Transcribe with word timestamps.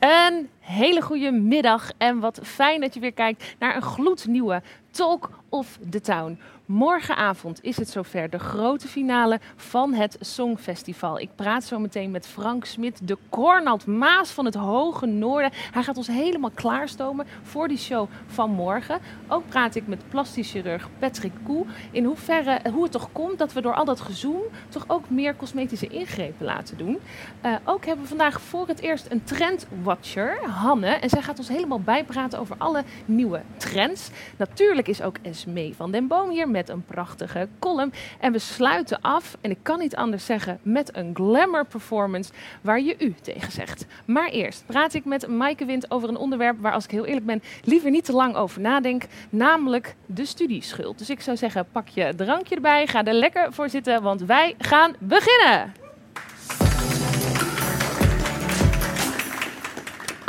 Een 0.00 0.48
hele 0.58 1.02
goede 1.02 1.30
middag 1.30 1.90
en 1.98 2.20
wat 2.20 2.40
fijn 2.42 2.80
dat 2.80 2.94
je 2.94 3.00
weer 3.00 3.12
kijkt 3.12 3.54
naar 3.58 3.76
een 3.76 3.82
gloednieuwe 3.82 4.62
Talk 4.90 5.30
of 5.48 5.78
the 5.90 6.00
Town. 6.00 6.38
Morgenavond 6.70 7.62
is 7.62 7.76
het 7.76 7.88
zover, 7.88 8.30
de 8.30 8.38
grote 8.38 8.88
finale 8.88 9.40
van 9.56 9.92
het 9.92 10.16
Songfestival. 10.20 11.18
Ik 11.18 11.28
praat 11.34 11.64
zo 11.64 11.78
meteen 11.78 12.10
met 12.10 12.26
Frank 12.26 12.64
Smit, 12.64 13.08
de 13.08 13.18
Cornald 13.28 13.86
Maas 13.86 14.30
van 14.30 14.44
het 14.44 14.54
Hoge 14.54 15.06
Noorden. 15.06 15.50
Hij 15.70 15.82
gaat 15.82 15.96
ons 15.96 16.06
helemaal 16.06 16.50
klaarstomen 16.54 17.26
voor 17.42 17.68
die 17.68 17.78
show 17.78 18.08
van 18.26 18.50
morgen. 18.50 18.98
Ook 19.28 19.48
praat 19.48 19.74
ik 19.74 19.86
met 19.86 20.08
plastisch 20.08 20.50
chirurg 20.50 20.88
Patrick 20.98 21.32
Koe. 21.42 21.66
In 21.90 22.04
hoeverre, 22.04 22.60
hoe 22.72 22.82
het 22.82 22.92
toch 22.92 23.08
komt 23.12 23.38
dat 23.38 23.52
we 23.52 23.60
door 23.60 23.74
al 23.74 23.84
dat 23.84 24.00
gezoem 24.00 24.42
toch 24.68 24.84
ook 24.86 25.10
meer 25.10 25.36
cosmetische 25.36 25.86
ingrepen 25.86 26.46
laten 26.46 26.76
doen. 26.76 26.98
Uh, 27.46 27.54
ook 27.64 27.84
hebben 27.84 28.02
we 28.02 28.08
vandaag 28.08 28.40
voor 28.40 28.66
het 28.66 28.80
eerst 28.80 29.06
een 29.10 29.24
trendwatcher, 29.24 30.48
Hanne. 30.48 30.86
En 30.86 31.08
zij 31.08 31.22
gaat 31.22 31.38
ons 31.38 31.48
helemaal 31.48 31.80
bijpraten 31.80 32.38
over 32.38 32.56
alle 32.58 32.84
nieuwe 33.04 33.42
trends. 33.56 34.10
Natuurlijk 34.36 34.88
is 34.88 35.02
ook 35.02 35.16
Esmee 35.22 35.74
van 35.76 35.90
den 35.90 36.06
Boom 36.06 36.30
hier 36.30 36.48
met 36.48 36.58
een 36.68 36.84
prachtige 36.84 37.48
column. 37.58 37.92
En 38.20 38.32
we 38.32 38.38
sluiten 38.38 39.00
af, 39.00 39.36
en 39.40 39.50
ik 39.50 39.58
kan 39.62 39.78
niet 39.78 39.96
anders 39.96 40.24
zeggen, 40.24 40.58
met 40.62 40.96
een 40.96 41.10
glamour 41.14 41.64
performance 41.66 42.32
waar 42.60 42.80
je 42.80 42.94
u 42.98 43.14
tegen 43.22 43.52
zegt. 43.52 43.86
Maar 44.04 44.28
eerst 44.28 44.66
praat 44.66 44.94
ik 44.94 45.04
met 45.04 45.28
Maaike 45.28 45.64
Wind 45.64 45.90
over 45.90 46.08
een 46.08 46.16
onderwerp 46.16 46.60
waar, 46.60 46.72
als 46.72 46.84
ik 46.84 46.90
heel 46.90 47.06
eerlijk 47.06 47.26
ben, 47.26 47.42
liever 47.64 47.90
niet 47.90 48.04
te 48.04 48.12
lang 48.12 48.34
over 48.34 48.60
nadenk. 48.60 49.04
Namelijk 49.30 49.94
de 50.06 50.24
studieschuld. 50.24 50.98
Dus 50.98 51.10
ik 51.10 51.20
zou 51.20 51.36
zeggen, 51.36 51.66
pak 51.72 51.88
je 51.88 52.14
drankje 52.16 52.54
erbij, 52.54 52.86
ga 52.86 53.04
er 53.04 53.14
lekker 53.14 53.52
voor 53.52 53.68
zitten, 53.68 54.02
want 54.02 54.20
wij 54.20 54.54
gaan 54.58 54.94
beginnen. 54.98 55.72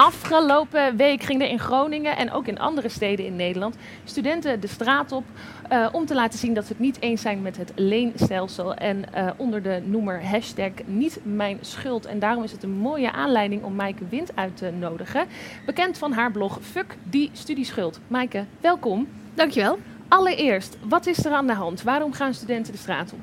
Afgelopen 0.02 0.96
week 0.96 1.24
gingen 1.24 1.46
er 1.46 1.52
in 1.52 1.60
Groningen 1.60 2.18
en 2.18 2.32
ook 2.32 2.48
in 2.48 2.60
andere 2.60 2.90
steden 2.90 3.26
in 3.26 3.36
Nederland 3.36 3.76
studenten 4.04 4.60
de 4.60 4.68
straat 4.68 5.12
op 5.12 5.24
uh, 5.72 5.88
om 5.92 6.06
te 6.06 6.14
laten 6.14 6.40
zien 6.40 6.54
dat 6.54 6.66
ze 6.66 6.72
het 6.72 6.82
niet 6.82 7.02
eens 7.02 7.22
zijn 7.22 7.42
met 7.42 7.58
het 7.58 7.72
leenstelsel. 7.76 8.74
En 8.74 9.04
uh, 9.16 9.30
onder 9.38 9.64
de 9.64 9.82
noemer 9.86 10.26
hashtag 10.26 10.72
niet 10.86 11.20
mijn 11.24 11.58
schuld. 11.62 12.06
En 12.06 12.20
daarom 12.20 12.44
is 12.44 12.52
het 12.52 12.64
een 12.64 12.78
mooie 12.78 13.12
aanleiding 13.12 13.64
om 13.64 13.76
Maaike 13.76 14.04
Wind 14.10 14.36
uit 14.36 14.58
te 14.58 14.72
nodigen. 14.80 15.26
Bekend 15.66 15.98
van 15.98 16.12
haar 16.12 16.32
blog 16.32 16.60
Fuck 16.62 16.96
die 17.04 17.30
studieschuld. 17.34 18.00
Maaike, 18.08 18.46
welkom. 18.62 19.08
Dankjewel. 19.34 19.80
Allereerst, 20.08 20.78
wat 20.88 21.06
is 21.06 21.26
er 21.26 21.32
aan 21.32 21.48
de 21.48 21.54
hand? 21.54 21.84
Waarom 21.84 22.14
gaan 22.14 22.34
studenten 22.34 22.72
de 22.72 22.80
straat 22.80 23.14
op? 23.14 23.20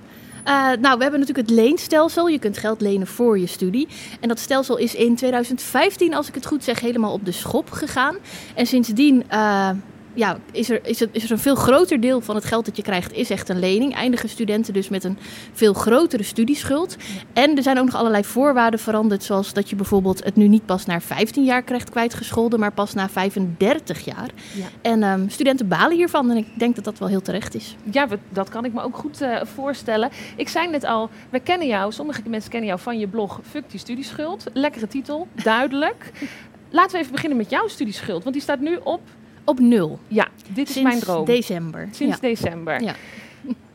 Uh, 0.47 0.73
nou, 0.81 0.97
we 0.97 1.03
hebben 1.03 1.21
natuurlijk 1.21 1.49
het 1.49 1.51
leenstelsel. 1.51 2.29
Je 2.29 2.39
kunt 2.39 2.59
geld 2.59 2.81
lenen 2.81 3.07
voor 3.07 3.39
je 3.39 3.47
studie. 3.47 3.89
En 4.21 4.29
dat 4.29 4.39
stelsel 4.39 4.77
is 4.77 4.95
in 4.95 5.17
2015, 5.17 6.15
als 6.15 6.29
ik 6.29 6.35
het 6.35 6.47
goed 6.47 6.65
zeg, 6.65 6.81
helemaal 6.81 7.13
op 7.13 7.25
de 7.25 7.33
schop 7.33 7.71
gegaan. 7.71 8.17
En 8.55 8.67
sindsdien 8.67 9.25
uh, 9.33 9.71
ja, 10.15 10.39
is, 10.53 10.71
er, 10.71 10.87
is, 10.87 11.01
het, 11.01 11.09
is 11.13 11.25
er 11.25 11.31
een 11.31 11.39
veel 11.39 11.55
groter 11.55 12.01
deel 12.01 12.21
van 12.21 12.35
het 12.35 12.45
geld 12.45 12.65
dat 12.65 12.77
je 12.77 12.83
krijgt, 12.83 13.13
is 13.13 13.31
echt 13.31 13.49
een 13.49 13.59
lening. 13.59 13.95
Eindigen 13.95 14.29
studenten 14.29 14.73
dus 14.73 14.89
met 14.89 15.05
een 15.05 15.19
veel 15.53 15.75
grotere 15.75 16.23
studieschuld. 16.23 16.97
En 17.33 17.57
er 17.57 17.63
zijn 17.63 17.79
ook 17.79 17.85
nog 17.85 17.95
allerlei 17.95 18.25
voorwaarden 18.25 18.81
veranderd, 18.81 19.23
zoals 19.23 19.53
dat 19.53 19.71
je 19.71 19.77
bijvoorbeeld 19.77 20.25
het 20.25 20.37
nu 20.37 20.49
niet 20.49 20.67
pas 20.67 20.87
na 20.87 21.01
15 21.01 21.45
jaar 21.45 21.63
krijgt 21.63 21.91
kwijtgescholden, 21.91 22.61
maar 22.61 22.73
pas 22.73 22.95
na 22.95 23.09
35 23.09 24.05
jaar. 24.05 24.31
Ja. 24.55 24.67
En 24.83 25.03
um, 25.03 25.31
studenten 25.31 25.69
balen 25.69 25.97
hiervan 25.97 26.31
en 26.31 26.37
ik 26.37 26.47
denk 26.59 26.75
dat 26.75 26.85
dat 26.85 26.99
wel 26.99 27.09
heel 27.09 27.23
terecht 27.23 27.55
is. 27.55 27.77
Ja, 27.91 28.07
dat 28.29 28.49
kan 28.49 28.65
ik 28.65 28.73
me 28.73 28.83
ook 28.83 28.97
goed 28.97 29.23
uh, 29.23 29.41
voorstellen. 29.45 30.11
Ik 30.37 30.49
zei 30.49 30.69
net 30.69 30.85
al, 30.85 31.11
we 31.31 31.41
kennen 31.41 31.67
jou, 31.67 31.93
sommige 31.93 32.23
mensen 32.27 32.51
kennen 32.51 32.69
jou 32.69 32.81
van 32.81 32.99
je 32.99 33.07
blog 33.07 33.41
Fuck 33.51 33.71
die 33.71 33.81
studieschuld. 33.81 34.45
Lekkere 34.53 34.87
titel, 34.87 35.29
duidelijk. 35.35 36.11
Laten 36.71 36.93
we 36.93 36.99
even 36.99 37.13
beginnen 37.13 37.39
met 37.39 37.51
jouw 37.51 37.69
studieschuld, 37.69 38.23
want 38.23 38.35
die 38.35 38.45
staat 38.45 38.61
nu 38.61 38.79
op 38.83 39.01
op 39.49 39.61
nul. 39.61 39.99
Ja, 40.09 40.29
dit 40.49 40.69
Sinds 40.69 40.77
is 40.77 40.83
mijn 40.83 41.01
droom. 41.01 41.25
december. 41.25 41.89
Sinds 41.91 42.15
ja. 42.21 42.29
december. 42.29 42.83
Ja. 42.83 42.95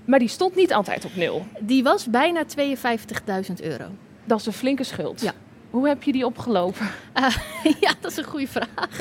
Maar 0.06 0.20
die 0.20 0.28
stond 0.28 0.56
niet 0.56 0.74
altijd 0.74 1.06
op 1.06 1.16
nul. 1.16 1.46
Die 1.60 1.84
was 1.84 2.06
bijna 2.06 2.44
52.000 2.44 3.54
euro. 3.62 3.86
Dat 4.24 4.40
is 4.40 4.46
een 4.46 4.54
flinke 4.54 4.84
schuld. 4.84 5.22
Ja. 5.22 5.34
Hoe 5.70 5.88
heb 5.88 6.04
je 6.04 6.12
die 6.12 6.26
opgelopen? 6.26 6.88
Uh, 7.18 7.36
ja, 7.82 7.94
dat 8.00 8.12
is 8.12 8.18
een 8.18 8.24
goede 8.24 8.48
vraag. 8.48 8.98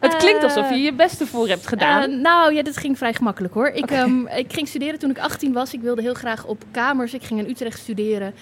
Het 0.00 0.16
klinkt 0.16 0.42
alsof 0.42 0.70
je 0.70 0.76
je 0.76 0.92
beste 0.92 1.26
voor 1.26 1.48
hebt 1.48 1.66
gedaan. 1.66 2.10
Uh, 2.10 2.20
nou 2.20 2.54
ja, 2.54 2.62
dat 2.62 2.76
ging 2.76 2.98
vrij 2.98 3.14
gemakkelijk 3.14 3.54
hoor. 3.54 3.68
Ik, 3.68 3.82
okay. 3.82 4.00
um, 4.00 4.26
ik 4.26 4.52
ging 4.52 4.68
studeren 4.68 4.98
toen 4.98 5.10
ik 5.10 5.18
18 5.18 5.52
was. 5.52 5.74
Ik 5.74 5.80
wilde 5.80 6.02
heel 6.02 6.14
graag 6.14 6.44
op 6.44 6.64
kamers. 6.70 7.14
Ik 7.14 7.22
ging 7.22 7.40
in 7.40 7.50
Utrecht 7.50 7.78
studeren. 7.78 8.34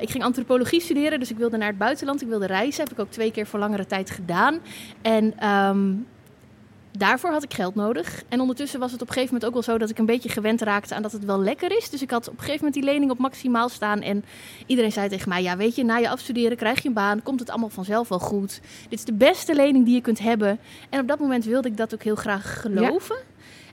Ik 0.00 0.10
ging 0.10 0.24
antropologie 0.24 0.80
studeren, 0.80 1.18
dus 1.18 1.30
ik 1.30 1.36
wilde 1.36 1.56
naar 1.56 1.68
het 1.68 1.78
buitenland. 1.78 2.22
Ik 2.22 2.28
wilde 2.28 2.46
reizen. 2.46 2.82
Heb 2.82 2.92
ik 2.92 2.98
ook 2.98 3.10
twee 3.10 3.30
keer 3.30 3.46
voor 3.46 3.58
langere 3.58 3.86
tijd 3.86 4.10
gedaan. 4.10 4.58
En 5.02 5.48
um, 5.48 6.06
daarvoor 6.92 7.30
had 7.30 7.42
ik 7.42 7.54
geld 7.54 7.74
nodig. 7.74 8.22
En 8.28 8.40
ondertussen 8.40 8.80
was 8.80 8.92
het 8.92 9.02
op 9.02 9.08
een 9.08 9.14
gegeven 9.14 9.34
moment 9.34 9.50
ook 9.50 9.64
wel 9.64 9.74
zo 9.74 9.78
dat 9.78 9.90
ik 9.90 9.98
een 9.98 10.06
beetje 10.06 10.28
gewend 10.28 10.60
raakte 10.60 10.94
aan 10.94 11.02
dat 11.02 11.12
het 11.12 11.24
wel 11.24 11.40
lekker 11.40 11.76
is. 11.76 11.90
Dus 11.90 12.02
ik 12.02 12.10
had 12.10 12.28
op 12.28 12.32
een 12.32 12.38
gegeven 12.38 12.64
moment 12.64 12.74
die 12.74 12.92
lening 12.92 13.10
op 13.10 13.18
maximaal 13.18 13.68
staan. 13.68 14.00
En 14.00 14.24
iedereen 14.66 14.92
zei 14.92 15.08
tegen 15.08 15.28
mij: 15.28 15.42
Ja, 15.42 15.56
weet 15.56 15.74
je, 15.74 15.84
na 15.84 15.96
je 15.96 16.08
afstuderen 16.08 16.56
krijg 16.56 16.82
je 16.82 16.88
een 16.88 16.94
baan. 16.94 17.22
Komt 17.22 17.40
het 17.40 17.50
allemaal 17.50 17.68
vanzelf 17.68 18.08
wel 18.08 18.18
goed. 18.18 18.60
Dit 18.88 18.98
is 18.98 19.04
de 19.04 19.12
beste 19.12 19.54
lening 19.54 19.84
die 19.84 19.94
je 19.94 20.00
kunt 20.00 20.18
hebben. 20.18 20.58
En 20.88 21.00
op 21.00 21.08
dat 21.08 21.18
moment 21.18 21.44
wilde 21.44 21.68
ik 21.68 21.76
dat 21.76 21.94
ook 21.94 22.02
heel 22.02 22.14
graag 22.14 22.60
geloven. 22.60 23.16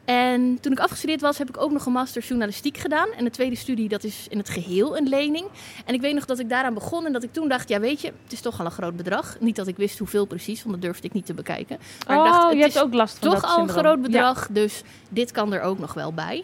En 0.08 0.58
toen 0.62 0.72
ik 0.72 0.80
afgestudeerd 0.80 1.22
was, 1.22 1.38
heb 1.38 1.50
ik 1.50 1.62
ook 1.62 1.72
nog 1.72 1.86
een 1.86 1.92
master 1.92 2.22
journalistiek 2.22 2.78
gedaan. 2.78 3.08
En 3.18 3.24
de 3.24 3.30
tweede 3.30 3.56
studie, 3.56 3.90
dat 3.90 4.04
is 4.04 4.28
in 4.30 4.38
het 4.38 4.50
geheel 4.50 4.98
een 4.98 5.08
lening. 5.08 5.46
En 5.86 5.94
ik 5.94 6.02
weet 6.02 6.14
nog 6.14 6.26
dat 6.26 6.40
ik 6.40 6.50
daaraan 6.50 6.74
begon 6.74 7.06
en 7.06 7.14
dat 7.14 7.24
ik 7.24 7.34
toen 7.34 7.48
dacht, 7.48 7.70
ja 7.70 7.80
weet 7.80 8.02
je, 8.02 8.08
het 8.24 8.32
is 8.32 8.42
toch 8.42 8.60
al 8.60 8.66
een 8.66 8.72
groot 8.72 8.96
bedrag. 8.96 9.38
Niet 9.40 9.56
dat 9.56 9.68
ik 9.68 9.78
wist 9.78 10.00
hoeveel 10.00 10.26
precies, 10.26 10.64
want 10.64 10.74
dat 10.74 10.84
durfde 10.84 11.08
ik 11.08 11.14
niet 11.14 11.26
te 11.26 11.34
bekijken. 11.34 11.78
Maar 12.08 12.18
oh, 12.18 12.26
ik 12.26 12.32
dacht, 12.32 12.44
het 12.44 12.54
je 12.54 12.66
is 12.66 12.74
hebt 12.74 12.86
ook 12.86 12.94
last 12.94 13.18
van 13.18 13.32
toch 13.32 13.44
al 13.44 13.60
een 13.60 13.70
groot 13.70 14.02
bedrag, 14.02 14.48
ja. 14.48 14.54
dus 14.54 14.82
dit 15.10 15.32
kan 15.32 15.54
er 15.54 15.62
ook 15.62 15.80
nog 15.80 15.94
wel 15.94 16.14
bij. 16.14 16.44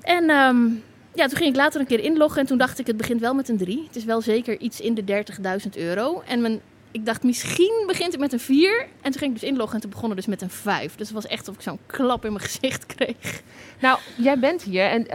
En 0.00 0.30
um, 0.30 0.82
ja, 1.14 1.26
toen 1.26 1.36
ging 1.36 1.50
ik 1.50 1.56
later 1.56 1.80
een 1.80 1.86
keer 1.86 2.00
inloggen 2.00 2.40
en 2.40 2.46
toen 2.46 2.58
dacht 2.58 2.78
ik, 2.78 2.86
het 2.86 2.96
begint 2.96 3.20
wel 3.20 3.34
met 3.34 3.48
een 3.48 3.58
3. 3.58 3.84
Het 3.86 3.96
is 3.96 4.04
wel 4.04 4.20
zeker 4.20 4.60
iets 4.60 4.80
in 4.80 4.94
de 4.94 5.24
30.000 5.64 5.68
euro. 5.76 6.22
En 6.26 6.40
mijn 6.40 6.60
ik 6.94 7.06
dacht, 7.06 7.22
misschien 7.22 7.84
begint 7.86 8.12
het 8.12 8.20
met 8.20 8.32
een 8.32 8.40
4. 8.40 8.86
En 9.00 9.10
toen 9.10 9.20
ging 9.20 9.34
ik 9.34 9.40
dus 9.40 9.48
inloggen 9.48 9.74
en 9.74 9.80
toen 9.80 9.90
begon 9.90 10.08
het 10.08 10.16
dus 10.16 10.26
met 10.26 10.42
een 10.42 10.50
5. 10.50 10.94
Dus 10.96 11.06
het 11.06 11.16
was 11.16 11.26
echt 11.26 11.48
of 11.48 11.54
ik 11.54 11.60
zo'n 11.60 11.78
klap 11.86 12.24
in 12.24 12.32
mijn 12.32 12.44
gezicht 12.50 12.86
kreeg. 12.86 13.42
Nou, 13.80 13.98
jij 14.16 14.38
bent 14.38 14.62
hier 14.62 14.84
en 14.84 15.00
uh, 15.00 15.08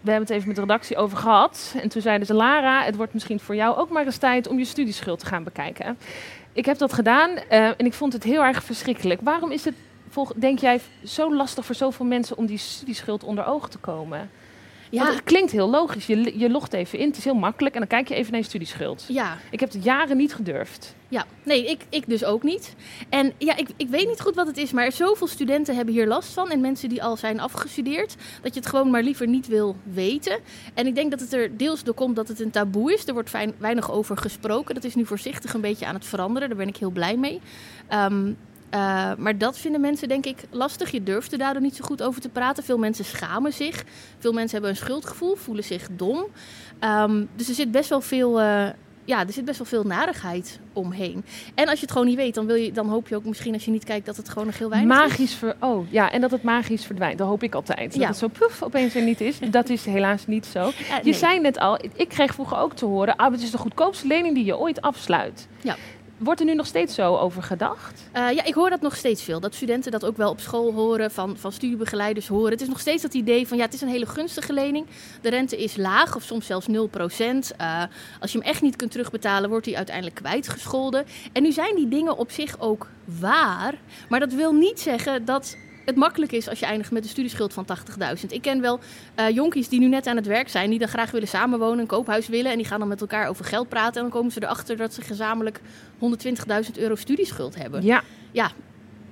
we 0.00 0.10
hebben 0.10 0.20
het 0.20 0.30
even 0.30 0.46
met 0.46 0.56
de 0.56 0.62
redactie 0.62 0.96
over 0.96 1.18
gehad. 1.18 1.74
En 1.82 1.88
toen 1.88 2.02
zeiden 2.02 2.26
ze, 2.26 2.34
Lara, 2.34 2.82
het 2.82 2.96
wordt 2.96 3.14
misschien 3.14 3.40
voor 3.40 3.54
jou 3.54 3.76
ook 3.76 3.90
maar 3.90 4.04
eens 4.04 4.16
tijd 4.16 4.48
om 4.48 4.58
je 4.58 4.64
studieschuld 4.64 5.18
te 5.18 5.26
gaan 5.26 5.44
bekijken. 5.44 5.98
Ik 6.52 6.64
heb 6.64 6.78
dat 6.78 6.92
gedaan 6.92 7.30
uh, 7.30 7.40
en 7.50 7.86
ik 7.86 7.92
vond 7.92 8.12
het 8.12 8.24
heel 8.24 8.44
erg 8.44 8.64
verschrikkelijk. 8.64 9.20
Waarom 9.20 9.50
is 9.50 9.64
het, 9.64 9.74
denk 10.36 10.58
jij, 10.58 10.80
zo 11.04 11.34
lastig 11.34 11.64
voor 11.64 11.74
zoveel 11.74 12.06
mensen 12.06 12.36
om 12.36 12.46
die 12.46 12.58
studieschuld 12.58 13.24
onder 13.24 13.46
ogen 13.46 13.70
te 13.70 13.78
komen? 13.78 14.30
Ja. 14.94 15.02
Want 15.02 15.14
het 15.14 15.24
klinkt 15.24 15.52
heel 15.52 15.70
logisch. 15.70 16.06
Je, 16.06 16.38
je 16.38 16.50
logt 16.50 16.72
even 16.72 16.98
in, 16.98 17.08
het 17.08 17.16
is 17.16 17.24
heel 17.24 17.34
makkelijk 17.34 17.74
en 17.74 17.80
dan 17.80 17.88
kijk 17.88 18.08
je 18.08 18.14
even 18.14 18.30
naar 18.32 18.40
je 18.40 18.46
studieschuld. 18.46 19.04
Ja, 19.08 19.38
Ik 19.50 19.60
heb 19.60 19.72
het 19.72 19.84
jaren 19.84 20.16
niet 20.16 20.34
gedurfd. 20.34 20.94
ja. 21.08 21.24
Nee, 21.42 21.70
ik, 21.70 21.80
ik 21.88 22.08
dus 22.08 22.24
ook 22.24 22.42
niet. 22.42 22.74
En 23.08 23.32
ja, 23.38 23.56
ik, 23.56 23.68
ik 23.76 23.88
weet 23.88 24.06
niet 24.08 24.20
goed 24.20 24.34
wat 24.34 24.46
het 24.46 24.56
is, 24.56 24.72
maar 24.72 24.92
zoveel 24.92 25.26
studenten 25.26 25.74
hebben 25.76 25.94
hier 25.94 26.06
last 26.06 26.32
van. 26.32 26.50
En 26.50 26.60
mensen 26.60 26.88
die 26.88 27.02
al 27.02 27.16
zijn 27.16 27.40
afgestudeerd, 27.40 28.14
dat 28.42 28.54
je 28.54 28.60
het 28.60 28.68
gewoon 28.68 28.90
maar 28.90 29.02
liever 29.02 29.26
niet 29.28 29.46
wil 29.46 29.76
weten. 29.82 30.38
En 30.74 30.86
ik 30.86 30.94
denk 30.94 31.10
dat 31.10 31.20
het 31.20 31.32
er 31.32 31.56
deels 31.56 31.82
door 31.84 31.94
komt 31.94 32.16
dat 32.16 32.28
het 32.28 32.40
een 32.40 32.50
taboe 32.50 32.92
is. 32.92 33.06
Er 33.06 33.12
wordt 33.12 33.28
fijn, 33.30 33.54
weinig 33.58 33.90
over 33.92 34.16
gesproken. 34.16 34.74
Dat 34.74 34.84
is 34.84 34.94
nu 34.94 35.06
voorzichtig 35.06 35.54
een 35.54 35.60
beetje 35.60 35.86
aan 35.86 35.94
het 35.94 36.06
veranderen. 36.06 36.48
Daar 36.48 36.58
ben 36.58 36.68
ik 36.68 36.76
heel 36.76 36.90
blij 36.90 37.16
mee. 37.16 37.40
Ehm, 37.88 38.32
eh, 38.70 39.10
maar 39.18 39.38
dat 39.38 39.58
vinden 39.58 39.80
mensen 39.80 40.08
denk 40.08 40.26
ik 40.26 40.36
lastig. 40.50 40.90
Je 40.90 41.02
durft 41.02 41.32
er 41.32 41.38
daardoor 41.38 41.62
niet 41.62 41.76
zo 41.76 41.84
goed 41.84 42.02
over 42.02 42.20
te 42.20 42.28
praten. 42.28 42.64
Veel 42.64 42.78
mensen 42.78 43.04
schamen 43.04 43.52
zich. 43.52 43.84
Veel 44.18 44.32
mensen 44.32 44.52
hebben 44.52 44.70
een 44.70 44.76
schuldgevoel, 44.76 45.36
voelen 45.36 45.64
zich 45.64 45.88
dom. 45.92 46.24
Ehm, 46.78 47.24
dus 47.36 47.48
er 47.48 47.54
zit 47.54 47.70
best 47.70 47.88
wel 47.88 48.00
veel... 48.00 48.40
eh, 48.40 48.66
ja, 49.06 49.26
er 49.26 49.32
zit 49.32 49.44
best 49.44 49.58
wel 49.58 49.66
veel 49.66 49.82
narigheid 49.84 50.58
omheen. 50.72 51.24
En 51.54 51.64
als 51.68 51.74
je 51.74 51.80
het 51.80 51.90
gewoon 51.92 52.06
niet 52.06 52.16
weet, 52.16 52.34
dan, 52.34 52.46
wil 52.46 52.54
je, 52.56 52.72
dan 52.72 52.88
hoop 52.88 53.08
je 53.08 53.16
ook 53.16 53.24
misschien 53.24 53.52
als 53.54 53.64
je 53.64 53.70
niet 53.70 53.84
kijkt 53.84 54.06
dat 54.06 54.16
het 54.16 54.28
gewoon 54.28 54.46
nog 54.46 54.58
heel 54.58 54.68
weinig 54.68 54.96
is. 54.96 55.08
Magisch 55.08 55.34
ver, 55.34 55.56
oh 55.60 55.86
ja, 55.90 56.10
en 56.10 56.20
dat 56.20 56.30
het 56.30 56.42
magisch 56.42 56.84
verdwijnt. 56.84 57.18
Dat 57.18 57.26
hoop 57.28 57.42
ik 57.42 57.54
altijd. 57.54 57.90
Dat 57.92 58.00
Ja. 58.00 58.06
het 58.08 58.16
zo 58.16 58.28
poef 58.28 58.62
opeens 58.62 58.94
er 58.94 59.02
niet 59.02 59.20
is. 59.20 59.38
Dat 59.50 59.68
is 59.68 59.84
helaas 59.84 60.26
niet 60.26 60.46
zo. 60.46 60.58
Eh, 60.58 60.74
Je 60.74 61.00
nee. 61.02 61.12
zei 61.14 61.40
net 61.40 61.58
al, 61.58 61.78
ik 61.96 62.08
kreeg 62.08 62.34
vroeger 62.34 62.56
ook 62.58 62.74
te 62.74 62.84
horen, 62.84 63.16
ah, 63.16 63.32
het 63.32 63.42
is 63.42 63.50
de 63.50 63.58
goedkoopste 63.58 64.06
lening 64.06 64.34
die 64.34 64.44
je 64.44 64.58
ooit 64.58 64.80
afsluit. 64.80 65.48
Ja. 65.62 65.76
Wordt 66.18 66.40
er 66.40 66.46
nu 66.46 66.54
nog 66.54 66.66
steeds 66.66 66.94
zo 66.94 67.16
over 67.16 67.42
gedacht? 67.42 68.08
Eh, 68.12 68.30
ja, 68.30 68.44
ik 68.44 68.54
hoor 68.54 68.70
dat 68.70 68.80
nog 68.80 68.96
steeds 68.96 69.22
veel. 69.22 69.40
Dat 69.40 69.54
studenten 69.54 69.92
dat 69.92 70.04
ook 70.04 70.16
wel 70.16 70.30
op 70.30 70.40
school 70.40 70.72
horen, 70.72 71.10
van, 71.10 71.36
van 71.36 71.52
studiebegeleiders 71.52 72.28
horen. 72.28 72.50
Het 72.50 72.60
is 72.60 72.68
nog 72.68 72.80
steeds 72.80 73.02
dat 73.02 73.14
idee 73.14 73.48
van 73.48 73.56
ja, 73.56 73.64
het 73.64 73.74
is 73.74 73.80
een 73.80 73.88
hele 73.88 74.06
gunstige 74.06 74.52
lening. 74.52 74.86
De 75.20 75.30
rente 75.30 75.62
is 75.62 75.76
laag 75.76 76.16
of 76.16 76.22
soms 76.22 76.46
zelfs 76.46 76.66
0%. 76.66 76.70
Eh 77.56 77.82
als 78.20 78.32
je 78.32 78.38
hem 78.38 78.46
echt 78.46 78.62
niet 78.62 78.76
kunt 78.76 78.90
terugbetalen, 78.90 79.50
wordt 79.50 79.66
hij 79.66 79.76
uiteindelijk 79.76 80.16
kwijtgescholden. 80.16 81.04
En 81.32 81.42
nu 81.42 81.52
zijn 81.52 81.74
die 81.74 81.88
dingen 81.88 82.16
op 82.16 82.30
zich 82.30 82.60
ook 82.60 82.86
waar. 83.04 83.74
Maar 84.08 84.20
dat 84.20 84.32
wil 84.32 84.52
niet 84.52 84.80
zeggen 84.80 85.24
dat 85.24 85.56
het 85.84 85.96
makkelijk 85.96 86.32
is 86.32 86.48
als 86.48 86.58
je 86.58 86.66
eindigt 86.66 86.90
met 86.90 87.04
een 87.04 87.10
studieschuld 87.10 87.52
van 87.52 87.66
80.000. 88.20 88.26
Ik 88.28 88.42
ken 88.42 88.60
wel 88.60 88.80
eh, 89.14 89.28
jonkies 89.30 89.68
die 89.68 89.80
nu 89.80 89.88
net 89.88 90.06
aan 90.06 90.16
het 90.16 90.26
werk 90.26 90.48
zijn, 90.48 90.70
die 90.70 90.78
dan 90.78 90.88
graag 90.88 91.10
willen 91.10 91.28
samenwonen, 91.28 91.78
een 91.78 91.86
koophuis 91.86 92.28
willen. 92.28 92.50
En 92.50 92.56
die 92.56 92.66
gaan 92.66 92.78
dan 92.78 92.88
met 92.88 93.00
elkaar 93.00 93.28
over 93.28 93.44
geld 93.44 93.68
praten. 93.68 93.94
En 93.94 94.02
dan 94.02 94.10
komen 94.10 94.32
ze 94.32 94.42
erachter 94.42 94.76
dat 94.76 94.94
ze 94.94 95.02
gezamenlijk 95.02 95.60
120.000 96.00 96.78
euro 96.78 96.94
studieschuld 96.94 97.54
hebben. 97.54 97.82
Ja. 97.82 98.02
Ja, 98.32 98.50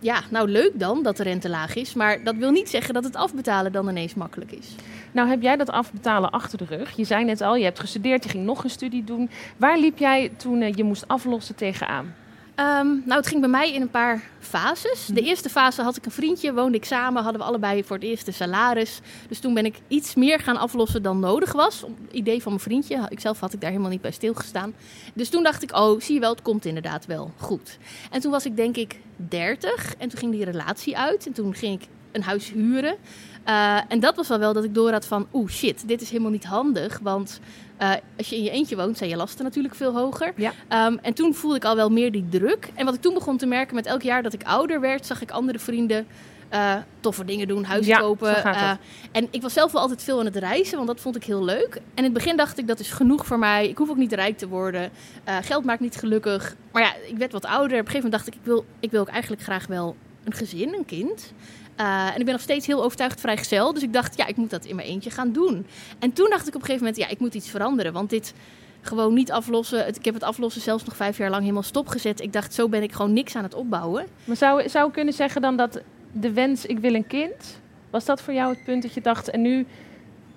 ja, 0.02 0.22
nou 0.30 0.48
leuk 0.48 0.72
dan 0.74 1.02
dat 1.02 1.16
de 1.16 1.22
rente 1.22 1.48
laag 1.48 1.74
is. 1.74 1.94
Maar 1.94 2.24
dat 2.24 2.36
wil 2.36 2.50
niet 2.50 2.68
zeggen 2.68 2.94
dat 2.94 3.04
het 3.04 3.16
afbetalen 3.16 3.72
dan 3.72 3.88
ineens 3.88 4.14
makkelijk 4.14 4.52
is. 4.52 4.74
Nou 5.12 5.28
heb 5.28 5.42
jij 5.42 5.56
dat 5.56 5.70
afbetalen 5.70 6.30
achter 6.30 6.58
de 6.58 6.64
rug. 6.64 6.96
Je 6.96 7.04
zei 7.04 7.24
net 7.24 7.40
al, 7.40 7.56
je 7.56 7.64
hebt 7.64 7.80
gestudeerd, 7.80 8.24
je 8.24 8.30
ging 8.30 8.44
nog 8.44 8.64
een 8.64 8.70
studie 8.70 9.04
doen. 9.04 9.30
Waar 9.56 9.78
liep 9.78 9.98
jij 9.98 10.32
toen 10.36 10.60
eh, 10.60 10.74
je 10.74 10.84
moest 10.84 11.08
aflossen 11.08 11.54
tegenaan? 11.54 12.14
Ehm, 12.54 12.86
nou, 12.86 13.12
het 13.16 13.26
ging 13.26 13.40
bij 13.40 13.50
mij 13.50 13.72
in 13.72 13.80
een 13.82 13.90
paar 13.90 14.22
fases. 14.40 15.06
De 15.06 15.20
eerste 15.20 15.48
fase 15.48 15.82
had 15.82 15.96
ik 15.96 16.04
een 16.04 16.10
vriendje, 16.12 16.52
woonde 16.54 16.76
ik 16.76 16.84
samen, 16.84 17.22
hadden 17.22 17.40
we 17.40 17.46
allebei 17.46 17.84
voor 17.84 17.96
het 17.96 18.04
eerste 18.04 18.32
salaris. 18.32 19.00
Dus 19.28 19.38
toen 19.38 19.54
ben 19.54 19.64
ik 19.64 19.80
iets 19.88 20.14
meer 20.14 20.38
gaan 20.40 20.56
aflossen 20.56 21.02
dan 21.02 21.20
nodig 21.20 21.52
was. 21.52 21.82
Om- 21.82 21.96
Idee 22.10 22.42
van 22.42 22.52
mijn 22.52 22.64
vriendje. 22.64 23.06
Ikzelf 23.08 23.40
had 23.40 23.52
ik 23.52 23.60
daar 23.60 23.70
helemaal 23.70 23.90
niet 23.90 24.00
bij 24.00 24.10
stilgestaan. 24.10 24.74
Dus 25.14 25.28
toen 25.28 25.42
dacht 25.42 25.62
ik, 25.62 25.76
oh, 25.76 26.00
zie 26.00 26.14
je 26.14 26.20
wel, 26.20 26.30
het 26.30 26.42
komt 26.42 26.64
inderdaad 26.64 27.06
wel 27.06 27.30
goed. 27.36 27.78
En 28.10 28.20
toen 28.20 28.30
was 28.30 28.44
ik 28.46 28.56
denk 28.56 28.76
ik 28.76 28.98
30 29.16 29.94
en 29.98 30.08
toen 30.08 30.18
ging 30.18 30.32
die 30.32 30.44
relatie 30.44 30.96
uit. 30.98 31.26
En 31.26 31.32
toen 31.32 31.54
ging 31.54 31.80
ik 31.82 31.88
een 32.12 32.22
huis 32.22 32.50
huren. 32.50 32.96
Eh, 33.44 33.78
en 33.88 34.00
dat 34.00 34.16
was 34.16 34.28
wel 34.28 34.38
wel 34.38 34.52
dat 34.52 34.64
ik 34.64 34.74
door 34.74 34.92
had 34.92 35.06
van, 35.06 35.26
oeh 35.32 35.50
shit, 35.50 35.88
dit 35.88 36.00
is 36.00 36.10
helemaal 36.10 36.30
niet 36.30 36.44
handig. 36.44 36.98
Want 37.02 37.40
eh, 37.82 37.92
als 38.16 38.28
je 38.28 38.36
in 38.36 38.42
je 38.42 38.50
eentje 38.50 38.76
woont, 38.76 38.96
zijn 38.98 39.10
je 39.10 39.16
lasten 39.16 39.44
natuurlijk 39.44 39.74
veel 39.74 39.94
hoger. 39.94 40.32
Ja. 40.36 40.52
Ehm, 40.68 40.96
en 41.02 41.14
toen 41.14 41.34
voelde 41.34 41.56
ik 41.56 41.64
al 41.64 41.76
wel 41.76 41.90
meer 41.90 42.12
die 42.12 42.28
druk. 42.28 42.68
En 42.74 42.84
wat 42.84 42.94
ik 42.94 43.00
toen 43.00 43.14
begon 43.14 43.36
te 43.36 43.46
merken 43.46 43.74
met 43.74 43.86
elk 43.86 44.02
jaar 44.02 44.22
dat 44.22 44.32
ik 44.32 44.42
ouder 44.44 44.80
werd, 44.80 45.06
zag 45.06 45.22
ik 45.22 45.30
andere 45.30 45.58
vrienden 45.58 46.06
eh, 46.48 46.74
toffe 47.00 47.24
dingen 47.24 47.48
doen, 47.48 47.64
huis 47.64 47.86
Ja, 47.86 47.98
kopen. 47.98 48.44
eh, 48.44 48.70
en 49.12 49.28
ik 49.30 49.42
was 49.42 49.52
zelf 49.52 49.72
wel 49.72 49.80
altijd 49.80 50.02
veel 50.02 50.18
aan 50.18 50.24
het 50.24 50.36
reizen, 50.36 50.76
want 50.76 50.88
dat 50.88 51.00
vond 51.00 51.16
ik 51.16 51.24
heel 51.24 51.44
leuk. 51.44 51.74
En 51.74 51.82
in 51.94 52.04
het 52.04 52.12
begin 52.12 52.36
dacht 52.36 52.58
ik, 52.58 52.66
dat 52.66 52.80
is 52.80 52.90
genoeg 52.90 53.26
voor 53.26 53.38
mij. 53.38 53.68
Ik 53.68 53.78
hoef 53.78 53.90
ook 53.90 53.96
niet 53.96 54.12
rijk 54.12 54.38
te 54.38 54.48
worden. 54.48 54.90
Geld 55.24 55.64
maakt 55.64 55.80
niet 55.80 55.96
gelukkig. 55.96 56.56
Maar 56.72 56.82
ja, 56.82 56.94
ik 57.08 57.16
werd 57.16 57.32
wat 57.32 57.44
ouder. 57.44 57.78
Op 57.78 57.86
een 57.86 57.90
gegeven 57.90 58.10
moment 58.10 58.12
dacht 58.12 58.26
ik, 58.26 58.34
ik 58.34 58.40
wil, 58.44 58.64
ik 58.80 58.90
wil 58.90 59.00
ook 59.00 59.08
eigenlijk 59.08 59.42
graag 59.42 59.66
wel 59.66 59.96
een 60.24 60.32
gezin, 60.34 60.74
een 60.74 60.84
kind. 60.84 61.32
Eh, 61.82 62.14
en 62.14 62.18
ik 62.18 62.24
ben 62.24 62.34
nog 62.34 62.42
steeds 62.42 62.66
heel 62.66 62.84
overtuigd 62.84 63.20
vrijgezel. 63.20 63.72
Dus 63.72 63.82
ik 63.82 63.92
dacht, 63.92 64.16
ja, 64.16 64.26
ik 64.26 64.36
moet 64.36 64.50
dat 64.50 64.64
in 64.64 64.76
mijn 64.76 64.88
eentje 64.88 65.10
gaan 65.10 65.32
doen. 65.32 65.66
En 65.98 66.12
toen 66.12 66.30
dacht 66.30 66.48
ik 66.48 66.54
op 66.54 66.60
een 66.60 66.66
gegeven 66.66 66.86
moment, 66.86 66.96
ja, 66.96 67.08
ik 67.08 67.18
moet 67.18 67.34
iets 67.34 67.50
veranderen. 67.50 67.92
Want 67.92 68.10
dit 68.10 68.34
gewoon 68.80 69.14
niet 69.14 69.32
aflossen. 69.32 69.88
Ik 69.88 70.04
heb 70.04 70.14
het 70.14 70.22
aflossen 70.22 70.62
zelfs 70.62 70.84
nog 70.84 70.96
vijf 70.96 71.18
jaar 71.18 71.30
lang 71.30 71.42
helemaal 71.42 71.62
stopgezet. 71.62 72.20
Ik 72.20 72.32
dacht, 72.32 72.54
zo 72.54 72.68
ben 72.68 72.82
ik 72.82 72.92
gewoon 72.92 73.12
niks 73.12 73.36
aan 73.36 73.42
het 73.42 73.54
opbouwen. 73.54 74.06
Maar 74.24 74.36
zou, 74.36 74.68
zou 74.68 74.90
kunnen 74.90 75.14
zeggen 75.14 75.40
dan 75.40 75.56
dat 75.56 75.80
de 76.12 76.32
wens, 76.32 76.66
ik 76.66 76.78
wil 76.78 76.94
een 76.94 77.06
kind... 77.06 77.60
Was 77.90 78.04
dat 78.04 78.22
voor 78.22 78.34
jou 78.34 78.54
het 78.54 78.64
punt 78.64 78.82
dat 78.82 78.94
je 78.94 79.00
dacht, 79.00 79.30
en 79.30 79.42
nu... 79.42 79.66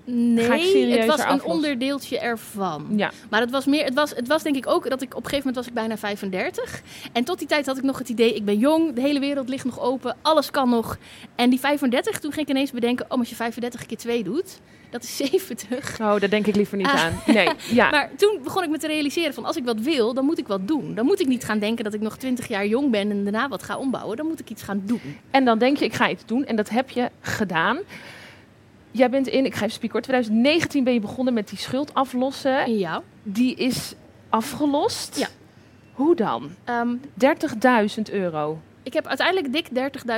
Nee, 0.06 0.92
het 0.98 1.06
was 1.08 1.20
een 1.20 1.26
aflossen? 1.26 1.50
onderdeeltje 1.50 2.20
ervan. 2.20 2.88
Ja, 2.96 3.12
Maar 3.30 3.42
het 3.42 3.52
was, 3.52 3.66
meer, 3.66 3.84
het, 3.86 3.94
was, 3.94 4.10
het 4.10 4.28
was 4.28 4.44
denk 4.44 4.56
ik 4.56 4.68
ook 4.68 4.90
dat 4.90 5.02
ik 5.02 5.16
op 5.16 5.24
een 5.24 5.30
gegeven 5.30 5.38
moment 5.48 5.56
was 5.56 5.68
ik 5.68 5.74
bijna 5.74 5.98
35. 5.98 6.82
En 7.14 7.24
tot 7.24 7.40
die 7.40 7.48
tijd 7.48 7.66
had 7.66 7.78
ik 7.78 7.84
nog 7.84 7.98
het 7.98 8.10
idee, 8.10 8.34
ik 8.36 8.46
ben 8.46 8.58
jong, 8.58 8.94
de 8.94 9.02
hele 9.02 9.20
wereld 9.20 9.50
ligt 9.50 9.66
nog 9.66 9.80
open, 9.80 10.16
alles 10.22 10.52
kan 10.52 10.70
nog. 10.70 10.98
En 11.36 11.50
die 11.50 11.60
35, 11.60 12.20
toen 12.20 12.32
ging 12.32 12.48
ik 12.48 12.54
ineens 12.56 12.72
bedenken, 12.72 13.06
oh, 13.10 13.20
als 13.20 13.30
je 13.30 13.36
35 13.36 13.86
keer 13.86 13.98
2 13.98 14.24
doet, 14.24 14.60
dat 14.90 15.04
is 15.04 15.16
70. 15.32 16.00
oh, 16.00 16.20
daar 16.20 16.30
denk 16.30 16.48
ik 16.48 16.56
liever 16.56 16.78
niet 16.78 16.88
Ah. 16.88 17.04
aan. 17.04 17.14
Nee, 17.26 17.50
ja. 17.72 17.90
Maar 17.96 18.10
toen 18.18 18.40
begon 18.44 18.64
ik 18.64 18.70
me 18.70 18.78
te 18.78 18.88
realiseren 18.88 19.34
van 19.34 19.46
als 19.46 19.56
ik 19.56 19.66
wat 19.66 19.80
wil, 19.80 20.14
dan 20.14 20.26
moet 20.26 20.38
ik 20.40 20.48
wat 20.48 20.68
doen. 20.68 20.94
Dan 20.96 21.06
moet 21.06 21.20
ik 21.20 21.28
niet 21.28 21.44
gaan 21.44 21.60
denken 21.60 21.84
dat 21.84 21.94
ik 21.94 22.02
nog 22.02 22.18
20 22.18 22.48
jaar 22.48 22.68
jong 22.68 22.92
ben 22.92 23.12
en 23.12 23.24
daarna 23.24 23.48
wat 23.48 23.64
ga 23.64 23.78
ombouwen. 23.78 24.18
Dan 24.18 24.28
moet 24.28 24.40
ik 24.40 24.50
iets 24.50 24.64
gaan 24.64 24.82
doen. 24.86 25.02
En 25.32 25.46
dan 25.46 25.58
denk 25.58 25.78
je, 25.78 25.86
ik 25.86 25.94
ga 25.94 26.10
iets 26.10 26.26
doen. 26.26 26.46
En 26.46 26.56
dat 26.56 26.70
heb 26.70 26.90
je 26.90 27.10
gedaan. 27.22 27.78
Jij 28.96 29.10
bent 29.10 29.28
in, 29.28 29.46
ik 29.46 29.54
ga 29.54 29.60
even 29.60 29.72
spieken 29.72 29.98
hoor, 29.98 30.08
2019 30.08 30.84
ben 30.84 30.94
je 30.94 31.00
begonnen 31.00 31.34
met 31.34 31.50
die 31.50 31.58
schuld 31.58 31.94
aflossen. 31.94 32.78
Ja. 32.78 33.02
Die 33.24 33.56
is 33.56 33.94
afgelost. 34.30 35.20
Ja. 35.20 35.28
Hoe 35.94 36.16
dan? 36.16 36.50
Ehm, 36.64 36.96
30.000 37.14 38.12
euro 38.12 38.60
ik 38.86 38.94
heb 38.94 39.08
uiteindelijk 39.08 39.54
dik 39.54 39.68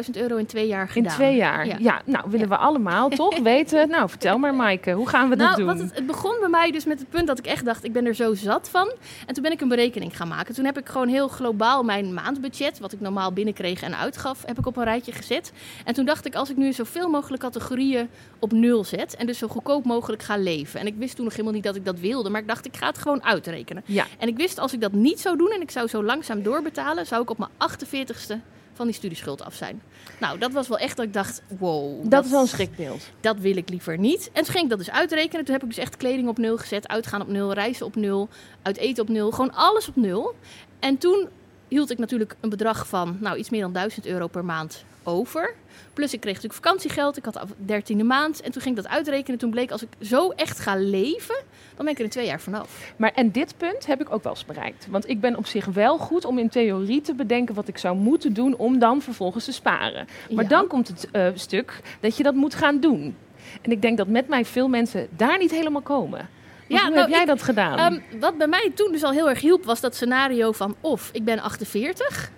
30.000 0.06 0.10
euro 0.22 0.36
in 0.36 0.46
twee 0.46 0.68
jaar 0.68 0.82
in 0.82 0.88
gedaan. 0.92 1.14
twee 1.14 1.36
jaar. 1.36 1.66
Ja, 1.68 1.76
Ja. 1.80 2.02
nou 2.06 2.26
willen 2.30 2.50
we 2.50 2.58
allemaal 2.58 3.10
toch 3.10 3.40
weten. 3.54 3.90
Nou, 3.90 4.10
vertel 4.10 4.38
maar 4.38 4.56
Maaike, 4.56 4.92
hoe 4.92 5.10
gaan 5.10 5.30
we 5.30 5.36
dat 5.36 5.46
Nou, 5.48 5.58
doen? 5.58 5.66
wat 5.68 5.80
het, 5.80 5.96
het 5.96 6.06
begon 6.06 6.36
bij 6.40 6.50
mij 6.50 6.72
dus 6.72 6.86
met 6.86 7.00
het 7.00 7.10
punt 7.10 7.28
dat 7.28 7.40
ik 7.40 7.46
echt 7.46 7.66
dacht, 7.66 7.84
ik 7.84 7.94
ben 7.94 8.06
er 8.06 8.16
zo 8.16 8.34
zat 8.34 8.70
van. 8.70 8.92
En 9.26 9.34
toen 9.34 9.44
ben 9.44 9.52
ik 9.52 9.62
een 9.62 9.68
berekening 9.68 10.18
gaan 10.18 10.28
maken. 10.28 10.54
Toen 10.56 10.66
heb 10.66 10.78
ik 10.78 10.88
gewoon 10.88 11.08
heel 11.08 11.28
globaal 11.28 11.84
mijn 11.84 12.14
maandbudget, 12.14 12.80
wat 12.80 12.92
ik 12.92 13.00
normaal 13.00 13.32
binnenkreeg 13.34 13.82
en 13.82 13.98
uitgaf, 13.98 14.44
heb 14.46 14.58
ik 14.60 14.66
op 14.66 14.78
een 14.78 14.84
rijtje 14.84 15.12
gezet. 15.12 15.52
En 15.86 15.94
toen 15.94 16.06
dacht 16.06 16.26
ik, 16.26 16.36
als 16.36 16.50
ik 16.50 16.58
nu 16.58 16.74
zoveel 16.74 17.10
mogelijk 17.10 17.42
categorieën 17.42 18.10
op 18.40 18.52
nul 18.52 18.84
zet 18.84 19.16
en 19.16 19.26
dus 19.28 19.38
zo 19.38 19.48
goedkoop 19.48 19.86
mogelijk 19.86 20.24
ga 20.24 20.38
leven. 20.38 20.80
En 20.80 20.88
ik 20.88 20.96
wist 20.98 21.16
toen 21.16 21.24
nog 21.24 21.34
helemaal 21.34 21.54
niet 21.54 21.64
dat 21.64 21.76
ik 21.76 21.86
dat 21.86 22.00
wilde, 22.00 22.30
maar 22.30 22.42
ik 22.42 22.48
dacht, 22.48 22.66
ik 22.66 22.78
ga 22.78 22.88
het 22.88 22.98
gewoon 22.98 23.24
uitrekenen. 23.24 23.84
Ja, 23.86 24.06
En 24.20 24.28
ik 24.28 24.38
wist, 24.38 24.60
als 24.60 24.74
ik 24.74 24.82
dat 24.82 24.92
niet 24.92 25.20
zou 25.20 25.38
doen 25.38 25.52
en 25.52 25.62
ik 25.62 25.72
zou 25.72 25.88
zo 25.88 26.04
langzaam 26.04 26.44
doorbetalen, 26.44 27.06
zou 27.06 27.22
ik 27.22 27.30
op 27.30 27.38
mijn 27.38 27.52
48ste 27.72 28.34
van 28.78 28.86
die 28.86 28.96
studieschuld 28.96 29.44
af 29.44 29.54
zijn. 29.54 29.82
Nou, 30.20 30.40
dat 30.40 30.52
was 30.52 30.68
wel 30.68 30.78
echt 30.78 30.98
dat 30.98 31.06
ik 31.06 31.14
dacht, 31.14 31.42
wow. 31.60 32.10
dat 32.10 32.26
is 32.26 32.32
wel 32.32 32.42
een 32.42 32.48
schrikbeeld. 32.48 33.10
Dat 33.20 33.40
wil 33.40 33.58
ik 33.58 33.70
liever 33.70 33.98
niet. 33.98 34.30
En 34.34 34.44
toen 34.44 34.54
ging 34.54 34.64
ik 34.64 34.70
dat 34.70 34.78
dus 34.78 34.92
uitrekenen. 34.92 35.46
Toen 35.46 35.54
heb 35.54 35.64
ik 35.64 35.70
dus 35.70 35.78
echt 35.78 35.98
kleding 35.98 36.28
op 36.28 36.38
nul 36.38 36.58
gezet, 36.58 36.88
uitgaan 36.88 37.22
op 37.22 37.28
nul, 37.28 37.54
reizen 37.54 37.86
op 37.86 37.96
nul, 37.96 38.30
uit 38.62 38.78
eten 38.78 39.04
op 39.04 39.10
nul. 39.10 39.32
Gewoon 39.32 39.54
alles 39.54 39.88
op 39.88 39.96
nul. 39.96 40.36
En 40.80 40.98
toen 40.98 41.28
hield 41.68 41.92
ik 41.92 41.98
natuurlijk 41.98 42.36
een 42.40 42.50
bedrag 42.50 42.88
van 42.88 43.18
nou, 43.20 43.38
iets 43.38 43.50
meer 43.50 43.62
dan 43.62 43.74
1000 43.74 44.06
euro 44.06 44.28
per 44.28 44.46
maand 44.46 44.84
over. 45.04 45.54
Plus 45.94 46.14
ik 46.14 46.20
kreeg 46.20 46.34
natuurlijk 46.36 46.64
vakantiegeld. 46.64 47.18
Ik 47.18 47.26
had 47.26 47.38
af 47.38 47.50
13e 47.68 48.06
maand. 48.06 48.42
En 48.42 48.52
toen 48.52 48.62
ging 48.62 48.78
ik 48.78 48.84
dat 48.84 48.92
uitrekenen. 48.92 49.40
Toen 49.40 49.50
bleek 49.50 49.72
als 49.72 49.82
ik 49.82 49.90
zo 50.02 50.30
echt 50.30 50.60
ga 50.60 50.76
leven, 50.76 51.36
dan 51.76 51.86
ben 51.86 51.88
ik 51.88 51.98
er 51.98 52.04
in 52.04 52.10
twee 52.10 52.26
jaar 52.26 52.42
vanaf. 52.42 52.94
Maar 52.98 53.12
en 53.16 53.32
dit 53.32 53.54
punt 53.58 53.86
heb 53.86 54.02
ik 54.02 54.14
ook 54.14 54.24
wel 54.24 54.32
eens 54.34 54.46
bereikt. 54.46 54.88
Want 54.90 55.10
ik 55.10 55.20
ben 55.20 55.36
op 55.38 55.46
zich 55.46 55.66
wel 55.66 55.98
goed 55.98 56.26
om 56.26 56.38
in 56.40 56.50
theorie 56.50 57.02
te 57.02 57.14
bedenken 57.14 57.56
wat 57.56 57.68
ik 57.68 57.78
zou 57.78 57.96
moeten 57.98 58.34
doen 58.34 58.56
om 58.56 58.80
dan 58.80 59.02
vervolgens 59.02 59.46
te 59.46 59.52
sparen. 59.52 60.08
Maar 60.32 60.44
Ja. 60.44 60.50
dan 60.50 60.68
komt 60.68 60.88
het 60.88 61.08
eh, 61.12 61.28
stuk 61.34 61.82
dat 62.00 62.18
je 62.18 62.24
dat 62.24 62.34
moet 62.36 62.56
gaan 62.56 62.80
doen. 62.80 63.16
En 63.62 63.72
ik 63.72 63.82
denk 63.82 63.98
dat 63.98 64.08
met 64.08 64.28
mij 64.28 64.46
veel 64.46 64.68
mensen 64.68 65.08
daar 65.16 65.38
niet 65.38 65.52
helemaal 65.52 65.82
komen. 65.82 66.30
Ja, 66.68 66.80
hoe 66.82 66.90
nou, 66.90 67.00
heb 67.02 67.10
jij 67.10 67.22
ik- 67.22 67.28
dat 67.28 67.42
gedaan? 67.44 67.78
Ehm, 67.78 68.20
wat 68.20 68.38
bij 68.38 68.48
mij 68.48 68.72
toen 68.76 68.92
dus 68.92 69.04
al 69.04 69.12
heel 69.12 69.30
erg 69.30 69.42
hielp, 69.42 69.66
was 69.66 69.80
dat 69.80 69.96
scenario 69.96 70.52
van 70.52 70.76
of 70.82 71.10
ik 71.14 71.24
ben 71.26 71.40
48, 71.40 72.32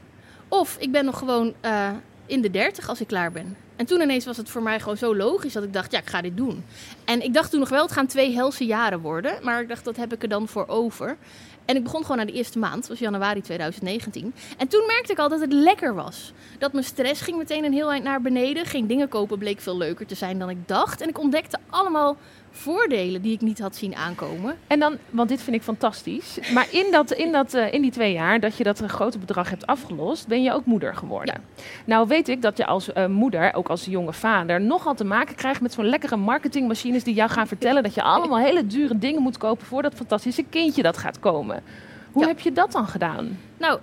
of 0.48 0.76
ik 0.80 0.92
ben 0.92 1.06
nog 1.06 1.18
gewoon 1.18 1.54
eh, 1.62 1.90
in 2.26 2.42
de 2.42 2.52
30 2.52 2.90
als 2.90 3.02
ik 3.02 3.08
klaar 3.08 3.32
ben. 3.32 3.56
En 3.76 3.86
toen 3.86 4.02
ineens 4.02 4.26
was 4.26 4.38
het 4.38 4.50
voor 4.50 4.64
mij 4.64 4.80
gewoon 4.80 4.98
zo 4.98 5.16
logisch 5.16 5.54
dat 5.54 5.64
ik 5.64 5.74
dacht, 5.74 5.92
ja, 5.92 6.00
ik 6.00 6.10
ga 6.10 6.22
dit 6.22 6.38
doen. 6.38 6.66
En 7.06 7.22
ik 7.24 7.34
dacht 7.34 7.52
toen 7.52 7.60
nog 7.60 7.70
wel, 7.70 7.82
het 7.84 7.92
gaan 7.92 8.08
twee 8.08 8.34
helse 8.34 8.66
jaren 8.66 9.00
worden. 9.00 9.34
Maar 9.42 9.62
ik 9.62 9.68
dacht, 9.68 9.86
dat 9.86 9.96
heb 9.98 10.14
ik 10.14 10.22
er 10.24 10.30
dan 10.30 10.48
voor 10.48 10.68
over. 10.68 11.18
En 11.66 11.76
ik 11.76 11.84
begon 11.84 12.02
gewoon 12.02 12.18
na 12.18 12.26
de 12.26 12.32
eerste 12.32 12.60
maand, 12.60 12.76
dat 12.82 12.88
was 12.88 13.00
januari 13.00 13.42
2019. 13.42 14.34
En 14.58 14.68
toen 14.68 14.84
merkte 14.88 15.12
ik 15.12 15.20
al 15.20 15.30
dat 15.30 15.40
het 15.40 15.54
lekker 15.54 15.94
was. 15.96 16.34
Dat 16.58 16.74
mijn 16.74 16.86
stress 16.86 17.22
ging 17.22 17.38
meteen 17.38 17.64
een 17.64 17.74
heel 17.74 17.92
eind 17.92 18.04
naar 18.04 18.22
beneden. 18.22 18.66
Geen 18.66 18.88
dingen 18.88 19.10
kopen 19.10 19.38
bleek 19.38 19.60
veel 19.62 19.78
leuker 19.78 20.06
te 20.06 20.16
zijn 20.16 20.40
dan 20.40 20.50
ik 20.50 20.68
dacht. 20.68 21.02
En 21.02 21.10
ik 21.10 21.20
ontdekte 21.20 21.58
allemaal 21.70 22.18
voordelen 22.60 23.22
die 23.22 23.34
ik 23.34 23.42
niet 23.42 23.60
had 23.60 23.76
zien 23.76 23.96
aankomen. 23.96 24.56
En 24.68 24.80
dan, 24.80 24.98
want 25.10 25.30
dit 25.30 25.42
vind 25.42 25.56
ik 25.56 25.62
fantastisch. 25.62 26.40
Maar 26.54 26.68
in, 26.72 26.86
dat, 26.92 27.12
in, 27.12 27.32
dat, 27.32 27.54
eh, 27.54 27.74
in 27.74 27.82
die 27.82 27.92
twee 27.92 28.14
jaar 28.14 28.40
dat 28.40 28.58
je 28.58 28.64
dat 28.64 28.80
een 28.80 28.90
grote 28.90 29.18
bedrag 29.18 29.50
hebt 29.50 29.68
afgelost, 29.68 30.28
ben 30.28 30.44
je 30.44 30.54
ook 30.54 30.66
moeder 30.66 30.96
geworden. 30.96 31.42
Nou 31.86 32.08
weet 32.08 32.28
ik 32.30 32.42
dat 32.42 32.58
je 32.58 32.66
als 32.66 32.94
eh, 32.94 33.06
moeder, 33.06 33.54
ook 33.54 33.68
als 33.70 33.86
jonge 33.86 34.14
vader, 34.14 34.62
nogal 34.62 34.96
te 34.96 35.04
maken 35.04 35.36
krijgt 35.36 35.62
met 35.62 35.74
zo'n 35.74 35.86
lekkere 35.90 36.16
marketingmachines 36.18 37.04
die 37.04 37.14
jou 37.14 37.30
gaan 37.30 37.48
vertellen 37.48 37.84
dat 37.84 37.94
je 37.94 38.02
allemaal 38.04 38.40
hele 38.40 38.68
dure 38.68 38.98
dingen 38.98 39.22
moet 39.22 39.38
kopen 39.38 39.66
voor 39.66 39.82
dat 39.82 39.94
fantastische 39.94 40.44
kindje 40.44 40.82
dat 40.82 40.98
gaat 40.98 41.20
komen. 41.20 41.64
Hoe 42.12 42.22
Ja. 42.22 42.28
heb 42.28 42.40
je 42.40 42.52
dat 42.52 42.72
dan 42.72 42.88
gedaan? 42.88 43.40
Nou, 43.58 43.80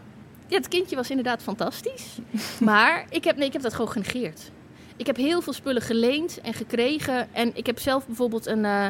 ja, 0.46 0.56
het 0.56 0.68
kindje 0.68 0.96
was 0.96 1.10
inderdaad 1.10 1.42
fantastisch. 1.42 2.18
maar 2.60 3.04
ik 3.08 3.24
heb, 3.24 3.36
nee, 3.36 3.46
ik 3.46 3.52
heb 3.52 3.62
dat 3.62 3.74
gewoon 3.74 3.90
genegeerd. 3.90 4.50
Ik 4.96 5.06
heb 5.06 5.16
heel 5.16 5.40
veel 5.40 5.52
spullen 5.52 5.82
geleend 5.82 6.40
en 6.40 6.54
gekregen. 6.54 7.34
En 7.34 7.56
ik 7.56 7.66
heb 7.66 7.78
zelf 7.78 8.06
bijvoorbeeld 8.06 8.46
een, 8.46 8.64
eh, 8.64 8.88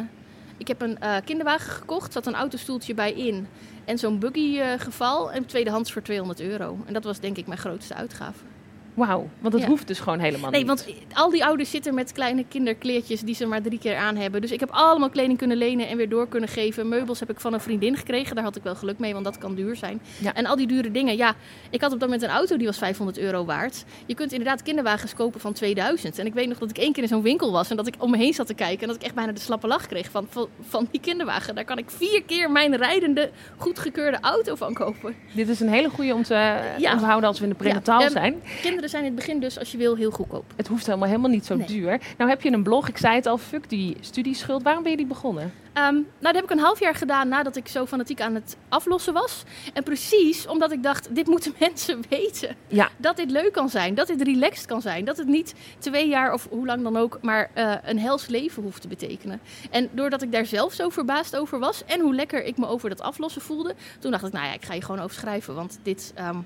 ik 0.57 0.69
heb 0.69 0.81
een 0.81 0.99
eh, 0.99 1.17
kinderwagen 1.25 1.73
gekocht. 1.73 2.13
Zat 2.13 2.27
een 2.27 2.35
autostoeltje 2.35 2.95
bij 2.95 3.13
in. 3.13 3.47
En 3.85 3.99
zo'n 3.99 4.19
buggy 4.19 4.59
eh, 4.59 4.81
geval. 4.81 5.33
En 5.33 5.47
tweedehands 5.47 5.93
voor 5.93 6.03
200 6.03 6.41
euro. 6.41 6.79
En 6.87 6.93
dat 6.93 7.05
was 7.05 7.21
denk 7.21 7.37
ik 7.37 7.47
mijn 7.47 7.59
grootste 7.59 7.95
uitgave. 7.95 8.45
Wauw, 8.97 9.29
want 9.41 9.53
dat 9.53 9.63
Ja. 9.63 9.69
hoeft 9.69 9.87
dus 9.87 9.99
gewoon 9.99 10.19
helemaal 10.19 10.51
Nee, 10.51 10.59
niet. 10.65 10.69
want 10.69 10.87
al 11.13 11.31
die 11.31 11.45
ouders 11.45 11.71
zitten 11.71 11.95
met 11.95 12.13
kleine 12.13 12.45
kinderkleertjes 12.49 13.21
die 13.21 13.35
ze 13.35 13.47
maar 13.47 13.63
drie 13.63 13.79
keer 13.79 13.97
aan 13.97 14.17
hebben. 14.17 14.41
Dus 14.41 14.51
ik 14.53 14.61
heb 14.61 14.71
allemaal 14.71 15.11
kleding 15.11 15.39
kunnen 15.39 15.57
lenen 15.57 15.89
en 15.89 15.97
weer 15.97 16.09
door 16.09 16.29
kunnen 16.29 16.49
geven. 16.49 16.89
Meubels 16.89 17.21
heb 17.21 17.31
ik 17.31 17.41
van 17.41 17.53
een 17.53 17.61
vriendin 17.61 17.97
gekregen. 17.97 18.35
Daar 18.35 18.45
had 18.45 18.57
ik 18.57 18.63
wel 18.63 18.75
geluk 18.75 18.99
mee, 18.99 19.13
want 19.13 19.25
dat 19.25 19.39
kan 19.39 19.55
duur 19.55 19.77
zijn. 19.77 20.01
Ja. 20.19 20.35
En 20.35 20.47
al 20.47 20.57
die 20.57 20.67
dure 20.67 20.91
dingen. 20.91 21.17
Ja, 21.17 21.35
ik 21.71 21.81
had 21.81 21.93
op 21.93 22.01
dat 22.01 22.09
moment 22.09 22.29
een 22.29 22.35
auto 22.35 22.57
die 22.57 22.67
was 22.67 22.79
500 22.79 23.19
euro 23.19 23.45
waard. 23.45 23.85
Je 24.07 24.15
kunt 24.15 24.33
inderdaad 24.33 24.63
kinderwagens 24.63 25.15
kopen 25.15 25.41
van 25.41 25.53
2000. 25.53 26.19
En 26.19 26.27
ik 26.27 26.35
weet 26.35 26.49
nog 26.49 26.59
dat 26.59 26.71
ik 26.71 26.79
één 26.79 26.93
keer 26.93 27.03
in 27.03 27.09
zo'n 27.09 27.23
winkel 27.23 27.53
was 27.53 27.71
en 27.71 27.77
dat 27.77 27.87
ik 27.87 27.95
om 27.99 28.11
me 28.11 28.17
heen 28.17 28.35
zat 28.35 28.47
te 28.47 28.55
kijken. 28.55 28.81
En 28.81 28.87
dat 28.87 28.97
ik 28.97 29.03
echt 29.03 29.15
bijna 29.15 29.33
de 29.33 29.41
slappe 29.41 29.67
lach 29.67 29.87
kreeg 29.87 30.11
van, 30.11 30.27
van, 30.31 30.49
van 30.69 30.89
die 30.91 31.01
kinderwagen. 31.01 31.55
Daar 31.55 31.65
kan 31.65 31.79
ik 31.79 31.91
vier 31.91 32.23
keer 32.27 32.51
mijn 32.51 32.77
rijdende, 32.77 33.31
goedgekeurde 33.57 34.19
auto 34.21 34.55
van 34.55 34.75
kopen. 34.75 35.15
Dit 35.35 35.49
is 35.49 35.61
een 35.61 35.69
hele 35.69 35.89
goede 35.89 36.15
om 36.15 36.23
te 36.23 36.35
Ja. 36.79 36.93
onthouden 36.93 37.29
als 37.29 37.39
we 37.39 37.45
in 37.45 37.51
de 37.51 37.57
prenataal 37.57 38.11
zijn. 38.11 38.43
Kinderen 38.63 38.86
zijn 38.89 39.05
in 39.05 39.09
het 39.11 39.19
begin 39.19 39.41
dus, 39.41 39.59
als 39.59 39.73
je 39.73 39.79
wil, 39.79 39.95
heel 39.97 40.11
goedkoop. 40.11 40.45
Het 40.57 40.67
hoeft 40.69 40.87
helemaal, 40.87 41.09
helemaal 41.09 41.31
niet 41.31 41.47
zo 41.47 41.57
Nee. 41.57 41.67
duur. 41.67 42.01
Nou 42.19 42.31
heb 42.31 42.43
je 42.43 42.51
een 42.53 42.63
blog, 42.63 42.89
ik 42.89 42.97
zei 42.99 43.15
het 43.15 43.27
al, 43.27 43.39
fuck 43.39 43.69
die 43.69 43.97
studieschuld. 44.01 44.63
Waarom 44.63 44.83
ben 44.83 44.91
je 44.91 44.97
die 44.97 45.07
begonnen? 45.07 45.53
Ehm, 45.73 45.95
nou, 45.95 46.05
dat 46.21 46.35
heb 46.35 46.45
ik 46.45 46.51
een 46.51 46.59
half 46.59 46.81
jaar 46.81 46.95
gedaan 46.95 47.29
nadat 47.29 47.57
ik 47.57 47.69
zo 47.69 47.87
fanatiek 47.87 48.21
aan 48.21 48.35
het 48.35 48.57
aflossen 48.69 49.13
was. 49.13 49.43
En 49.75 49.83
precies 49.83 50.47
omdat 50.47 50.73
ik 50.73 50.83
dacht, 50.83 51.15
dit 51.15 51.27
moeten 51.27 51.55
mensen 51.61 52.01
weten. 52.09 52.57
Ja. 52.69 52.89
Dat 52.97 53.17
dit 53.17 53.31
leuk 53.31 53.53
kan 53.53 53.69
zijn, 53.69 53.95
dat 53.95 54.07
dit 54.07 54.23
relaxed 54.23 54.67
kan 54.67 54.81
zijn. 54.83 55.05
Dat 55.05 55.17
het 55.17 55.27
niet 55.27 55.55
twee 55.79 56.09
jaar 56.09 56.33
of 56.33 56.47
hoe 56.51 56.67
lang 56.67 56.83
dan 56.83 56.97
ook, 56.97 57.19
maar 57.23 57.51
eh, 57.55 57.75
een 57.85 57.99
hels 57.99 58.27
leven 58.27 58.63
hoeft 58.63 58.83
te 58.83 58.89
betekenen. 58.89 59.41
En 59.71 59.89
doordat 59.93 60.23
ik 60.23 60.33
daar 60.33 60.47
zelf 60.47 60.73
zo 60.73 60.89
verbaasd 60.89 61.37
over 61.37 61.59
was 61.59 61.85
en 61.85 62.01
hoe 62.01 62.15
lekker 62.15 62.45
ik 62.45 62.57
me 62.59 62.67
over 62.67 62.89
dat 62.89 63.01
aflossen 63.01 63.43
voelde, 63.43 63.75
toen 63.99 64.11
dacht 64.11 64.27
ik, 64.27 64.33
nou 64.33 64.47
ja, 64.47 64.53
ik 64.53 64.65
ga 64.65 64.75
je 64.75 64.83
gewoon 64.83 65.01
over 65.01 65.17
schrijven. 65.17 65.55
Want 65.55 65.79
dit, 65.83 66.13
ehm, 66.15 66.37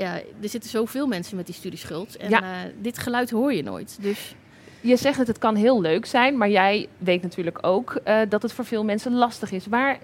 ja, 0.00 0.14
er 0.42 0.48
zitten 0.48 0.70
zoveel 0.70 1.06
mensen 1.06 1.36
met 1.36 1.46
die 1.46 1.54
studieschuld. 1.54 2.16
En 2.16 2.30
Ja. 2.30 2.40
eh, 2.42 2.70
dit 2.78 2.98
geluid 2.98 3.30
hoor 3.30 3.52
je 3.52 3.62
nooit. 3.62 3.98
Dus 4.00 4.34
Je 4.80 4.96
zegt 4.96 5.18
dat 5.18 5.26
het 5.26 5.38
kan 5.38 5.54
heel 5.54 5.80
leuk 5.80 6.06
zijn, 6.06 6.36
maar 6.36 6.48
jij 6.50 6.88
weet 6.98 7.22
natuurlijk 7.22 7.58
ook 7.60 7.94
eh, 8.04 8.18
dat 8.28 8.42
het 8.42 8.52
voor 8.52 8.64
veel 8.64 8.84
mensen 8.84 9.12
lastig 9.14 9.50
is. 9.52 9.66
Waar, 9.66 9.98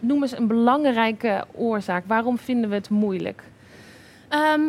noem 0.00 0.22
eens 0.22 0.36
een 0.38 0.46
belangrijke 0.46 1.44
oorzaak. 1.54 2.04
Waarom 2.06 2.38
vinden 2.38 2.68
we 2.70 2.76
het 2.76 2.90
moeilijk? 2.90 3.42
Ehm, 4.28 4.60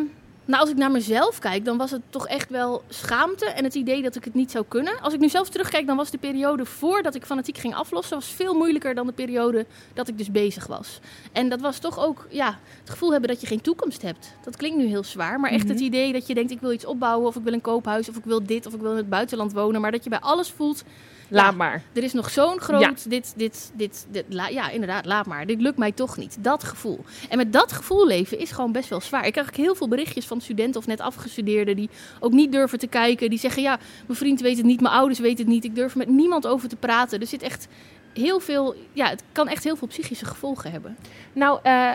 nou, 0.50 0.62
als 0.62 0.70
ik 0.70 0.76
naar 0.76 0.90
mezelf 0.90 1.38
kijk, 1.38 1.64
dan 1.64 1.76
was 1.76 1.90
het 1.90 2.00
toch 2.10 2.26
echt 2.26 2.50
wel 2.50 2.82
schaamte 2.88 3.46
en 3.46 3.64
het 3.64 3.74
idee 3.74 4.02
dat 4.02 4.16
ik 4.16 4.24
het 4.24 4.34
niet 4.34 4.50
zou 4.50 4.64
kunnen. 4.68 5.00
Als 5.00 5.14
ik 5.14 5.20
nu 5.20 5.28
zelf 5.28 5.48
terugkijk, 5.48 5.86
dan 5.86 5.96
was 5.96 6.10
de 6.10 6.18
periode 6.18 6.64
voordat 6.64 7.14
ik 7.14 7.24
fanatiek 7.24 7.58
ging 7.58 7.74
aflossen, 7.74 8.16
was 8.16 8.26
veel 8.26 8.54
moeilijker 8.54 8.94
dan 8.94 9.06
de 9.06 9.12
periode 9.12 9.66
dat 9.94 10.08
ik 10.08 10.18
dus 10.18 10.30
bezig 10.30 10.66
was. 10.66 11.00
En 11.32 11.48
dat 11.48 11.60
was 11.60 11.78
toch 11.78 11.98
ook, 11.98 12.26
ja, 12.30 12.58
het 12.80 12.90
gevoel 12.90 13.10
hebben 13.10 13.28
dat 13.28 13.40
je 13.40 13.46
geen 13.46 13.60
toekomst 13.60 14.02
hebt. 14.02 14.32
Dat 14.44 14.56
klinkt 14.56 14.78
nu 14.78 14.86
heel 14.86 15.04
zwaar, 15.04 15.40
maar 15.40 15.50
echt 15.50 15.68
het 15.68 15.80
idee 15.80 16.12
dat 16.12 16.26
je 16.26 16.34
denkt, 16.34 16.50
ik 16.50 16.60
wil 16.60 16.72
iets 16.72 16.84
opbouwen 16.84 17.28
of 17.28 17.36
ik 17.36 17.42
wil 17.42 17.52
een 17.52 17.60
koophuis 17.60 18.08
of 18.08 18.16
ik 18.16 18.24
wil 18.24 18.42
dit 18.42 18.66
of 18.66 18.74
ik 18.74 18.80
wil 18.80 18.90
in 18.90 18.96
het 18.96 19.08
buitenland 19.08 19.52
wonen, 19.52 19.80
maar 19.80 19.92
dat 19.92 20.04
je 20.04 20.10
bij 20.10 20.20
alles 20.20 20.50
voelt, 20.50 20.84
Laat 21.30 21.50
Ja. 21.50 21.56
maar. 21.56 21.82
er 21.92 22.02
is 22.02 22.12
nog 22.12 22.30
zo'n 22.30 22.60
groot, 22.60 23.10
dit, 23.10 23.32
dit, 23.36 23.70
dit, 23.74 24.06
dit, 24.10 24.24
la- 24.28 24.48
ja 24.48 24.68
inderdaad, 24.70 25.04
laat 25.06 25.26
maar. 25.26 25.46
Dit 25.46 25.60
lukt 25.60 25.78
mij 25.78 25.92
toch 25.92 26.16
niet. 26.16 26.36
Dat 26.40 26.64
gevoel. 26.64 27.04
En 27.28 27.36
met 27.36 27.52
dat 27.52 27.72
gevoel 27.72 28.06
leven 28.06 28.38
is 28.38 28.50
gewoon 28.50 28.72
best 28.72 28.88
wel 28.88 29.00
zwaar. 29.00 29.26
Ik 29.26 29.32
krijg 29.32 29.56
heel 29.56 29.74
veel 29.74 29.88
berichtjes 29.88 30.26
van 30.26 30.40
studenten 30.40 30.80
of 30.80 30.86
net 30.86 31.00
afgestudeerden 31.00 31.76
die 31.76 31.90
ook 32.20 32.32
niet 32.32 32.52
durven 32.52 32.78
te 32.78 32.86
kijken. 32.86 33.30
Die 33.30 33.38
zeggen, 33.38 33.62
ja, 33.62 33.78
mijn 34.06 34.18
vriend 34.18 34.40
weet 34.40 34.56
het 34.56 34.66
niet, 34.66 34.80
mijn 34.80 34.94
ouders 34.94 35.18
weten 35.18 35.38
het 35.44 35.54
niet. 35.54 35.64
Ik 35.64 35.74
durf 35.74 35.92
er 35.92 35.98
met 35.98 36.08
niemand 36.08 36.46
over 36.46 36.68
te 36.68 36.76
praten. 36.76 37.20
Er 37.20 37.26
zit 37.26 37.42
echt 37.42 37.66
heel 38.14 38.40
veel, 38.40 38.74
ja, 38.92 39.08
het 39.08 39.22
kan 39.32 39.48
echt 39.48 39.64
heel 39.64 39.76
veel 39.76 39.88
psychische 39.88 40.24
gevolgen 40.26 40.70
hebben. 40.70 40.96
Nou, 41.32 41.58
eh, 41.62 41.94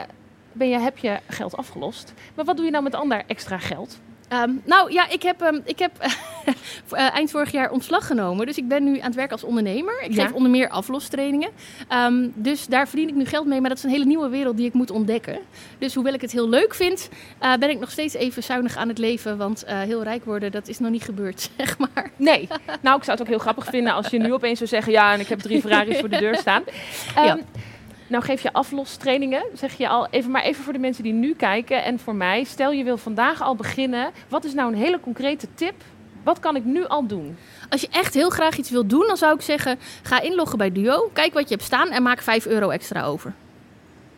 ben 0.52 0.70
je, 0.70 0.80
heb 0.80 0.98
je 0.98 1.20
geld 1.28 1.58
afgelost. 1.58 2.14
Maar 2.36 2.46
wat 2.46 2.56
doe 2.56 2.66
je 2.66 2.72
nou 2.72 2.84
met 2.84 2.96
ander 2.96 3.24
extra 3.28 3.58
geld? 3.58 4.00
Ehm, 4.30 4.52
nou 4.64 4.92
ja, 4.94 5.10
ik 5.10 5.22
heb, 5.24 5.42
ehm, 5.42 5.60
ik 5.66 5.80
heb 5.80 5.92
eh, 6.92 7.14
eind 7.16 7.32
vorig 7.32 7.52
jaar 7.52 7.72
ontslag 7.72 8.08
genomen. 8.08 8.46
Dus 8.46 8.58
ik 8.58 8.68
ben 8.68 8.84
nu 8.84 9.00
aan 9.00 9.06
het 9.06 9.16
werk 9.16 9.32
als 9.32 9.44
ondernemer. 9.44 10.02
Ik 10.04 10.14
Ja. 10.14 10.24
geef 10.24 10.34
onder 10.34 10.52
meer 10.52 10.70
aflostrainingen. 10.70 11.50
Ehm, 11.88 12.28
dus 12.34 12.66
daar 12.68 12.88
verdien 12.88 13.08
ik 13.08 13.16
nu 13.16 13.26
geld 13.26 13.46
mee. 13.46 13.60
Maar 13.60 13.70
dat 13.70 13.78
is 13.78 13.84
een 13.84 13.90
hele 13.90 14.06
nieuwe 14.06 14.30
wereld 14.30 14.58
die 14.58 14.66
ik 14.66 14.74
moet 14.74 14.92
ontdekken. 14.92 15.40
Dus 15.78 15.94
hoewel 15.94 16.14
ik 16.14 16.22
het 16.22 16.32
heel 16.32 16.50
leuk 16.50 16.74
vind, 16.76 17.10
eh, 17.40 17.54
ben 17.60 17.70
ik 17.70 17.80
nog 17.80 17.92
steeds 17.92 18.14
even 18.14 18.44
zuinig 18.44 18.76
aan 18.78 18.88
het 18.88 18.98
leven. 18.98 19.38
Want 19.38 19.64
eh, 19.64 19.80
heel 19.80 20.04
rijk 20.04 20.26
worden, 20.26 20.52
dat 20.52 20.68
is 20.68 20.80
nog 20.80 20.92
niet 20.92 21.04
gebeurd, 21.04 21.50
zeg 21.58 21.78
maar. 21.78 22.12
Nee. 22.16 22.48
nou, 22.82 22.98
ik 22.98 23.04
zou 23.04 23.18
het 23.18 23.22
ook 23.22 23.28
heel 23.28 23.38
grappig 23.40 23.66
vinden 23.66 23.94
als 23.94 24.08
je 24.08 24.18
nu 24.20 24.34
opeens 24.34 24.58
zou 24.58 24.70
zeggen... 24.70 24.92
ja, 24.92 25.14
en 25.14 25.20
ik 25.20 25.28
heb 25.28 25.40
drie 25.40 25.62
Ferraris 25.62 26.00
voor 26.00 26.10
de 26.10 26.18
deur 26.20 26.36
staan. 26.36 26.64
Ja. 27.16 27.38
Nou 28.08 28.24
geef 28.24 28.42
je 28.42 28.54
aflostrainingen, 28.54 29.44
zeg 29.54 29.74
je 29.74 29.88
al. 29.88 30.08
Even, 30.10 30.32
maar 30.32 30.44
even 30.44 30.64
voor 30.64 30.74
de 30.74 30.80
mensen 30.80 31.04
die 31.04 31.14
nu 31.14 31.34
kijken 31.34 31.84
en 31.84 32.00
voor 32.00 32.16
mij. 32.16 32.44
Stel 32.44 32.72
je 32.72 32.84
wil 32.84 32.98
vandaag 32.98 33.42
al 33.42 33.56
beginnen. 33.56 34.12
Wat 34.28 34.44
is 34.44 34.54
nou 34.54 34.72
een 34.72 34.80
hele 34.80 35.00
concrete 35.00 35.48
tip? 35.54 35.74
Wat 36.24 36.40
kan 36.40 36.56
ik 36.56 36.66
nu 36.66 36.86
al 36.86 37.08
doen? 37.08 37.38
Als 37.70 37.82
je 37.82 37.88
echt 37.92 38.14
heel 38.14 38.30
graag 38.30 38.58
iets 38.58 38.70
wilt 38.70 38.90
doen, 38.90 39.08
dan 39.08 39.18
zou 39.18 39.36
ik 39.36 39.42
zeggen... 39.42 39.80
ga 40.04 40.22
inloggen 40.22 40.58
bij 40.58 40.72
Duo, 40.72 41.10
kijk 41.14 41.34
wat 41.34 41.50
je 41.50 41.56
hebt 41.56 41.68
staan 41.68 41.90
en 41.90 42.04
maak 42.04 42.22
5 42.22 42.46
euro 42.46 42.70
extra 42.70 43.04
over. 43.04 43.34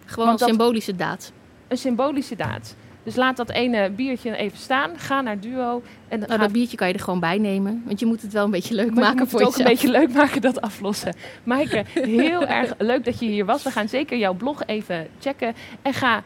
Gewoon 0.06 0.30
een 0.30 0.38
symbolische 0.38 0.96
daad. 0.96 1.32
Een 1.68 1.78
symbolische 1.78 2.36
daad. 2.36 2.76
Dus 3.08 3.16
laat 3.16 3.38
dat 3.38 3.50
ene 3.50 3.90
biertje 3.90 4.36
even 4.36 4.58
staan. 4.58 4.92
Ga 4.98 5.22
naar 5.22 5.40
Duo. 5.40 5.82
En 6.08 6.20
Nou, 6.20 6.32
ga 6.32 6.38
dat 6.38 6.52
biertje 6.52 6.78
kan 6.78 6.88
je 6.88 6.94
er 6.94 7.00
gewoon 7.00 7.20
bij 7.20 7.38
nemen. 7.38 7.84
Want 7.86 8.00
je 8.00 8.06
moet 8.06 8.22
het 8.22 8.34
wel 8.34 8.44
een 8.44 8.52
beetje 8.52 8.76
leuk 8.76 8.86
Maar 8.86 8.96
je 8.96 9.02
maken 9.02 9.20
moet 9.20 9.30
voor 9.30 9.40
het 9.40 9.48
ook 9.50 9.56
jezelf. 9.58 9.70
een 9.70 9.76
beetje 9.82 10.00
leuk 10.00 10.14
maken, 10.14 10.42
dat 10.42 10.62
aflossen. 10.62 11.16
Maaike, 11.44 11.84
heel 11.94 12.48
erg 12.60 12.74
leuk 12.78 13.06
dat 13.06 13.20
je 13.20 13.26
hier 13.26 13.46
was. 13.46 13.64
We 13.64 13.72
gaan 13.72 13.88
zeker 13.90 14.18
jouw 14.18 14.34
blog 14.34 14.66
even 14.66 15.08
checken. 15.20 15.56
En 15.82 15.94
ga 15.94 16.24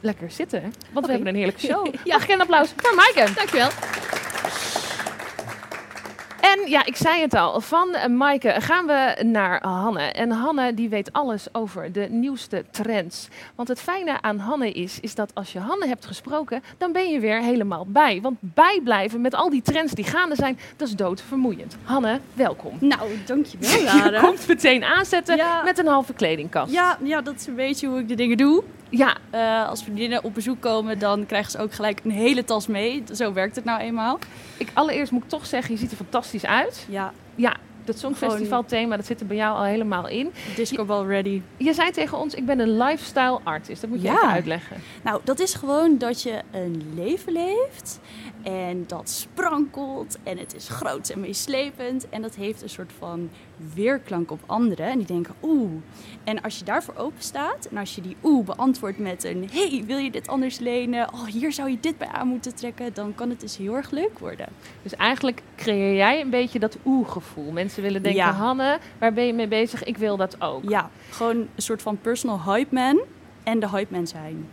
lekker 0.00 0.30
zitten, 0.30 0.62
want 0.92 1.06
we 1.06 1.12
hebben 1.12 1.28
een 1.30 1.36
heerlijke 1.36 1.60
show. 1.66 1.86
Ja. 2.04 2.14
Mag 2.14 2.22
ik 2.24 2.30
een 2.34 2.40
applaus 2.40 2.72
voor 2.76 2.94
Maaike? 2.94 3.34
Dankjewel. 3.34 3.68
En 6.52 6.70
ja, 6.70 6.84
ik 6.86 6.96
zei 6.96 7.20
het 7.20 7.34
al, 7.34 7.60
van 7.60 7.94
eh, 7.94 8.08
Maaike 8.08 8.54
gaan 8.58 8.86
we 8.86 9.22
naar 9.24 9.62
Hanne. 9.66 10.02
En 10.02 10.30
Hanne 10.30 10.74
die 10.74 10.88
weet 10.88 11.12
alles 11.12 11.46
over 11.52 11.92
de 11.92 12.06
nieuwste 12.10 12.64
trends. 12.70 13.28
Want 13.54 13.68
het 13.68 13.80
fijne 13.80 14.22
aan 14.22 14.38
Hanne 14.38 14.72
is, 14.72 15.00
is 15.00 15.14
dat 15.14 15.30
als 15.34 15.52
je 15.52 15.58
Hanne 15.58 15.86
hebt 15.86 16.06
gesproken, 16.06 16.62
dan 16.78 16.92
ben 16.92 17.10
je 17.10 17.20
weer 17.20 17.40
helemaal 17.40 17.86
bij. 17.88 18.18
Want 18.22 18.36
bijblijven 18.40 19.20
met 19.20 19.34
al 19.34 19.50
die 19.50 19.62
trends 19.62 19.92
die 19.92 20.04
gaande 20.04 20.34
zijn, 20.34 20.58
dat 20.76 20.88
is 20.88 20.94
doodvermoeiend. 20.94 21.76
Hanne, 21.84 22.20
welkom. 22.34 22.76
Nou, 22.80 23.10
dankjewel, 23.26 23.70
Je 23.78 23.82
Lara. 23.84 24.20
komt 24.20 24.46
meteen 24.48 24.84
aanzetten 24.84 25.36
Ja. 25.36 25.62
met 25.62 25.78
een 25.78 25.86
halve 25.86 26.12
kledingkast. 26.12 26.72
Ja, 26.72 26.98
ja, 27.02 27.20
dat 27.20 27.34
is 27.34 27.46
een 27.46 27.54
beetje 27.54 27.86
hoe 27.88 27.98
ik 27.98 28.08
de 28.08 28.14
dingen 28.14 28.36
doe. 28.36 28.62
Ja, 28.98 29.16
Eh, 29.30 29.68
als 29.68 29.82
vriendinnen 29.82 30.24
op 30.24 30.34
bezoek 30.34 30.60
komen, 30.60 30.98
dan 30.98 31.26
krijgen 31.26 31.50
ze 31.50 31.58
ook 31.58 31.72
gelijk 31.72 32.00
een 32.04 32.10
hele 32.10 32.44
tas 32.44 32.66
mee. 32.66 33.02
Zo 33.14 33.32
werkt 33.32 33.56
het 33.56 33.64
nou 33.64 33.80
eenmaal. 33.80 34.18
ik, 34.56 34.68
allereerst 34.72 35.12
moet 35.12 35.22
ik 35.22 35.28
toch 35.28 35.46
zeggen, 35.46 35.72
je 35.74 35.80
ziet 35.80 35.90
er 35.90 35.96
fantastisch 35.96 36.46
uit. 36.46 36.86
Ja, 36.88 37.12
Ja, 37.34 37.56
dat 37.84 37.98
Songfestival 37.98 38.64
thema, 38.64 38.96
dat 38.96 39.06
zit 39.06 39.20
er 39.20 39.26
bij 39.26 39.36
jou 39.36 39.56
al 39.56 39.64
helemaal 39.64 40.08
in. 40.08 40.32
disco 40.56 40.84
ball 40.84 41.06
ready. 41.06 41.42
Je 41.56 41.72
zei 41.74 41.90
tegen 41.90 42.18
ons, 42.18 42.34
ik 42.34 42.46
ben 42.46 42.58
een 42.58 42.76
lifestyle 42.76 43.38
artist. 43.42 43.80
Dat 43.80 43.90
moet 43.90 44.00
je 44.02 44.06
Ja. 44.08 44.14
even 44.16 44.28
uitleggen. 44.28 44.76
Nou, 45.02 45.20
dat 45.24 45.40
is 45.40 45.54
gewoon 45.54 45.98
dat 45.98 46.22
je 46.22 46.40
een 46.50 46.92
leven 46.94 47.32
leeft. 47.32 48.00
En 48.44 48.84
dat 48.86 49.08
sprankelt. 49.08 50.18
En 50.22 50.38
het 50.38 50.54
is 50.54 50.68
groot 50.68 51.08
en 51.08 51.20
meeslepend. 51.20 52.08
En 52.08 52.22
dat 52.22 52.34
heeft 52.34 52.62
een 52.62 52.68
soort 52.68 52.92
van 52.98 53.30
weerklank 53.74 54.30
op 54.30 54.40
anderen. 54.46 54.86
En 54.86 54.98
die 54.98 55.06
denken 55.06 55.34
oeh. 55.42 55.70
En 56.24 56.42
als 56.42 56.58
je 56.58 56.64
daarvoor 56.64 56.94
open 56.96 57.22
staat 57.22 57.66
en 57.70 57.76
als 57.76 57.94
je 57.94 58.00
die 58.00 58.16
oeh 58.22 58.44
beantwoordt 58.44 58.98
met 58.98 59.24
een 59.24 59.48
hey, 59.52 59.84
wil 59.86 59.98
je 59.98 60.10
dit 60.10 60.28
anders 60.28 60.58
lenen? 60.58 61.12
Oh, 61.12 61.24
hier 61.24 61.52
zou 61.52 61.70
je 61.70 61.80
dit 61.80 61.98
bij 61.98 62.08
aan 62.08 62.28
moeten 62.28 62.54
trekken. 62.54 62.94
Dan 62.94 63.14
kan 63.14 63.30
het 63.30 63.40
dus 63.40 63.56
heel 63.56 63.74
erg 63.74 63.90
leuk 63.90 64.18
worden. 64.18 64.46
Dus 64.82 64.94
eigenlijk 64.94 65.42
creëer 65.56 65.94
jij 65.96 66.20
een 66.20 66.30
beetje 66.30 66.58
dat 66.58 66.76
oeh-gevoel. 66.84 67.50
Mensen 67.52 67.82
willen 67.82 68.02
denken, 68.02 68.22
Ja. 68.22 68.32
Hanne, 68.32 68.78
waar 68.98 69.12
ben 69.12 69.26
je 69.26 69.32
mee 69.32 69.48
bezig? 69.48 69.84
Ik 69.84 69.96
wil 69.96 70.16
dat 70.16 70.40
ook. 70.40 70.70
Ja, 70.70 70.90
gewoon 71.10 71.36
een 71.36 71.48
soort 71.56 71.82
van 71.82 71.98
personal 72.00 72.42
hype 72.42 72.74
man 72.74 73.00
en 73.42 73.60
de 73.60 73.68
hype 73.68 73.94
man 73.94 74.06
zijn. 74.06 74.48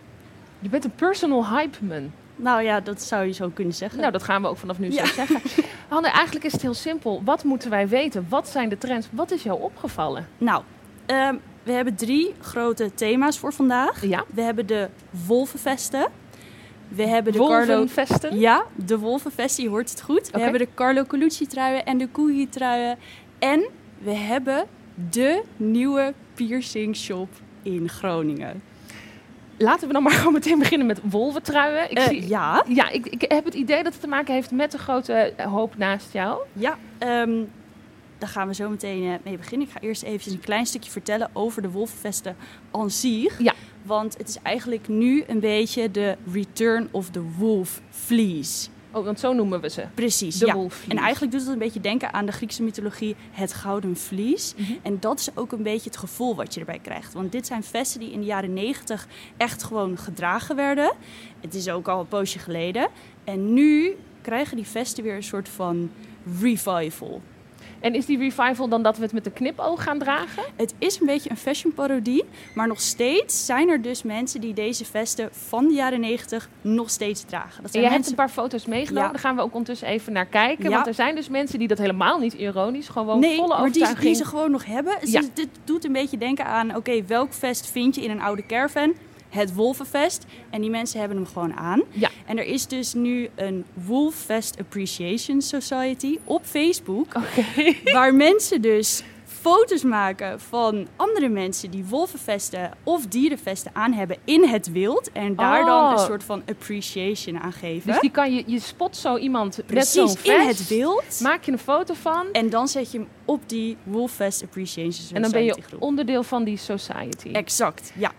Je 0.60 0.70
bent 0.70 0.84
een 0.84 0.96
personal 0.96 1.48
hype 1.48 1.86
man. 1.86 2.12
Nou 2.42 2.62
ja, 2.64 2.80
dat 2.80 3.02
zou 3.02 3.26
je 3.26 3.32
zo 3.32 3.50
kunnen 3.50 3.74
zeggen. 3.74 4.00
Nou, 4.00 4.12
dat 4.12 4.24
gaan 4.24 4.42
we 4.42 4.48
ook 4.48 4.58
vanaf 4.58 4.80
nu 4.80 4.92
Ja. 4.92 5.06
zo 5.06 5.14
zeggen. 5.14 5.42
Hanne, 5.90 6.08
eigenlijk 6.10 6.46
is 6.46 6.52
het 6.52 6.62
heel 6.62 6.74
simpel. 6.74 7.22
Wat 7.26 7.44
moeten 7.44 7.70
wij 7.70 7.88
weten? 7.88 8.26
Wat 8.30 8.50
zijn 8.50 8.70
de 8.70 8.78
trends? 8.78 9.08
Wat 9.12 9.32
is 9.32 9.44
jou 9.44 9.62
opgevallen? 9.62 10.28
Nou, 10.38 10.64
ehm, 11.06 11.36
we 11.64 11.72
hebben 11.72 11.96
drie 11.96 12.34
grote 12.42 12.94
thema's 12.94 13.40
voor 13.40 13.54
vandaag. 13.54 14.06
Ja. 14.06 14.24
We 14.34 14.42
hebben 14.42 14.66
de 14.68 14.90
wolvenvesten. 15.28 16.08
We 16.88 17.08
hebben 17.08 17.34
de 17.34 17.40
Carlo... 17.40 17.66
Wolvenvesten? 17.76 18.40
Ja, 18.40 18.64
de 18.76 18.98
wolvenvesten, 19.00 19.64
je 19.64 19.70
hoort 19.70 19.90
het 19.90 20.02
goed. 20.02 20.30
We 20.32 20.40
hebben 20.40 20.60
de 20.60 20.68
Carlo 20.76 21.04
Colucci 21.04 21.48
truien 21.48 21.86
en 21.86 21.98
de 21.98 22.12
Coogie 22.12 22.50
truien. 22.50 22.98
En 23.40 23.70
we 23.98 24.12
hebben 24.14 24.66
de 25.10 25.44
nieuwe 25.58 26.14
piercing 26.34 26.96
shop 26.96 27.30
in 27.62 27.90
Groningen. 27.90 28.62
Laten 29.62 29.88
we 29.88 29.94
dan 29.94 30.04
maar 30.04 30.12
gewoon 30.20 30.34
meteen 30.34 30.60
beginnen 30.60 30.88
met 30.88 31.00
wolventruien. 31.04 31.92
Ik 31.92 31.98
Eh, 31.98 32.08
zie... 32.08 32.28
ja, 32.28 32.64
Ja, 32.68 32.90
ik, 32.90 33.06
ik 33.08 33.26
heb 33.28 33.46
het 33.46 33.54
idee 33.54 33.84
dat 33.84 33.92
het 33.94 34.02
te 34.02 34.08
maken 34.08 34.34
heeft 34.34 34.52
met 34.52 34.72
de 34.72 34.78
grote 34.78 35.14
eh, 35.14 35.46
hoop 35.46 35.78
naast 35.78 36.14
jou. 36.14 36.42
ja 36.54 36.78
ehm, 36.98 37.32
daar 38.18 38.30
gaan 38.30 38.48
we 38.48 38.54
zo 38.54 38.70
meteen 38.70 39.04
eh, 39.12 39.14
mee 39.24 39.38
beginnen. 39.38 39.68
Ik 39.68 39.74
ga 39.74 39.80
eerst 39.80 40.04
even 40.04 40.32
een 40.32 40.40
klein 40.40 40.66
stukje 40.66 40.92
vertellen 40.92 41.30
over 41.34 41.62
de 41.62 41.70
wolvenvesten 41.72 42.36
aan 42.72 42.90
zich. 42.90 43.42
Ja. 43.42 43.54
Want 43.84 44.18
het 44.18 44.28
is 44.30 44.38
eigenlijk 44.44 44.88
nu 44.88 45.24
een 45.28 45.40
beetje 45.40 45.92
de 45.92 46.18
return 46.32 46.88
of 46.92 47.10
the 47.10 47.22
wolf 47.38 47.82
fleece. 47.90 48.70
Oh, 48.92 49.06
want 49.06 49.20
zo 49.20 49.34
noemen 49.34 49.62
we 49.62 49.70
ze. 49.70 49.86
Precies, 49.94 50.38
De 50.38 50.46
ja. 50.46 50.54
wolfvlies. 50.54 50.98
En 50.98 50.98
eigenlijk 50.98 51.32
doet 51.32 51.42
het 51.42 51.52
een 51.52 51.58
beetje 51.60 51.80
denken 51.80 52.14
aan 52.14 52.26
de 52.26 52.32
Griekse 52.32 52.64
mythologie, 52.64 53.16
het 53.32 53.54
gouden 53.54 53.98
vlies. 53.98 54.54
Mhm. 54.58 54.72
En 54.82 55.00
dat 55.00 55.20
is 55.20 55.30
ook 55.36 55.52
een 55.52 55.64
beetje 55.64 55.90
het 55.90 56.00
gevoel 56.00 56.36
wat 56.36 56.54
je 56.54 56.60
erbij 56.60 56.80
krijgt. 56.80 57.14
Want 57.14 57.32
dit 57.32 57.48
zijn 57.48 57.64
vesten 57.64 58.00
die 58.00 58.12
in 58.12 58.20
de 58.20 58.26
jaren 58.26 58.54
negentig 58.54 59.08
echt 59.38 59.64
gewoon 59.64 59.98
gedragen 59.98 60.56
werden. 60.56 60.94
Het 61.40 61.54
is 61.56 61.70
ook 61.70 61.88
al 61.88 62.00
een 62.00 62.08
poosje 62.08 62.40
geleden. 62.40 62.88
En 63.24 63.54
nu 63.54 63.96
krijgen 64.22 64.56
die 64.56 64.68
vesten 64.68 65.04
weer 65.04 65.16
een 65.16 65.24
soort 65.24 65.50
van 65.50 65.92
revival. 66.40 67.22
En 67.82 67.96
is 67.96 68.06
die 68.06 68.18
revival 68.18 68.68
dan 68.68 68.84
dat 68.84 68.98
we 68.98 69.04
het 69.04 69.14
met 69.14 69.24
de 69.24 69.32
knipoog 69.32 69.84
gaan 69.84 70.00
dragen? 70.00 70.44
Het 70.56 70.74
is 70.78 71.00
een 71.00 71.06
beetje 71.06 71.30
een 71.30 71.38
fashion 71.38 71.74
parodie, 71.74 72.24
maar 72.56 72.68
nog 72.68 72.82
steeds 72.82 73.46
zijn 73.46 73.70
er 73.70 73.82
dus 73.82 74.04
mensen 74.04 74.42
die 74.42 74.54
deze 74.54 74.86
vesten 74.86 75.30
van 75.32 75.68
de 75.68 75.74
jaren 75.74 76.00
negentig 76.00 76.50
nog 76.62 76.90
steeds 76.90 77.22
dragen. 77.24 77.56
Dat 77.56 77.64
En 77.66 77.70
zijn 77.72 77.84
jij 77.84 77.92
hebt 77.94 78.10
een 78.10 78.16
paar 78.16 78.30
foto's 78.30 78.66
meegenomen. 78.66 79.04
Ja. 79.06 79.12
Daar 79.12 79.22
gaan 79.22 79.36
we 79.36 79.42
ook 79.42 79.52
ondertussen 79.54 79.88
even 79.88 80.14
naar 80.14 80.26
kijken. 80.26 80.64
Ja. 80.64 80.76
Want 80.76 80.88
er 80.88 80.94
zijn 80.94 81.16
dus 81.16 81.30
mensen 81.30 81.60
die 81.60 81.68
dat 81.68 81.78
helemaal 81.78 82.20
niet 82.20 82.34
ironisch, 82.34 82.88
gewoon 82.88 83.20
Nee, 83.20 83.36
volle 83.36 83.48
maar 83.48 83.58
die, 83.58 83.66
overtuiging... 83.66 84.06
die 84.06 84.16
ze 84.16 84.26
gewoon 84.26 84.52
nog 84.52 84.66
hebben. 84.66 84.98
Dus 85.02 85.12
Ja. 85.12 85.22
dit 85.34 85.50
doet 85.64 85.86
een 85.86 85.92
beetje 85.94 86.18
denken 86.18 86.46
aan, 86.46 86.76
oké, 86.76 87.04
welk 87.06 87.34
vest 87.34 87.72
vind 87.72 87.96
je 87.96 88.02
in 88.02 88.10
een 88.12 88.22
oude 88.22 88.46
caravan? 88.46 88.94
Het 89.32 89.54
Wolvenvest. 89.54 90.26
En 90.50 90.62
die 90.62 90.70
mensen 90.70 91.00
hebben 91.00 91.18
hem 91.18 91.26
gewoon 91.28 91.54
aan. 91.54 91.82
Ja. 91.90 92.10
En 92.26 92.38
er 92.38 92.46
is 92.46 92.68
dus 92.68 92.94
nu 92.94 93.30
een 93.36 93.66
Wolfvest 93.74 94.60
Appreciation 94.60 95.42
Society 95.42 96.18
op 96.24 96.46
Facebook. 96.46 97.14
Waar 97.94 98.14
mensen 98.16 98.62
dus 98.62 99.04
foto's 99.26 99.84
maken 99.84 100.40
van 100.40 100.88
andere 100.96 101.30
mensen 101.30 101.72
die 101.72 101.86
wolvenvesten 101.86 102.72
of 102.84 103.06
dierenvesten 103.06 103.72
aan 103.76 103.94
hebben 103.94 104.18
in 104.24 104.44
het 104.48 104.72
wild. 104.72 105.12
En 105.12 105.36
daar 105.36 105.66
dan 105.66 105.86
Oh. 105.86 105.92
een 105.92 106.06
soort 106.06 106.24
van 106.24 106.44
appreciation 106.50 107.40
aan 107.40 107.52
geven. 107.54 107.92
Dus 107.92 108.00
die 108.02 108.12
kan 108.12 108.34
je, 108.36 108.44
je 108.46 108.60
spot 108.60 108.98
zo 108.98 109.18
iemand 109.18 109.58
met 109.58 109.66
Precies, 109.66 109.94
zo'n 109.94 110.08
vest. 110.10 110.28
in 110.28 110.48
het 110.48 110.68
wild. 110.68 111.20
Maak 111.22 111.44
je 111.44 111.52
een 111.52 111.60
foto 111.60 111.94
van. 111.94 112.26
En 112.32 112.50
dan 112.50 112.68
zet 112.68 112.92
je 112.92 112.98
hem 112.98 113.08
op 113.26 113.42
die 113.50 113.78
Wolfvest 113.84 114.44
Appreciation 114.44 114.92
Society 114.94 115.16
En 115.16 115.22
dan 115.22 115.32
ben 115.32 115.44
je 115.44 115.56
groep. 115.62 115.82
onderdeel 115.82 116.24
van 116.24 116.44
die 116.44 116.58
society. 116.58 117.30
Exact, 117.32 117.92
ja. 117.96 118.12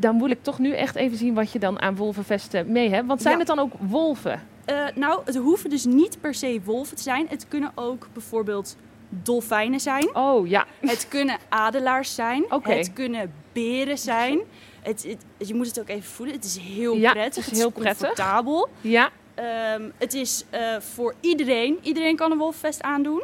Dan 0.00 0.14
moet 0.14 0.30
ik 0.30 0.42
toch 0.42 0.58
nu 0.58 0.72
echt 0.74 0.94
even 0.96 1.16
zien 1.18 1.34
wat 1.34 1.52
je 1.52 1.58
dan 1.58 1.80
aan 1.80 1.96
wolvenvesten 1.96 2.72
mee 2.72 2.90
hebt. 2.90 3.06
Want 3.06 3.20
zijn 3.22 3.32
Ja. 3.32 3.38
het 3.38 3.48
dan 3.48 3.58
ook 3.58 3.72
wolven? 3.80 4.42
Eh, 4.64 4.84
nou, 4.94 5.20
het 5.24 5.36
hoeven 5.36 5.70
dus 5.70 5.84
niet 5.84 6.20
per 6.20 6.34
se 6.34 6.60
wolven 6.64 6.96
te 6.96 7.02
zijn. 7.02 7.26
Het 7.28 7.48
kunnen 7.48 7.72
ook 7.74 8.08
bijvoorbeeld 8.12 8.76
dolfijnen 9.08 9.80
zijn. 9.80 10.14
Oh 10.16 10.46
ja. 10.48 10.66
Het 10.80 11.08
kunnen 11.08 11.38
adelaars 11.48 12.14
zijn. 12.14 12.44
Oké. 12.52 12.72
Het 12.72 12.92
kunnen 12.92 13.32
beren 13.52 13.98
zijn. 13.98 14.38
Het, 14.82 15.06
het- 15.36 15.48
je 15.48 15.54
moet 15.54 15.66
het 15.66 15.80
ook 15.80 15.88
even 15.88 16.10
voelen. 16.10 16.34
Het 16.34 16.44
is 16.44 16.56
heel 16.58 16.96
Ja, 16.96 17.12
prettig. 17.12 17.44
het 17.44 17.52
is 17.54 17.58
heel 17.60 17.70
prettig. 17.70 17.98
comfortabel. 17.98 18.68
Ja. 18.80 19.10
Ehm, 19.40 19.90
het 19.98 20.14
is 20.14 20.44
eh, 20.50 20.80
voor 20.80 21.14
iedereen. 21.20 21.78
Iedereen 21.82 22.16
kan 22.16 22.32
een 22.32 22.38
wolfvest 22.38 22.82
aandoen. 22.82 23.22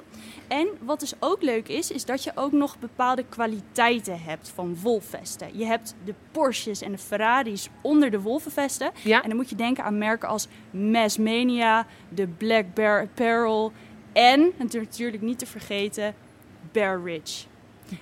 En 0.49 0.69
wat 0.81 1.01
dus 1.01 1.15
ook 1.21 1.43
leuk 1.43 1.69
is, 1.69 1.91
is 1.91 2.05
dat 2.05 2.25
je 2.25 2.33
ook 2.35 2.53
nog 2.53 2.79
bepaalde 2.79 3.25
kwaliteiten 3.29 4.21
hebt 4.23 4.49
van 4.49 4.77
wolfvesten. 4.83 5.59
Je 5.59 5.65
hebt 5.65 5.95
de 6.05 6.15
Porsches 6.31 6.83
en 6.83 6.93
de 6.93 6.99
Ferraris 6.99 7.69
onder 7.83 8.11
de 8.11 8.21
wolvenvesten. 8.21 8.91
Ja. 9.03 9.23
En 9.23 9.29
dan 9.29 9.39
moet 9.39 9.51
je 9.51 9.57
denken 9.57 9.85
aan 9.85 9.99
merken 9.99 10.29
als 10.29 10.49
Massmania, 10.71 11.87
de 12.09 12.27
Black 12.27 12.75
Bear 12.75 13.03
Apparel 13.03 13.73
en 14.13 14.53
natuurlijk 14.57 15.23
niet 15.23 15.39
te 15.39 15.47
vergeten 15.47 16.15
Bear 16.73 17.03
Ridge. 17.03 17.45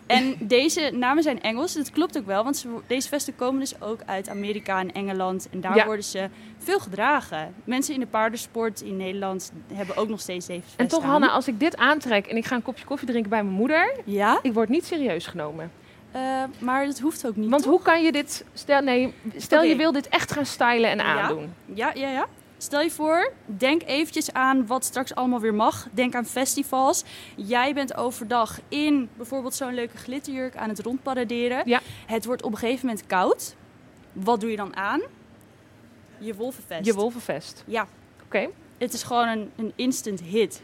En 0.07 0.35
deze 0.41 0.91
namen 0.95 1.23
zijn 1.23 1.43
Engels. 1.43 1.73
Dat 1.75 1.91
klopt 1.91 2.19
ook 2.19 2.27
wel, 2.27 2.45
want 2.45 2.57
ze, 2.57 2.69
deze 2.87 3.09
vesten 3.09 3.37
komen 3.37 3.61
dus 3.61 3.81
ook 3.81 4.01
uit 4.07 4.29
Amerika 4.29 4.79
en 4.79 4.93
Engeland. 4.93 5.49
En 5.53 5.61
daar 5.61 5.77
Ja. 5.77 5.85
worden 5.85 6.05
ze 6.05 6.29
veel 6.59 6.79
gedragen. 6.79 7.55
Mensen 7.65 7.95
in 7.95 8.01
de 8.01 8.07
paardensport 8.07 8.81
in 8.81 8.97
Nederland 8.97 9.53
hebben 9.73 9.97
ook 9.97 10.09
nog 10.09 10.21
steeds 10.21 10.47
deze 10.47 10.61
vesten 10.63 10.79
En 10.79 10.89
toch, 10.89 11.03
aan. 11.03 11.11
Hanna, 11.11 11.29
als 11.31 11.49
ik 11.49 11.61
dit 11.61 11.77
aantrek 11.77 12.27
en 12.27 12.37
ik 12.37 12.45
ga 12.45 12.55
een 12.55 12.63
kopje 12.63 12.85
koffie 12.85 13.09
drinken 13.09 13.31
bij 13.31 13.43
mijn 13.43 13.57
moeder, 13.57 13.93
Ja, 14.05 14.39
ik 14.43 14.53
word 14.53 14.69
niet 14.69 14.85
serieus 14.87 15.27
genomen. 15.27 15.71
eh, 16.13 16.21
maar 16.59 16.87
dat 16.87 16.99
hoeft 16.99 17.27
ook 17.27 17.37
niet. 17.37 17.51
Want 17.51 17.63
toch? 17.63 17.73
hoe 17.73 17.83
kan 17.83 18.03
je 18.03 18.13
dit... 18.13 18.45
Stel, 18.55 18.81
nee, 18.83 19.15
stel 19.37 19.63
je 19.63 19.77
wil 19.77 19.93
dit 19.93 20.09
echt 20.09 20.33
gaan 20.33 20.47
stylen 20.47 20.91
en 20.91 20.97
Ja. 20.99 21.05
aandoen. 21.21 21.53
Ja, 21.75 21.91
ja, 21.95 22.09
ja. 22.09 22.27
Stel 22.65 22.81
je 22.81 22.91
voor, 22.91 23.33
denk 23.47 23.83
eventjes 23.83 24.33
aan 24.33 24.67
wat 24.67 24.85
straks 24.85 25.15
allemaal 25.15 25.41
weer 25.41 25.55
mag. 25.55 25.87
Denk 25.93 26.15
aan 26.15 26.25
festivals. 26.25 27.05
Jij 27.37 27.75
bent 27.75 27.97
overdag 27.97 28.61
in 28.69 29.09
bijvoorbeeld 29.17 29.55
zo'n 29.55 29.75
leuke 29.75 29.97
glitterjurk 29.97 30.57
aan 30.57 30.69
het 30.69 30.79
rondparaderen. 30.79 31.63
Ja. 31.65 31.81
Het 32.07 32.25
wordt 32.25 32.43
op 32.43 32.53
een 32.53 32.59
gegeven 32.59 32.87
moment 32.87 33.07
koud. 33.07 33.55
Wat 34.13 34.41
doe 34.41 34.51
je 34.51 34.57
dan 34.57 34.77
aan? 34.77 35.03
Je 36.19 36.35
wolvenvest. 36.35 36.85
Je 36.85 36.95
wolvenvest. 36.95 37.63
Ja, 37.67 37.87
Oké. 38.25 38.49
het 38.79 38.93
is 38.93 39.03
gewoon 39.03 39.29
een, 39.29 39.51
een 39.57 39.73
instant 39.77 40.21
hit. 40.21 40.63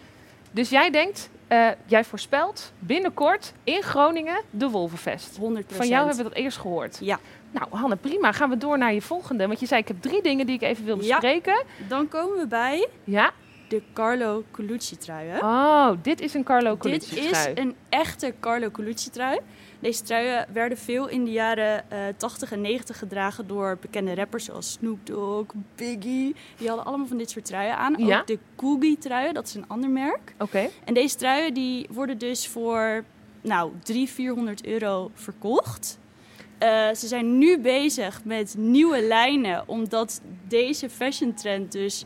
Dus 0.50 0.70
jij 0.70 0.90
denkt, 0.90 1.30
eh, 1.46 1.68
jij 1.86 2.04
voorspelt 2.04 2.72
binnenkort 2.78 3.52
in 3.64 3.82
Groningen 3.82 4.42
de 4.50 4.68
wolvenvest. 4.68 5.36
100%. 5.36 5.76
Van 5.76 5.88
jou 5.88 6.06
hebben 6.06 6.24
we 6.24 6.30
dat 6.30 6.38
eerst 6.38 6.58
gehoord. 6.58 6.98
Ja, 7.00 7.18
Nou, 7.50 7.66
Hanne, 7.70 7.96
prima. 7.96 8.32
Gaan 8.32 8.50
we 8.50 8.56
door 8.56 8.78
naar 8.78 8.94
je 8.94 9.02
volgende. 9.02 9.46
Want 9.46 9.60
je 9.60 9.66
zei, 9.66 9.80
ik 9.80 9.88
heb 9.88 10.02
drie 10.02 10.22
dingen 10.22 10.46
die 10.46 10.54
ik 10.54 10.62
even 10.62 10.84
wil 10.84 10.96
Ja. 11.02 11.08
bespreken. 11.18 11.62
dan 11.88 12.08
komen 12.08 12.38
we 12.38 12.46
bij 12.46 12.88
Ja. 13.04 13.32
de 13.68 13.82
Carlo 13.92 14.44
Colucci 14.50 14.96
truien. 14.96 15.42
Oh, 15.42 15.90
dit 16.02 16.20
is 16.20 16.34
een 16.34 16.42
Carlo 16.42 16.70
Dit 16.70 16.78
Colucci 16.78 17.18
is 17.20 17.30
trui. 17.30 17.52
een 17.54 17.74
echte 17.88 18.34
Carlo 18.40 18.70
Colucci 18.70 19.10
trui. 19.10 19.38
Deze 19.80 20.02
truien 20.02 20.46
werden 20.52 20.78
veel 20.78 21.08
in 21.08 21.24
de 21.24 21.30
jaren 21.30 21.90
eh 21.90 21.98
80 22.16 22.52
en 22.52 22.60
90 22.60 22.98
gedragen 22.98 23.46
door 23.46 23.78
bekende 23.80 24.14
rappers 24.14 24.44
zoals 24.44 24.72
Snoop 24.72 25.06
Dogg, 25.06 25.52
Biggie. 25.76 26.34
Die 26.56 26.68
hadden 26.68 26.86
allemaal 26.86 27.06
van 27.06 27.16
dit 27.16 27.30
soort 27.30 27.44
truien 27.44 27.76
aan. 27.76 27.94
Ja. 27.98 28.18
Ook 28.20 28.26
de 28.26 28.38
Coogie 28.56 28.98
truien, 28.98 29.34
dat 29.34 29.46
is 29.46 29.54
een 29.54 29.68
ander 29.68 29.90
merk. 29.90 30.34
Oké. 30.38 30.68
En 30.84 30.94
deze 30.94 31.16
truien 31.16 31.54
die 31.54 31.86
worden 31.90 32.18
dus 32.18 32.48
voor 32.48 33.04
nou, 33.40 33.72
300, 33.82 34.14
400 34.14 34.66
euro 34.66 35.10
verkocht. 35.14 35.98
Eh, 36.60 36.94
ze 36.94 37.06
zijn 37.06 37.38
nu 37.38 37.58
bezig 37.58 38.24
met 38.24 38.54
nieuwe 38.58 39.02
lijnen, 39.02 39.62
omdat 39.68 40.20
deze 40.48 40.90
fashion 40.90 41.34
trend 41.34 41.72
dus 41.72 42.04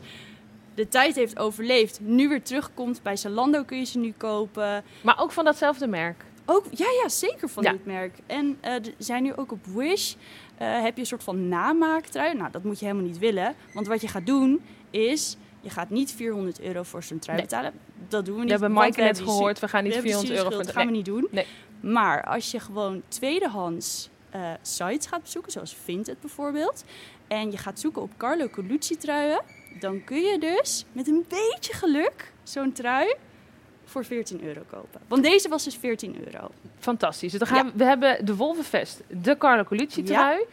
de 0.75 0.87
tijd 0.87 1.15
heeft 1.15 1.39
overleefd. 1.39 1.99
Nu 2.01 2.29
weer 2.29 2.41
terugkomt. 2.41 3.01
Bij 3.03 3.15
Zalando 3.15 3.63
kun 3.63 3.77
je 3.77 3.85
ze 3.85 3.97
nu 3.99 4.13
kopen. 4.17 4.83
Maar 5.01 5.19
ook 5.21 5.31
van 5.31 5.45
datzelfde 5.45 5.87
merk. 5.87 6.23
Ook, 6.45 6.65
ja, 6.71 6.85
ja, 7.03 7.09
zeker 7.09 7.49
van 7.49 7.63
Ja. 7.63 7.71
dit 7.71 7.85
merk. 7.85 8.17
En 8.25 8.57
eh, 8.61 8.73
er 8.73 8.93
zijn 8.97 9.23
nu 9.23 9.33
ook 9.35 9.51
op 9.51 9.65
Wish, 9.65 10.13
eh, 10.57 10.81
heb 10.81 10.93
je 10.95 10.99
een 11.01 11.07
soort 11.07 11.23
van 11.23 11.47
namaaktrui. 11.47 12.33
Nou, 12.33 12.51
dat 12.51 12.63
moet 12.63 12.79
je 12.79 12.85
helemaal 12.85 13.07
niet 13.07 13.19
willen. 13.19 13.55
Want 13.73 13.87
wat 13.87 14.01
je 14.01 14.07
gaat 14.07 14.25
doen, 14.25 14.61
is... 14.89 15.37
Je 15.61 15.71
gaat 15.71 15.89
niet 15.89 16.11
400 16.11 16.61
euro 16.61 16.83
voor 16.83 17.03
zo'n 17.03 17.19
trui 17.19 17.37
Nee. 17.37 17.47
betalen. 17.47 17.73
Dat 18.07 18.25
doen 18.25 18.33
we 18.35 18.39
niet. 18.39 18.53
We 18.53 18.59
hebben 18.65 18.83
we 18.93 19.01
net 19.01 19.19
gehoord, 19.19 19.59
we 19.59 19.67
gaan 19.67 19.83
niet 19.83 19.93
hebben 19.93 20.11
400 20.11 20.39
euro 20.39 20.55
voor... 20.55 20.63
Dat 20.65 20.73
gaan 20.75 20.85
we 20.85 20.91
niet 20.91 21.05
doen. 21.05 21.27
Nee. 21.31 21.45
Maar 21.79 22.23
als 22.23 22.51
je 22.51 22.59
gewoon 22.59 23.01
tweedehands 23.07 24.09
eh, 24.35 24.51
sites 24.61 25.05
gaat 25.05 25.21
bezoeken, 25.21 25.51
zoals 25.51 25.75
Vinted 25.83 26.19
bijvoorbeeld... 26.19 26.83
en 27.27 27.51
je 27.51 27.57
gaat 27.57 27.79
zoeken 27.79 28.01
op 28.01 28.11
Carlo 28.17 28.49
Colucci 28.49 28.97
truien... 28.97 29.41
dan 29.79 30.03
kun 30.03 30.21
je 30.21 30.39
dus 30.39 30.85
met 30.91 31.07
een 31.07 31.25
beetje 31.29 31.73
geluk 31.73 32.31
zo'n 32.43 32.71
trui 32.71 33.15
voor 33.85 34.05
14 34.05 34.43
euro 34.43 34.61
kopen. 34.67 35.01
Want 35.07 35.23
deze 35.23 35.49
was 35.49 35.63
dus 35.63 35.75
14 35.75 36.25
euro. 36.25 36.49
Fantastisch. 36.79 37.31
Dus 37.31 37.39
dan 37.39 37.47
gaan 37.47 37.65
we, 37.65 37.71
we 37.75 37.83
hebben 37.83 38.25
de 38.25 38.35
Wolvenvest, 38.35 39.01
de 39.07 39.37
Carlo 39.37 39.63
Colucci 39.63 40.03
trui. 40.03 40.45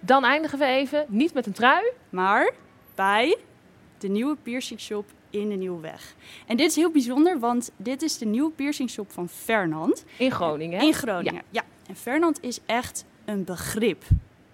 Dan 0.00 0.24
eindigen 0.24 0.58
we 0.58 0.64
even 0.64 1.04
niet 1.08 1.34
met 1.34 1.46
een 1.46 1.52
trui. 1.52 1.92
Maar 2.10 2.52
bij 2.94 3.36
de 3.98 4.08
nieuwe 4.08 4.36
piercing 4.42 4.80
shop 4.80 5.04
in 5.30 5.48
de 5.48 5.54
Nieuwe 5.54 5.80
Weg. 5.80 6.14
En 6.46 6.56
dit 6.56 6.70
is 6.70 6.76
heel 6.76 6.90
bijzonder, 6.90 7.38
want 7.38 7.70
dit 7.76 8.02
is 8.02 8.18
de 8.18 8.26
nieuwe 8.26 8.50
piercing 8.50 8.90
shop 8.90 9.12
van 9.12 9.28
Fernand. 9.28 10.04
In 10.18 10.30
Groningen. 10.30 10.80
In 10.80 10.94
Groningen, 10.94 11.42
ja. 11.50 11.62
En 11.88 11.96
Fernand 11.96 12.42
is 12.42 12.60
echt 12.66 13.04
een 13.26 13.44
begrip 13.44 14.04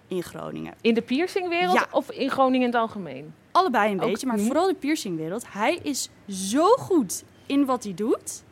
in 0.07 0.23
Groningen. 0.23 0.73
In 0.81 0.93
de 0.93 1.01
piercingwereld 1.01 1.73
Ja. 1.73 1.87
of 1.91 2.11
in 2.11 2.29
Groningen 2.29 2.59
in 2.67 2.73
het 2.73 2.81
algemeen? 2.81 3.33
Allebei 3.51 3.91
een 3.91 4.01
Ook 4.01 4.09
beetje, 4.09 4.27
maar 4.27 4.39
vooral 4.39 4.67
de 4.67 4.73
piercingwereld. 4.73 5.45
Hij 5.47 5.79
is 5.83 6.09
zo 6.29 6.65
goed 6.67 7.23
in 7.45 7.65
wat 7.65 7.83
hij 7.83 7.93
doet. 7.93 8.43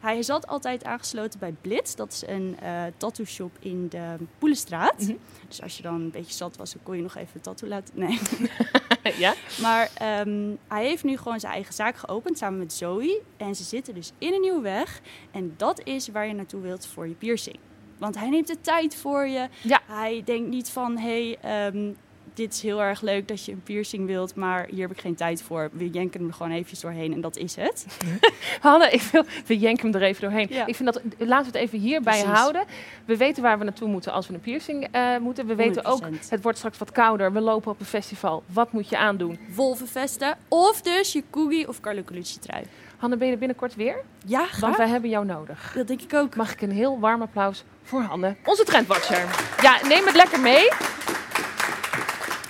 Hij 0.00 0.22
zat 0.22 0.46
altijd 0.46 0.84
aangesloten 0.84 1.38
bij 1.38 1.54
Blitz. 1.60 1.94
Dat 1.94 2.12
is 2.12 2.22
een 2.26 2.56
eh 2.60 2.82
tattoo 2.96 3.24
shop 3.24 3.50
in 3.60 3.88
de 3.88 4.16
Poelenstraat. 4.38 4.98
Mhm. 5.00 5.12
Dus 5.48 5.62
als 5.62 5.76
je 5.76 5.82
dan 5.82 5.94
een 5.94 6.10
beetje 6.10 6.32
zat 6.34 6.56
was, 6.56 6.72
dan 6.72 6.82
kon 6.82 6.96
je 6.96 7.02
nog 7.02 7.16
even 7.16 7.30
een 7.34 7.40
tattoo 7.40 7.68
laten... 7.68 7.94
Nee. 7.96 8.18
ja. 9.24 9.34
Maar 9.60 9.90
ehm, 9.94 10.50
hij 10.68 10.86
heeft 10.86 11.04
nu 11.04 11.16
gewoon 11.16 11.40
zijn 11.40 11.52
eigen 11.52 11.74
zaak 11.74 11.96
geopend 11.96 12.38
samen 12.38 12.58
met 12.58 12.72
Zoe. 12.72 13.20
En 13.36 13.54
ze 13.54 13.62
zitten 13.64 13.94
dus 13.94 14.12
in 14.18 14.32
een 14.34 14.40
nieuwe 14.40 14.60
weg. 14.60 15.00
En 15.30 15.54
dat 15.56 15.80
is 15.84 16.08
waar 16.08 16.26
je 16.26 16.34
naartoe 16.34 16.60
wilt 16.60 16.86
voor 16.86 17.08
je 17.08 17.14
piercing. 17.14 17.56
Want 18.02 18.18
hij 18.18 18.28
neemt 18.28 18.46
de 18.46 18.60
tijd 18.60 18.94
voor 18.94 19.26
je. 19.26 19.48
Ja. 19.60 19.80
Hij 19.86 20.22
denkt 20.24 20.48
niet 20.48 20.68
van, 20.68 20.98
hé, 20.98 21.36
hey, 21.40 21.66
ehm, 21.66 21.92
dit 22.34 22.52
is 22.52 22.62
heel 22.62 22.82
erg 22.82 23.00
leuk 23.00 23.28
dat 23.28 23.44
je 23.44 23.52
een 23.52 23.62
piercing 23.62 24.06
wilt, 24.06 24.34
maar 24.34 24.66
hier 24.70 24.80
heb 24.80 24.90
ik 24.90 25.00
geen 25.00 25.14
tijd 25.14 25.42
voor. 25.42 25.70
We 25.72 25.90
jenken 25.90 26.20
hem 26.20 26.28
er 26.28 26.34
gewoon 26.34 26.52
eventjes 26.52 26.80
doorheen 26.80 27.12
en 27.12 27.20
dat 27.20 27.36
is 27.36 27.56
het. 27.56 27.86
Hanne, 28.60 28.90
ik 28.90 29.00
wil, 29.00 29.24
we 29.46 29.58
jenken 29.58 29.90
hem 29.90 30.00
er 30.00 30.08
even 30.08 30.22
doorheen. 30.22 30.46
Ja. 30.50 30.66
Ik 30.66 30.76
vind 30.76 30.92
dat, 30.92 31.02
laten 31.18 31.52
we 31.52 31.58
het 31.58 31.66
even 31.68 31.78
hierbij 31.78 32.20
Precies. 32.20 32.38
houden. 32.38 32.64
We 33.04 33.16
weten 33.16 33.42
waar 33.42 33.58
we 33.58 33.64
naartoe 33.64 33.88
moeten 33.88 34.12
als 34.12 34.28
we 34.28 34.34
een 34.34 34.40
piercing 34.40 34.88
eh, 34.90 35.16
moeten. 35.18 35.46
We 35.46 35.54
weten 35.54 35.84
ook, 35.84 36.06
100%. 36.06 36.28
het 36.28 36.42
wordt 36.42 36.58
straks 36.58 36.78
wat 36.78 36.92
kouder. 36.92 37.32
We 37.32 37.40
lopen 37.40 37.70
op 37.70 37.80
een 37.80 37.86
festival. 37.86 38.42
Wat 38.46 38.72
moet 38.72 38.88
je 38.88 38.98
aandoen? 38.98 39.38
Wolvenvesten 39.54 40.36
of 40.48 40.80
dus 40.80 41.12
je 41.12 41.22
Coogie 41.30 41.68
of 41.68 41.80
Carlo 41.80 42.02
Colucci 42.02 42.38
trui. 42.38 42.64
Hanne, 43.02 43.16
ben 43.16 43.26
je 43.26 43.32
er 43.32 43.38
binnenkort 43.38 43.74
weer? 43.74 43.96
Ja, 44.26 44.38
Want 44.38 44.50
graag. 44.50 44.76
wij 44.76 44.88
hebben 44.88 45.10
jou 45.10 45.24
nodig. 45.24 45.72
Dat 45.74 45.86
denk 45.86 46.00
ik 46.02 46.14
ook. 46.14 46.36
Mag 46.36 46.52
ik 46.52 46.62
een 46.62 46.70
heel 46.70 47.00
warm 47.00 47.22
applaus 47.22 47.64
voor 47.82 48.00
Hanne, 48.00 48.36
onze 48.44 48.64
trendwatcher. 48.64 49.24
Ja, 49.62 49.86
neem 49.88 50.06
het 50.06 50.14
lekker 50.14 50.40
mee. 50.40 50.64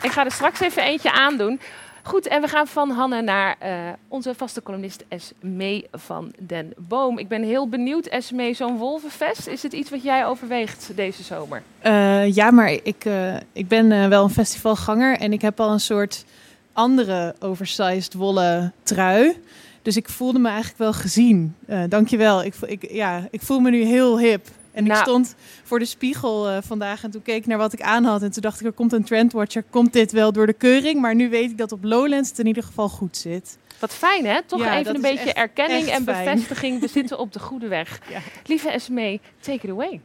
Ik 0.03 0.11
ga 0.11 0.25
er 0.25 0.33
straks 0.33 0.61
even 0.61 0.83
eentje 0.83 1.13
aandoen. 1.13 1.61
Goed, 2.03 2.27
en 2.27 2.41
we 2.41 2.49
gaan 2.49 2.67
van 2.67 2.91
Hanne 2.91 3.23
naar 3.23 3.57
eh, 3.59 3.75
onze 4.09 4.35
vaste 4.35 4.63
columnist 4.63 5.05
Esmee 5.09 5.87
van 5.93 6.33
den 6.39 6.73
Boom. 6.77 7.19
Ik 7.19 7.29
ben 7.29 7.43
heel 7.43 7.69
benieuwd, 7.69 8.07
Esmee, 8.07 8.55
zo'n 8.55 8.77
Wolvenfest. 8.79 9.47
Is 9.47 9.63
het 9.63 9.73
iets 9.73 9.91
wat 9.91 10.03
jij 10.03 10.27
overweegt 10.27 10.91
deze 10.95 11.23
zomer? 11.23 11.63
Eh, 11.79 12.35
ja, 12.35 12.51
maar 12.51 12.71
ik, 12.71 13.05
eh, 13.05 13.37
ik 13.53 13.69
ben 13.69 14.09
wel 14.09 14.25
een 14.25 14.31
festivalganger 14.31 15.19
en 15.19 15.33
ik 15.33 15.43
heb 15.43 15.61
al 15.61 15.71
een 15.71 15.81
soort 15.81 16.25
andere 16.73 17.35
oversized 17.41 18.15
wollen 18.15 18.73
trui. 18.83 19.41
Dus 19.83 19.97
ik 19.97 20.09
voelde 20.09 20.39
me 20.39 20.49
eigenlijk 20.49 20.79
wel 20.79 20.93
gezien. 20.93 21.55
Eh 21.67 21.83
dankjewel. 21.89 22.43
Ik, 22.45 22.55
ik, 22.67 22.91
ja, 22.93 23.29
ik 23.31 23.41
voel 23.43 23.61
me 23.61 23.71
nu 23.71 23.83
heel 23.85 24.19
hip. 24.19 24.47
En 24.73 24.85
ik 24.85 24.91
Nou. 24.91 25.03
stond 25.03 25.35
voor 25.63 25.79
de 25.79 25.85
spiegel 25.85 26.49
eh, 26.49 26.59
vandaag 26.63 27.05
en 27.05 27.11
toen 27.11 27.23
keek 27.23 27.37
ik 27.37 27.47
naar 27.47 27.59
wat 27.59 27.73
ik 27.73 27.81
aan 27.83 28.05
had. 28.05 28.23
En 28.23 28.31
toen 28.31 28.43
dacht 28.43 28.61
ik, 28.61 28.67
er 28.67 28.73
komt 28.73 28.93
een 28.93 29.05
trendwatcher. 29.05 29.65
Komt 29.71 29.93
dit 29.93 30.13
wel 30.13 30.33
door 30.33 30.47
de 30.47 30.53
keuring? 30.53 31.01
Maar 31.01 31.15
nu 31.15 31.31
weet 31.31 31.51
ik 31.51 31.59
dat 31.59 31.73
op 31.73 31.85
Lowlands 31.85 32.29
het 32.29 32.39
in 32.39 32.47
ieder 32.47 32.63
geval 32.63 32.89
goed 32.89 33.17
zit. 33.17 33.59
Wat 33.79 33.95
fijn, 33.95 34.27
hè? 34.27 34.43
Toch 34.47 34.61
Ja, 34.61 34.79
even 34.79 34.95
een 34.95 35.01
beetje 35.01 35.25
echt- 35.33 35.37
erkenning 35.37 35.87
echt 35.87 35.97
en 35.99 36.05
bevestiging. 36.05 36.81
We 36.81 36.89
zitten 36.99 37.19
op 37.19 37.33
de 37.33 37.39
goede 37.39 37.69
weg. 37.69 38.01
Ja. 38.11 38.19
Lieve 38.47 38.71
Esmee, 38.71 39.21
take 39.41 39.67
it 39.67 39.71
away. 39.71 40.01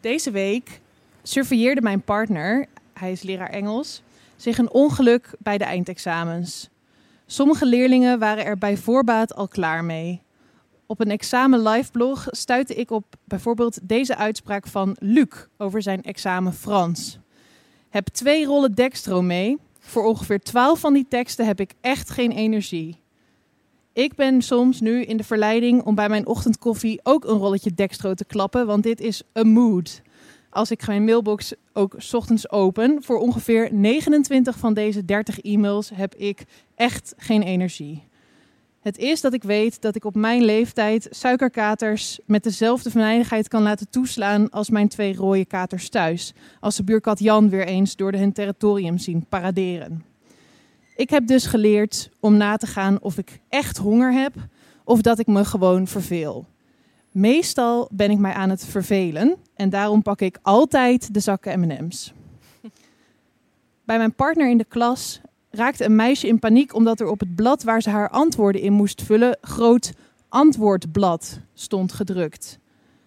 Deze 0.00 0.30
week 0.30 0.80
surveilleerde 1.22 1.80
mijn 1.80 2.02
partner, 2.02 2.66
hij 2.92 3.12
is 3.12 3.22
leraar 3.22 3.50
Engels, 3.50 4.02
zich 4.36 4.58
een 4.58 4.70
ongeluk 4.70 5.30
bij 5.38 5.58
de 5.58 5.64
eindexamens. 5.64 6.68
Sommige 7.26 7.66
leerlingen 7.66 8.18
waren 8.18 8.44
er 8.44 8.58
bij 8.58 8.76
voorbaat 8.76 9.34
al 9.34 9.48
klaar 9.48 9.84
mee. 9.84 10.22
Op 10.86 11.00
een 11.00 11.10
examen 11.10 11.62
live 11.62 11.90
blog 11.90 12.26
stuitte 12.30 12.74
ik 12.74 12.90
op 12.90 13.04
bijvoorbeeld 13.24 13.78
deze 13.82 14.16
uitspraak 14.16 14.66
van 14.66 14.96
Luc 14.98 15.46
over 15.56 15.82
zijn 15.82 16.02
examen 16.02 16.52
Frans. 16.52 17.18
Heb 17.88 18.06
twee 18.06 18.44
rollen 18.44 18.74
dekstro 18.74 19.22
mee. 19.22 19.58
Voor 19.78 20.04
ongeveer 20.04 20.40
twaalf 20.40 20.80
van 20.80 20.92
die 20.92 21.06
teksten 21.08 21.46
heb 21.46 21.60
ik 21.60 21.72
echt 21.80 22.10
geen 22.10 22.32
energie. 22.32 23.02
Ik 23.92 24.14
ben 24.14 24.42
soms 24.42 24.80
nu 24.80 25.02
in 25.02 25.16
de 25.16 25.24
verleiding 25.24 25.82
om 25.82 25.94
bij 25.94 26.08
mijn 26.08 26.26
ochtendkoffie 26.26 27.00
ook 27.02 27.24
een 27.24 27.36
rolletje 27.36 27.74
dekstro 27.74 28.14
te 28.14 28.24
klappen, 28.24 28.66
want 28.66 28.82
dit 28.82 29.00
is 29.00 29.22
a 29.38 29.44
mood. 29.44 30.02
Als 30.54 30.70
ik 30.70 30.86
mijn 30.86 31.04
mailbox 31.04 31.54
ook 31.72 31.96
ochtends 32.12 32.50
open, 32.50 33.02
voor 33.02 33.18
ongeveer 33.18 33.68
29 33.72 34.58
van 34.58 34.74
deze 34.74 35.04
30 35.04 35.40
e-mails 35.40 35.90
heb 35.94 36.14
ik 36.14 36.44
echt 36.74 37.14
geen 37.16 37.42
energie. 37.42 38.02
Het 38.80 38.98
is 38.98 39.20
dat 39.20 39.32
ik 39.32 39.42
weet 39.42 39.82
dat 39.82 39.94
ik 39.94 40.04
op 40.04 40.14
mijn 40.14 40.44
leeftijd 40.44 41.08
suikerkaters 41.10 42.18
met 42.26 42.42
dezelfde 42.42 42.90
venijnigheid 42.90 43.48
kan 43.48 43.62
laten 43.62 43.90
toeslaan 43.90 44.50
als 44.50 44.70
mijn 44.70 44.88
twee 44.88 45.14
rode 45.14 45.44
katers 45.44 45.88
thuis. 45.88 46.32
Als 46.60 46.76
ze 46.76 46.84
buurkat 46.84 47.18
Jan 47.18 47.48
weer 47.48 47.66
eens 47.66 47.96
door 47.96 48.12
de 48.12 48.18
hun 48.18 48.32
territorium 48.32 48.98
zien 48.98 49.26
paraderen. 49.28 50.04
Ik 50.96 51.10
heb 51.10 51.26
dus 51.26 51.46
geleerd 51.46 52.10
om 52.20 52.36
na 52.36 52.56
te 52.56 52.66
gaan 52.66 53.00
of 53.00 53.18
ik 53.18 53.40
echt 53.48 53.76
honger 53.76 54.12
heb 54.12 54.34
of 54.84 55.00
dat 55.00 55.18
ik 55.18 55.26
me 55.26 55.44
gewoon 55.44 55.86
verveel. 55.86 56.46
Meestal 57.14 57.88
ben 57.92 58.10
ik 58.10 58.18
mij 58.18 58.32
aan 58.32 58.50
het 58.50 58.64
vervelen 58.64 59.36
en 59.54 59.70
daarom 59.70 60.02
pak 60.02 60.20
ik 60.20 60.38
altijd 60.42 61.14
de 61.14 61.20
zakken 61.20 61.60
M&M's. 61.60 62.12
Bij 63.84 63.98
mijn 63.98 64.14
partner 64.14 64.50
in 64.50 64.58
de 64.58 64.64
klas 64.64 65.20
raakte 65.50 65.84
een 65.84 65.96
meisje 65.96 66.26
in 66.26 66.38
paniek 66.38 66.74
omdat 66.74 67.00
er 67.00 67.06
op 67.06 67.20
het 67.20 67.34
blad 67.34 67.62
waar 67.62 67.82
ze 67.82 67.90
haar 67.90 68.10
antwoorden 68.10 68.60
in 68.60 68.72
moest 68.72 69.02
vullen 69.02 69.38
groot 69.40 69.92
antwoordblad 70.28 71.40
stond 71.52 71.92
gedrukt. 71.92 72.58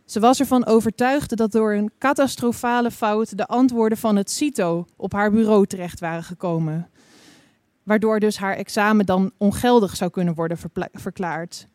Ze 0.06 0.20
was 0.20 0.40
ervan 0.40 0.66
overtuigd 0.66 1.38
dat 1.38 1.52
door 1.52 1.74
een 1.74 1.92
catastrofale 2.00 2.92
fout 2.92 3.38
de 3.38 3.48
antwoorden 3.48 3.98
van 3.98 4.16
het 4.16 4.32
CITO 4.32 4.86
op 4.96 5.14
haar 5.14 5.32
bureau 5.32 5.66
terecht 5.66 6.00
waren 6.00 6.24
gekomen. 6.24 6.90
Waardoor 7.84 8.20
dus 8.20 8.38
haar 8.38 8.56
examen 8.56 9.06
dan 9.06 9.32
ongeldig 9.38 9.96
zou 9.96 10.12
kunnen 10.12 10.34
worden 10.34 10.58
verklaard. 10.92 11.68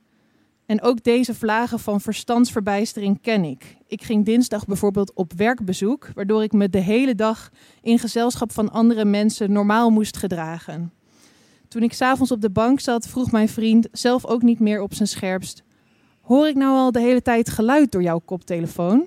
En 0.73 0.83
ook 0.83 1.03
deze 1.03 1.35
vlagen 1.35 1.79
van 1.79 2.01
verstandsverbijstering 2.01 3.21
ken 3.21 3.45
ik. 3.45 3.77
Ik 3.87 4.03
ging 4.03 4.25
dinsdag 4.25 4.67
bijvoorbeeld 4.67 5.13
op 5.15 5.33
werkbezoek, 5.33 6.09
waardoor 6.15 6.43
ik 6.43 6.53
me 6.53 6.69
de 6.69 6.79
hele 6.79 7.15
dag 7.15 7.51
in 7.83 7.99
gezelschap 7.99 8.53
van 8.53 8.71
andere 8.71 9.05
mensen 9.05 9.53
normaal 9.53 9.91
moest 9.91 10.17
gedragen. 10.17 10.93
Toen 11.69 11.83
ik 11.83 11.93
s'avonds 11.93 12.33
op 12.33 12.41
de 12.41 12.51
bank 12.51 12.81
zat, 12.81 13.09
vroeg 13.09 13.31
mijn 13.31 13.49
vriend, 13.49 13.89
zelf 13.93 14.27
ook 14.27 14.43
niet 14.43 14.61
meer 14.61 14.81
op 14.81 14.95
zijn 14.95 15.09
scherpst: 15.09 15.63
Hoor 16.21 16.49
ik 16.49 16.55
nou 16.55 16.77
al 16.77 16.93
de 16.93 17.01
hele 17.01 17.23
tijd 17.23 17.51
geluid 17.51 17.93
door 17.93 18.03
jouw 18.03 18.19
koptelefoon? 18.19 19.07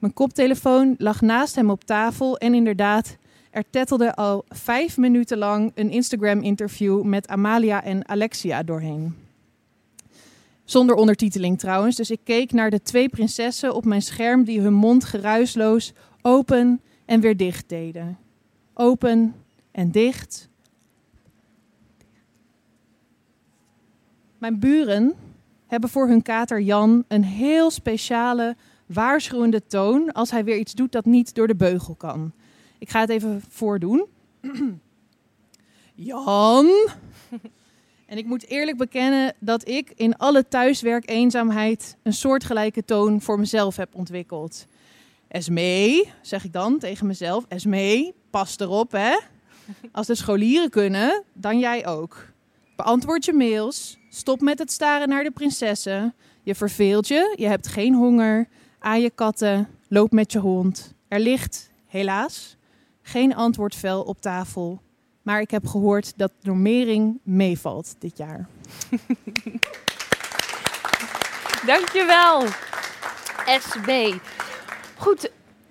Mijn 0.00 0.14
koptelefoon 0.14 0.94
lag 0.98 1.20
naast 1.20 1.54
hem 1.54 1.70
op 1.70 1.84
tafel 1.84 2.38
en 2.38 2.54
inderdaad, 2.54 3.16
er 3.50 3.64
tettelde 3.70 4.14
al 4.14 4.44
vijf 4.48 4.96
minuten 4.96 5.38
lang 5.38 5.72
een 5.74 5.90
Instagram-interview 5.90 7.02
met 7.02 7.28
Amalia 7.28 7.84
en 7.84 8.08
Alexia 8.08 8.62
doorheen. 8.62 9.28
Zonder 10.70 10.96
ondertiteling 10.96 11.58
trouwens. 11.58 11.96
Dus 11.96 12.10
ik 12.10 12.20
keek 12.24 12.52
naar 12.52 12.70
de 12.70 12.82
twee 12.82 13.08
prinsessen 13.08 13.74
op 13.74 13.84
mijn 13.84 14.02
scherm 14.02 14.44
die 14.44 14.60
hun 14.60 14.72
mond 14.72 15.04
geruisloos 15.04 15.92
open 16.22 16.80
en 17.04 17.20
weer 17.20 17.36
dicht 17.36 17.68
deden. 17.68 18.18
Open 18.74 19.34
en 19.70 19.90
dicht. 19.90 20.48
Mijn 24.38 24.58
buren 24.58 25.14
hebben 25.66 25.90
voor 25.90 26.08
hun 26.08 26.22
kater 26.22 26.60
Jan 26.60 27.04
een 27.08 27.24
heel 27.24 27.70
speciale 27.70 28.56
waarschuwende 28.86 29.66
toon 29.66 30.12
als 30.12 30.30
hij 30.30 30.44
weer 30.44 30.56
iets 30.58 30.74
doet 30.74 30.92
dat 30.92 31.04
niet 31.04 31.34
door 31.34 31.46
de 31.46 31.56
beugel 31.56 31.94
kan. 31.94 32.32
Ik 32.78 32.90
ga 32.90 33.00
het 33.00 33.10
even 33.10 33.42
voordoen. 33.48 34.06
Jan. 35.94 36.88
En 38.10 38.18
ik 38.18 38.26
moet 38.26 38.46
eerlijk 38.46 38.76
bekennen 38.76 39.34
dat 39.38 39.68
ik 39.68 39.92
in 39.96 40.16
alle 40.16 40.48
thuiswerk 40.48 41.10
eenzaamheid 41.10 41.96
een 42.02 42.12
soortgelijke 42.12 42.84
toon 42.84 43.20
voor 43.20 43.38
mezelf 43.38 43.76
heb 43.76 43.94
ontwikkeld. 43.94 44.66
Esmee, 45.28 46.12
zeg 46.22 46.44
ik 46.44 46.52
dan 46.52 46.78
tegen 46.78 47.06
mezelf. 47.06 47.44
Esmee, 47.48 48.14
pas 48.30 48.58
erop 48.58 48.92
hè. 48.92 49.18
Als 49.92 50.06
de 50.06 50.14
scholieren 50.14 50.70
kunnen, 50.70 51.22
dan 51.32 51.58
jij 51.58 51.86
ook. 51.86 52.26
Beantwoord 52.76 53.24
je 53.24 53.32
mails. 53.32 53.98
Stop 54.08 54.40
met 54.40 54.58
het 54.58 54.72
staren 54.72 55.08
naar 55.08 55.24
de 55.24 55.30
prinsessen. 55.30 56.14
Je 56.42 56.54
verveelt 56.54 57.08
je, 57.08 57.34
je 57.36 57.46
hebt 57.46 57.66
geen 57.66 57.94
honger. 57.94 58.48
Aai 58.78 59.02
je 59.02 59.10
katten, 59.10 59.68
loop 59.88 60.12
met 60.12 60.32
je 60.32 60.38
hond. 60.38 60.94
Er 61.08 61.20
ligt, 61.20 61.70
helaas, 61.86 62.56
geen 63.02 63.34
antwoordvel 63.34 64.02
op 64.02 64.20
tafel. 64.20 64.80
Maar 65.22 65.40
ik 65.40 65.50
heb 65.50 65.66
gehoord 65.66 66.12
dat 66.18 66.32
normering 66.42 67.20
meevalt 67.22 67.94
dit 67.98 68.16
jaar. 68.16 68.48
Dankjewel, 71.66 72.44
SB. 73.46 74.14
Goed, 74.96 75.30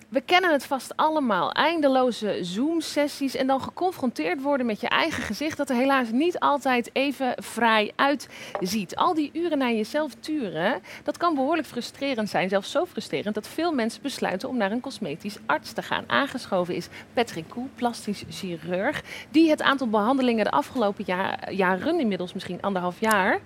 we 0.09 0.21
kennen 0.21 0.51
het 0.51 0.65
vast 0.65 0.97
allemaal. 0.97 1.51
Eindeloze 1.51 2.37
Zoom-sessies 2.41 3.35
en 3.35 3.47
dan 3.47 3.61
geconfronteerd 3.61 4.41
worden 4.41 4.65
met 4.65 4.81
je 4.81 4.87
eigen 4.87 5.23
gezicht... 5.23 5.57
dat 5.57 5.69
er 5.69 5.75
helaas 5.75 6.11
niet 6.11 6.39
altijd 6.39 6.89
even 6.93 7.33
vrij 7.37 7.91
uitziet. 7.95 8.95
Al 8.95 9.13
die 9.13 9.29
uren 9.33 9.57
naar 9.57 9.71
jezelf 9.71 10.13
turen, 10.19 10.81
dat 11.03 11.17
kan 11.17 11.35
behoorlijk 11.35 11.67
frustrerend 11.67 12.29
zijn. 12.29 12.49
Zelfs 12.49 12.71
zo 12.71 12.85
frustrerend 12.85 13.35
dat 13.35 13.47
veel 13.47 13.73
mensen 13.73 14.01
besluiten 14.01 14.49
om 14.49 14.57
naar 14.57 14.71
een 14.71 14.81
cosmetisch 14.81 15.37
arts 15.45 15.73
te 15.73 15.81
gaan. 15.81 16.03
Aangeschoven 16.07 16.75
is 16.75 16.87
Patrick 17.13 17.49
Koel, 17.49 17.69
plastisch 17.75 18.23
chirurg... 18.29 19.01
die 19.31 19.49
het 19.49 19.61
aantal 19.61 19.87
behandelingen 19.87 20.43
de 20.43 20.51
afgelopen 20.51 21.03
jaar, 21.07 21.53
jaren, 21.53 21.99
inmiddels 21.99 22.33
misschien 22.33 22.61
anderhalf 22.61 22.99
jaar... 22.99 23.39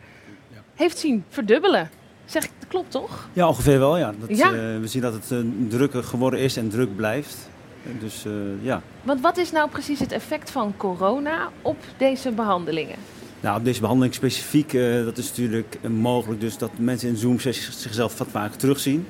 heeft 0.75 0.97
zien 0.97 1.25
verdubbelen. 1.29 2.02
Zeg 2.25 2.43
ik, 2.43 2.51
dat 2.59 2.67
klopt 2.69 2.91
toch? 2.91 3.27
Ja, 3.33 3.47
ongeveer 3.47 3.79
wel. 3.79 3.97
Ja. 3.97 4.13
Dat, 4.19 4.37
Ja. 4.37 4.47
eh, 4.47 4.53
we 4.53 4.87
zien 4.87 5.01
dat 5.01 5.13
het 5.13 5.31
eh, 5.31 5.37
drukker 5.67 6.03
geworden 6.03 6.39
is 6.39 6.57
en 6.57 6.69
druk 6.69 6.95
blijft. 6.95 7.49
Dus 7.99 8.25
eh, 8.25 8.31
ja. 8.61 8.81
Want 9.03 9.21
wat 9.21 9.37
is 9.37 9.51
nou 9.51 9.69
precies 9.69 9.99
het 9.99 10.11
effect 10.11 10.51
van 10.51 10.73
corona 10.77 11.49
op 11.61 11.77
deze 11.97 12.31
behandelingen? 12.31 12.95
Nou, 13.39 13.57
op 13.57 13.63
deze 13.65 13.79
behandeling 13.79 14.13
specifiek, 14.13 14.73
eh, 14.73 15.03
dat 15.03 15.17
is 15.17 15.27
natuurlijk 15.29 15.77
mogelijk 15.89 16.41
dus 16.41 16.57
dat 16.57 16.71
mensen 16.77 17.09
in 17.09 17.17
Zoom-sessies 17.17 17.81
zichzelf 17.81 18.17
wat 18.17 18.27
vaker 18.31 18.57
terugzien. 18.57 19.07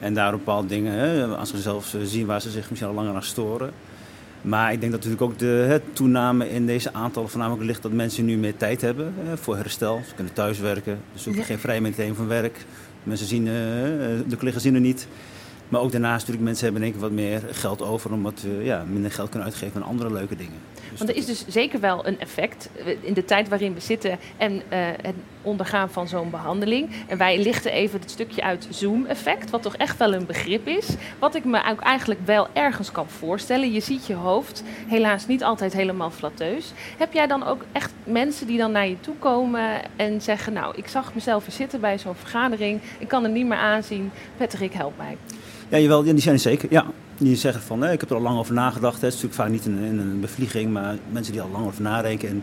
En 0.00 0.14
daar 0.14 0.30
bepaalde 0.30 0.68
dingen, 0.68 0.92
hè, 0.92 1.26
als 1.26 1.48
ze 1.48 1.54
zichzelf 1.54 1.94
eh, 1.94 2.00
zien 2.04 2.26
waar 2.26 2.40
ze 2.40 2.50
zich 2.50 2.70
misschien 2.70 2.90
al 2.90 2.96
langer 2.96 3.14
aan 3.14 3.22
storen. 3.22 3.72
Maar 4.42 4.72
ik 4.72 4.80
denk 4.80 4.92
dat 4.92 5.04
natuurlijk 5.04 5.32
ook 5.32 5.38
de 5.38 5.80
toename 5.92 6.50
in 6.50 6.66
deze 6.66 6.92
aantallen 6.92 7.28
voornamelijk 7.30 7.64
ligt 7.66 7.82
dat 7.82 7.92
mensen 7.92 8.24
nu 8.24 8.36
meer 8.36 8.56
tijd 8.56 8.80
hebben 8.80 9.14
voor 9.34 9.56
herstel. 9.56 10.00
Ze 10.08 10.14
kunnen 10.14 10.32
thuiswerken, 10.32 10.98
dus 11.12 11.22
ze 11.22 11.28
hoeven 11.28 11.46
Ja. 11.46 11.50
geen 11.52 11.58
vrij 11.62 11.80
meteen 11.80 12.14
van 12.14 12.26
werk. 12.28 12.64
Mensen 13.02 13.26
zien, 13.26 13.46
eh, 13.46 13.52
de 14.28 14.36
collega's 14.38 14.62
zien 14.62 14.74
er 14.74 14.80
niet. 14.80 15.08
Maar 15.68 15.80
ook 15.80 15.92
daarnaast 15.92 16.18
natuurlijk, 16.18 16.44
mensen 16.44 16.64
hebben 16.64 16.82
één 16.82 16.92
keer 16.92 17.00
wat 17.00 17.10
meer 17.10 17.42
geld 17.50 17.82
over 17.82 18.12
omdat 18.12 18.40
we 18.40 18.64
ja, 18.64 18.84
minder 18.84 19.10
geld 19.10 19.28
kunnen 19.28 19.48
uitgeven 19.48 19.82
aan 19.82 19.88
andere 19.88 20.12
leuke 20.12 20.36
dingen. 20.36 20.58
Dus 20.90 20.98
Want 20.98 21.10
er 21.10 21.16
is 21.16 21.26
dus 21.26 21.44
zeker 21.46 21.80
wel 21.80 22.06
een 22.06 22.20
effect 22.20 22.70
eh, 22.76 22.96
in 23.00 23.14
de 23.14 23.24
tijd 23.24 23.48
waarin 23.48 23.74
we 23.74 23.80
zitten 23.80 24.18
en 24.36 24.62
eh, 24.68 24.78
het 25.02 25.14
ondergaan 25.42 25.90
van 25.90 26.08
zo'n 26.08 26.30
behandeling. 26.30 26.90
En 27.06 27.18
wij 27.18 27.42
lichten 27.42 27.72
even 27.72 28.00
het 28.00 28.10
stukje 28.10 28.42
uit 28.42 28.68
Zoom-effect, 28.70 29.50
wat 29.50 29.62
toch 29.62 29.76
echt 29.76 29.96
wel 29.96 30.14
een 30.14 30.26
begrip 30.26 30.66
is. 30.66 30.88
Wat 31.18 31.34
ik 31.34 31.44
me 31.44 31.70
ook 31.70 31.80
eigenlijk 31.80 32.20
wel 32.24 32.48
ergens 32.52 32.92
kan 32.92 33.08
voorstellen. 33.08 33.72
Je 33.72 33.80
ziet 33.80 34.06
je 34.06 34.14
hoofd 34.14 34.62
helaas 34.86 35.26
niet 35.26 35.44
altijd 35.44 35.72
helemaal 35.72 36.10
flatteus. 36.10 36.72
Heb 36.98 37.12
jij 37.12 37.26
dan 37.26 37.46
ook 37.46 37.64
echt 37.72 37.92
mensen 38.04 38.46
die 38.46 38.58
dan 38.58 38.72
naar 38.72 38.88
je 38.88 39.00
toe 39.00 39.14
komen 39.18 39.80
en 39.96 40.20
zeggen: 40.20 40.52
Nou, 40.52 40.76
ik 40.76 40.88
zag 40.88 41.14
mezelf 41.14 41.44
zitten 41.48 41.80
bij 41.80 41.98
zo'n 41.98 42.14
vergadering, 42.14 42.80
ik 42.98 43.08
kan 43.08 43.24
er 43.24 43.30
niet 43.30 43.46
meer 43.46 43.58
aanzien. 43.58 44.10
Patrick, 44.36 44.72
help 44.72 44.96
mij. 44.96 45.16
Ja, 45.68 45.78
jawel, 45.78 46.04
ja, 46.04 46.12
die 46.12 46.22
zijn 46.22 46.34
er 46.34 46.40
zeker. 46.40 46.68
Ja. 46.72 46.86
Die 47.18 47.36
zeggen 47.36 47.62
van, 47.62 47.84
eh, 47.84 47.92
ik 47.92 48.00
heb 48.00 48.10
er 48.10 48.16
al 48.16 48.22
lang 48.22 48.38
over 48.38 48.54
nagedacht. 48.54 49.00
hè. 49.00 49.06
Het 49.06 49.16
is 49.16 49.22
natuurlijk 49.22 49.34
vaak 49.34 49.50
niet 49.50 49.66
in, 49.66 49.72
een- 49.84 49.92
in 49.92 49.98
een 49.98 50.20
bevlieging, 50.20 50.72
maar 50.72 50.96
mensen 51.12 51.32
die 51.32 51.42
al 51.42 51.50
lang 51.52 51.66
over 51.66 51.82
nadenken. 51.82 52.28
En 52.28 52.42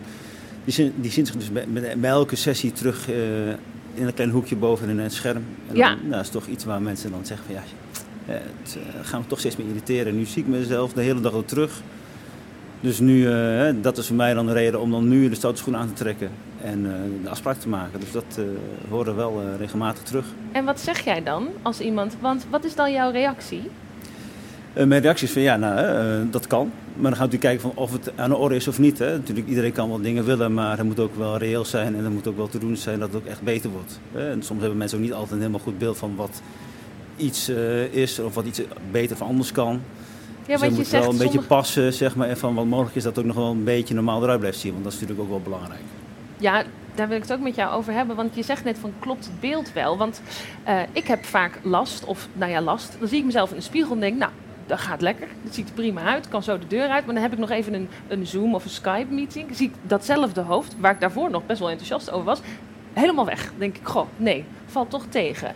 die, 0.63 0.73
zien, 0.73 0.93
die 0.95 1.11
zien 1.11 1.25
zich 1.25 1.35
dus 1.35 1.51
bij, 1.51 1.95
elke 2.01 2.35
sessie 2.35 2.71
terug 2.71 3.09
eh, 3.09 3.47
in 3.93 4.05
een 4.07 4.13
klein 4.13 4.29
hoekje 4.29 4.55
boven 4.55 4.89
in 4.89 4.99
het 4.99 5.13
scherm. 5.13 5.43
En 5.69 5.75
Ja. 5.75 5.89
dan, 5.89 5.97
nou, 5.99 6.11
dat 6.11 6.21
is 6.21 6.29
toch 6.29 6.47
iets 6.47 6.65
waar 6.65 6.81
mensen 6.81 7.11
dan 7.11 7.25
zeggen 7.25 7.45
van, 7.45 7.55
ja, 7.55 7.63
eh, 8.33 8.39
het 8.61 8.77
eh, 8.77 9.07
gaan 9.09 9.21
we 9.21 9.27
toch 9.27 9.39
steeds 9.39 9.55
meer 9.57 9.67
irriteren. 9.67 10.15
Nu 10.17 10.25
zie 10.25 10.41
ik 10.43 10.47
mezelf 10.49 10.93
de 10.93 11.01
hele 11.01 11.21
dag 11.21 11.33
al 11.33 11.45
terug. 11.45 11.81
Dus 12.86 13.00
nu, 13.00 13.32
eh, 13.32 13.74
dat 13.82 13.98
is 13.98 14.08
voor 14.08 14.15
mij 14.15 14.34
dan 14.34 14.45
de 14.45 14.54
reden 14.54 14.80
om 14.80 14.91
dan 14.91 15.08
nu 15.08 15.30
de 15.30 15.36
stoute 15.36 15.60
schoen 15.60 15.76
aan 15.76 15.88
te 15.88 15.93
trekken 15.93 16.30
en 16.62 16.86
eh, 16.86 17.24
de 17.24 17.30
afspraak 17.30 17.58
te 17.58 17.69
maken. 17.69 18.00
Dus 18.00 18.12
dat 18.12 18.26
eh 18.38 18.43
horen 18.89 19.15
we 19.15 19.21
wel 19.21 19.41
regelmatig 19.58 20.04
terug. 20.04 20.26
En 20.52 20.65
wat 20.65 20.80
zeg 20.80 21.00
jij 21.00 21.24
dan 21.24 21.48
als 21.62 21.80
iemand? 21.80 22.17
Want 22.19 22.45
wat 22.50 22.63
is 22.63 22.76
dan 22.76 22.91
jouw 22.91 23.12
reactie? 23.12 23.62
Mijn 24.74 25.02
reactie 25.02 25.28
is 25.28 25.34
van 25.34 25.41
ja, 25.41 25.56
nou, 25.56 26.30
dat 26.30 26.48
kan. 26.48 26.71
Maar 26.95 27.12
dan 27.12 27.19
gaan 27.19 27.30
we 27.30 27.36
natuurlijk 27.36 27.41
kijken 27.41 27.62
van 27.62 27.84
of 27.84 27.91
het 27.91 28.12
aan 28.15 28.30
de 28.30 28.36
orde 28.36 28.56
is 28.56 28.67
of 28.67 28.80
niet. 28.80 29.00
Hè. 29.00 29.12
Natuurlijk, 29.12 29.48
iedereen 29.48 29.71
kan 29.71 29.89
wel 29.89 30.02
dingen 30.02 30.26
willen, 30.26 30.54
maar 30.54 30.78
het 30.78 30.86
moet 30.86 31.00
ook 31.00 31.15
wel 31.15 31.38
reëel 31.38 31.65
zijn. 31.65 31.95
En 31.95 32.04
het 32.04 32.13
moet 32.13 32.28
ook 32.28 32.38
wel 32.38 32.48
te 32.48 32.60
doen 32.60 32.78
zijn 32.78 33.00
dat 33.00 33.08
het 33.13 33.17
ook 33.17 33.28
echt 33.28 33.41
beter 33.41 33.69
wordt. 33.69 34.00
Hè. 34.12 34.30
En 34.30 34.43
soms 34.43 34.60
hebben 34.60 34.78
mensen 34.78 34.98
ook 34.98 35.04
niet 35.04 35.13
altijd 35.13 35.32
een 35.32 35.38
helemaal 35.38 35.60
goed 35.60 35.78
beeld 35.78 35.98
van 35.98 36.15
wat 36.15 36.41
iets 37.15 37.50
is 37.91 38.19
of 38.19 38.34
wat 38.34 38.45
iets 38.45 38.62
beter 38.91 39.15
of 39.15 39.21
anders 39.21 39.52
kan. 39.52 39.82
Ja, 40.47 40.51
dus 40.51 40.62
want 40.62 40.71
je 40.71 40.77
moet 40.77 40.89
wel 40.89 41.01
zegt 41.01 41.13
een 41.13 41.25
beetje 41.25 41.47
passen, 41.47 41.93
zeg 41.93 42.15
maar, 42.15 42.27
en 42.27 42.38
van 42.38 42.55
wat 42.55 42.65
mogelijk 42.65 42.95
is 42.95 43.03
dat 43.03 43.19
ook 43.19 43.25
nog 43.25 43.36
wel 43.36 43.51
een 43.51 43.63
beetje 43.63 43.93
normaal 43.93 44.23
eruit 44.23 44.39
blijft 44.39 44.60
zien. 44.60 44.71
Want 44.71 44.84
dat 44.84 44.93
is 44.93 44.99
natuurlijk 44.99 45.27
ook 45.27 45.34
wel 45.34 45.43
belangrijk. 45.43 45.81
Ja, 46.38 46.63
daar 46.95 47.08
wil 47.08 47.17
ik 47.17 47.23
het 47.23 47.34
ook 47.34 47.39
met 47.39 47.55
jou 47.55 47.73
over 47.73 47.93
hebben. 47.93 48.15
Want 48.15 48.36
je 48.36 48.43
zegt 48.43 48.63
net 48.63 48.77
van 48.77 48.93
klopt 48.99 49.25
het 49.25 49.39
beeld 49.39 49.73
wel? 49.73 49.97
Want 49.97 50.21
eh, 50.63 50.79
ik 50.91 51.08
heb 51.08 51.25
vaak 51.25 51.60
last, 51.63 52.05
of 52.05 52.27
nou 52.34 52.51
ja, 52.51 52.62
last. 52.62 52.95
Dan 52.99 53.08
zie 53.08 53.17
ik 53.17 53.25
mezelf 53.25 53.49
in 53.49 53.55
de 53.55 53.62
spiegel 53.62 53.93
en 53.93 53.99
denk, 53.99 54.17
nou, 54.17 54.31
dat 54.65 54.79
gaat 54.79 55.01
lekker. 55.01 55.27
Dat 55.43 55.53
ziet 55.53 55.67
er 55.67 55.73
prima 55.73 56.01
uit. 56.01 56.27
Kan 56.27 56.43
zo 56.43 56.60
de 56.60 56.67
deur 56.67 56.89
uit. 56.89 57.05
Maar 57.05 57.13
dan 57.13 57.23
heb 57.23 57.34
ik 57.34 57.39
nog 57.39 57.49
even 57.49 57.73
een, 57.73 57.89
een 58.08 58.27
Zoom 58.27 58.55
of 58.55 58.63
een 58.63 58.69
Skype 58.69 59.13
meeting. 59.13 59.55
Zie 59.55 59.67
ik 59.67 59.73
datzelfde 59.81 60.41
hoofd, 60.41 60.75
waar 60.79 60.91
ik 60.91 60.99
daarvoor 60.99 61.29
nog 61.29 61.45
best 61.45 61.60
wel 61.60 61.69
enthousiast 61.69 62.12
over 62.12 62.25
was, 62.25 62.39
helemaal 62.93 63.25
weg. 63.25 63.43
Dan 63.43 63.60
denk 63.60 63.77
ik, 63.77 63.88
goh, 63.88 64.08
nee, 64.17 64.45
valt 64.65 64.89
toch 64.89 65.05
tegen. 65.10 65.55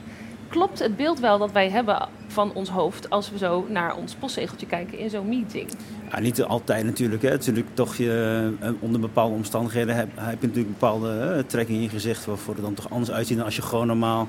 Klopt 0.49 0.79
het 0.79 0.95
beeld 0.95 1.19
wel 1.19 1.37
dat 1.37 1.51
wij 1.51 1.69
hebben 1.69 2.07
van 2.27 2.53
ons 2.53 2.69
hoofd 2.69 3.09
als 3.09 3.31
we 3.31 3.37
zo 3.37 3.65
naar 3.69 3.95
ons 3.95 4.15
postzegeltje 4.15 4.65
kijken 4.65 4.97
in 4.97 5.09
zo'n 5.09 5.29
meeting? 5.29 5.69
Ja, 6.11 6.19
niet 6.19 6.43
altijd 6.43 6.85
natuurlijk. 6.85 7.21
Hè. 7.21 7.29
Natuurlijk 7.29 7.67
toch 7.73 7.95
je, 7.95 8.53
eh, 8.59 8.69
onder 8.79 9.01
bepaalde 9.01 9.35
omstandigheden 9.35 9.95
heb, 9.95 10.09
heb 10.15 10.41
je 10.41 10.47
natuurlijk 10.47 10.79
bepaalde 10.79 11.19
eh, 11.19 11.43
trekkingen 11.43 11.81
in 11.81 11.87
je 11.87 11.93
gezicht 11.93 12.25
waarvoor 12.25 12.53
het 12.53 12.63
dan 12.63 12.73
toch 12.73 12.89
anders 12.89 13.11
uitziet 13.11 13.37
dan 13.37 13.45
als 13.45 13.55
je 13.55 13.61
gewoon 13.61 13.87
normaal 13.87 14.27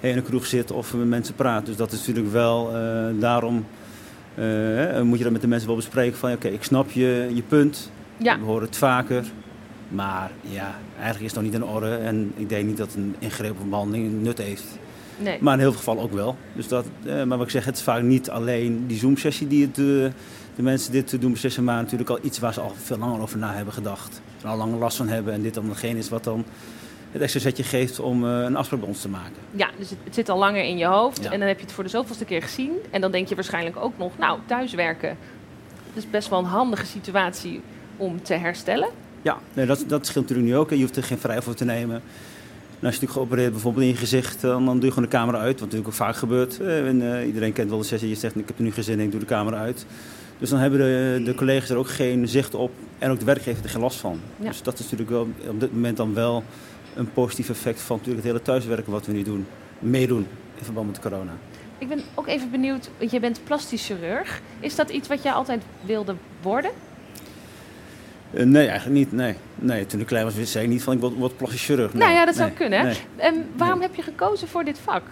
in 0.00 0.16
een 0.16 0.22
kroeg 0.22 0.46
zit 0.46 0.70
of 0.70 0.94
met 0.94 1.06
mensen 1.06 1.34
praat. 1.34 1.66
Dus 1.66 1.76
dat 1.76 1.92
is 1.92 1.98
natuurlijk 1.98 2.32
wel 2.32 2.76
eh, 2.76 3.20
daarom 3.20 3.66
moet 5.02 5.18
je 5.18 5.24
dat 5.24 5.32
met 5.32 5.40
de 5.40 5.48
mensen 5.48 5.68
wel 5.68 5.76
bespreken 5.76 6.18
van 6.18 6.32
oké, 6.32 6.48
ik 6.48 6.64
snap 6.64 6.90
je, 6.90 7.30
je 7.34 7.42
punt. 7.42 7.90
Ja. 8.16 8.38
We 8.38 8.44
horen 8.44 8.66
het 8.66 8.76
vaker. 8.76 9.24
Maar 9.88 10.30
ja, 10.40 10.74
eigenlijk 10.94 11.24
is 11.24 11.34
het 11.34 11.34
nog 11.34 11.42
niet 11.42 11.54
in 11.54 11.64
orde 11.64 11.96
en 11.96 12.32
ik 12.36 12.48
denk 12.48 12.66
niet 12.66 12.76
dat 12.76 12.94
een 12.94 13.14
ingreep 13.18 13.60
of 13.60 13.68
behandeling 13.68 14.22
nut 14.22 14.38
heeft. 14.38 14.78
Nee. 15.16 15.38
Maar 15.40 15.54
in 15.54 15.60
heel 15.60 15.68
veel 15.70 15.78
gevallen 15.78 16.02
ook 16.02 16.12
wel. 16.12 16.36
Dus 16.52 16.68
dat, 16.68 16.86
eh, 17.06 17.22
maar 17.22 17.38
wat 17.38 17.46
ik 17.46 17.52
zeg, 17.52 17.64
het 17.64 17.76
is 17.76 17.82
vaak 17.82 18.02
niet 18.02 18.30
alleen 18.30 18.86
die 18.86 18.98
Zoom-sessie 18.98 19.46
die 19.46 19.66
het, 19.66 19.78
eh, 19.78 19.84
de 20.56 20.62
mensen 20.62 20.92
dit 20.92 21.20
doen 21.20 21.32
beslissen, 21.32 21.64
maar 21.64 21.82
natuurlijk 21.82 22.10
al 22.10 22.18
iets 22.22 22.38
waar 22.38 22.52
ze 22.52 22.60
al 22.60 22.72
veel 22.82 22.98
langer 22.98 23.20
over 23.20 23.38
na 23.38 23.54
hebben 23.54 23.74
gedacht. 23.74 24.20
Er 24.42 24.48
al 24.48 24.56
langer 24.56 24.78
last 24.78 24.96
van 24.96 25.08
hebben 25.08 25.32
en 25.32 25.42
dit 25.42 25.54
dan 25.54 25.68
degene 25.68 25.98
is 25.98 26.08
wat 26.08 26.24
dan 26.24 26.44
het 27.14 27.22
extra 27.22 27.40
zetje 27.40 27.62
geeft 27.62 28.00
om 28.00 28.24
eh, 28.24 28.42
een 28.42 28.56
afspraak 28.56 28.80
bij 28.80 28.88
ons 28.88 29.00
te 29.00 29.08
maken. 29.08 29.36
Ja, 29.50 29.70
dus 29.78 29.90
het, 29.90 29.98
het 30.04 30.14
zit 30.14 30.28
al 30.28 30.38
langer 30.38 30.64
in 30.64 30.76
je 30.76 30.86
hoofd. 30.86 31.22
Ja. 31.22 31.30
En 31.30 31.38
dan 31.38 31.48
heb 31.48 31.58
je 31.58 31.64
het 31.64 31.74
voor 31.74 31.84
de 31.84 31.90
zoveelste 31.90 32.24
keer 32.24 32.42
gezien. 32.42 32.72
En 32.90 33.00
dan 33.00 33.10
denk 33.10 33.28
je 33.28 33.34
waarschijnlijk 33.34 33.76
ook 33.76 33.98
nog, 33.98 34.18
nou, 34.18 34.38
thuiswerken. 34.46 35.16
Dat 35.94 36.04
is 36.04 36.10
best 36.10 36.28
wel 36.28 36.38
een 36.38 36.44
handige 36.44 36.86
situatie 36.86 37.60
om 37.96 38.22
te 38.22 38.34
herstellen. 38.34 38.88
Ja, 39.22 39.38
nee, 39.52 39.66
dat, 39.66 39.84
dat 39.86 40.06
scheelt 40.06 40.28
natuurlijk 40.28 40.54
nu 40.54 40.60
ook. 40.60 40.70
Je 40.70 40.80
hoeft 40.80 40.96
er 40.96 41.02
geen 41.02 41.18
vrij 41.18 41.42
voor 41.42 41.54
te 41.54 41.64
nemen. 41.64 42.02
En 42.84 42.90
als 42.90 42.98
je 42.98 43.06
natuurlijk 43.06 43.28
geopereerd 43.28 43.52
bijvoorbeeld 43.52 43.84
in 43.84 43.90
je 43.92 43.98
gezicht, 43.98 44.40
dan, 44.40 44.64
dan 44.64 44.74
doe 44.74 44.84
je 44.84 44.92
gewoon 44.92 45.10
de 45.10 45.16
camera 45.16 45.38
uit. 45.38 45.52
Wat 45.52 45.60
natuurlijk 45.60 45.88
ook 45.88 45.94
vaak 45.94 46.16
gebeurt. 46.16 46.60
Eh, 46.60 46.88
En, 46.88 47.16
eh, 47.16 47.26
iedereen 47.26 47.52
kent 47.52 47.70
wel 47.70 47.78
de 47.78 47.84
sessie. 47.84 48.08
Je 48.08 48.14
zegt, 48.14 48.36
ik 48.36 48.46
heb 48.46 48.58
er 48.58 48.64
nu 48.64 48.72
geen 48.72 48.84
zin 48.84 48.98
in, 48.98 49.04
ik 49.04 49.10
doe 49.10 49.20
de 49.20 49.26
camera 49.26 49.56
uit. 49.56 49.86
Dus 50.38 50.50
dan 50.50 50.58
hebben 50.58 50.78
de, 50.78 51.22
de 51.24 51.34
collega's 51.34 51.70
er 51.70 51.76
ook 51.76 51.88
geen 51.88 52.28
zicht 52.28 52.54
op. 52.54 52.70
En 52.98 53.10
ook 53.10 53.18
de 53.18 53.24
werkgever 53.24 53.64
er 53.64 53.70
geen 53.70 53.80
last 53.80 53.98
van. 53.98 54.20
Ja. 54.36 54.48
Dus 54.48 54.62
dat 54.62 54.74
is 54.74 54.82
natuurlijk 54.82 55.10
wel 55.10 55.28
op 55.48 55.60
dit 55.60 55.72
moment 55.72 55.96
dan 55.96 56.14
wel 56.14 56.44
een 56.94 57.12
positief 57.12 57.50
effect 57.50 57.80
van 57.80 57.96
natuurlijk 57.96 58.24
het 58.24 58.32
hele 58.32 58.44
thuiswerken 58.44 58.92
wat 58.92 59.06
we 59.06 59.12
nu 59.12 59.22
doen. 59.22 59.46
Meedoen 59.78 60.26
in 60.58 60.64
verband 60.64 60.86
met 60.86 61.00
corona. 61.00 61.32
Ik 61.78 61.88
ben 61.88 62.00
ook 62.14 62.26
even 62.26 62.50
benieuwd, 62.50 62.90
je 63.10 63.20
bent 63.20 63.40
plastisch 63.44 63.86
chirurg. 63.86 64.40
Is 64.60 64.74
dat 64.74 64.90
iets 64.90 65.08
wat 65.08 65.22
jij 65.22 65.32
altijd 65.32 65.62
wilde 65.84 66.14
worden? 66.42 66.70
Eh, 68.36 68.44
nee, 68.44 68.66
eigenlijk 68.68 68.98
niet. 68.98 69.12
Nee. 69.12 69.34
nee, 69.54 69.86
toen 69.86 70.00
ik 70.00 70.06
klein 70.06 70.24
was, 70.24 70.34
zei 70.50 70.64
ik 70.64 70.70
niet 70.70 70.82
van 70.82 70.94
ik 70.94 71.00
word, 71.00 71.14
word 71.14 71.36
plastisch 71.36 71.64
chirurg. 71.64 71.92
Nee, 71.92 72.02
nou 72.02 72.14
ja, 72.14 72.24
dat 72.24 72.34
zou 72.34 72.48
nee, 72.48 72.56
kunnen. 72.56 72.78
hè? 72.78 72.84
nee. 72.84 72.96
En 73.16 73.46
waarom 73.56 73.80
heb 73.80 73.94
je 73.94 74.02
gekozen 74.02 74.48
voor 74.48 74.64
dit 74.64 74.78
vak? 74.78 75.02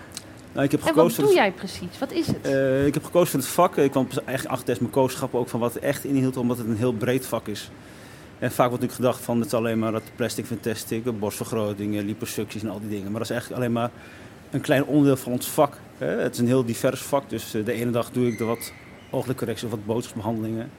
Nou, 0.53 0.65
ik 0.65 0.71
heb 0.71 0.81
En 0.87 0.95
wat 0.95 1.15
doe 1.17 1.25
het- 1.25 1.35
jij 1.35 1.51
precies? 1.53 1.99
Wat 1.99 2.13
is 2.13 2.27
het? 2.27 2.37
Eh, 2.43 2.87
ik 2.87 2.95
heb 2.95 3.05
gekozen 3.05 3.29
voor 3.31 3.41
het 3.41 3.49
vak. 3.49 3.77
Ik 3.77 3.91
kwam 3.91 4.09
echt 4.25 4.47
achter 4.47 4.65
tijdens 4.65 4.79
mijn 4.79 4.91
kooschap 4.91 5.35
ook 5.35 5.49
van 5.49 5.61
wat 5.61 5.75
het 5.75 5.83
echt 5.83 6.05
inhield, 6.05 6.37
omdat 6.37 6.59
het 6.59 6.67
een 6.67 6.77
heel 6.77 6.93
breed 6.93 7.27
vak 7.27 7.47
is. 7.49 7.71
En 8.39 8.51
vaak 8.53 8.69
wordt 8.69 8.83
natuurlijk 8.83 8.93
gedacht 8.93 9.21
van 9.21 9.37
het 9.39 9.47
is 9.47 9.55
alleen 9.55 9.79
maar 9.79 9.93
dat 9.93 10.03
plastic 10.17 10.47
fantastic, 10.47 11.19
borstvergroting, 11.19 11.97
eh, 11.99 12.05
liposucties 12.05 12.63
en 12.63 12.69
al 12.69 12.81
die 12.81 12.89
dingen. 12.89 13.05
Maar 13.11 13.13
dat 13.21 13.23
is 13.23 13.31
eigenlijk 13.31 13.61
alleen 13.61 13.73
maar 13.75 13.91
een 14.51 14.61
klein 14.61 14.85
onderdeel 14.85 15.17
van 15.17 15.33
ons 15.33 15.47
vak. 15.49 15.77
Hè. 15.99 16.07
Het 16.07 16.33
is 16.33 16.39
een 16.39 16.47
heel 16.47 16.65
divers 16.65 17.01
vak, 17.01 17.31
dus 17.31 17.55
eh, 17.55 17.65
de 17.65 17.73
ene 17.73 17.91
dag 17.91 18.11
doe 18.11 18.27
ik 18.27 18.39
de 18.39 18.45
wat 18.45 18.73
ooglijkcorrectie 19.11 19.67
of 19.67 19.71
wat 19.73 19.85
botoxbehandelingen. 19.87 20.71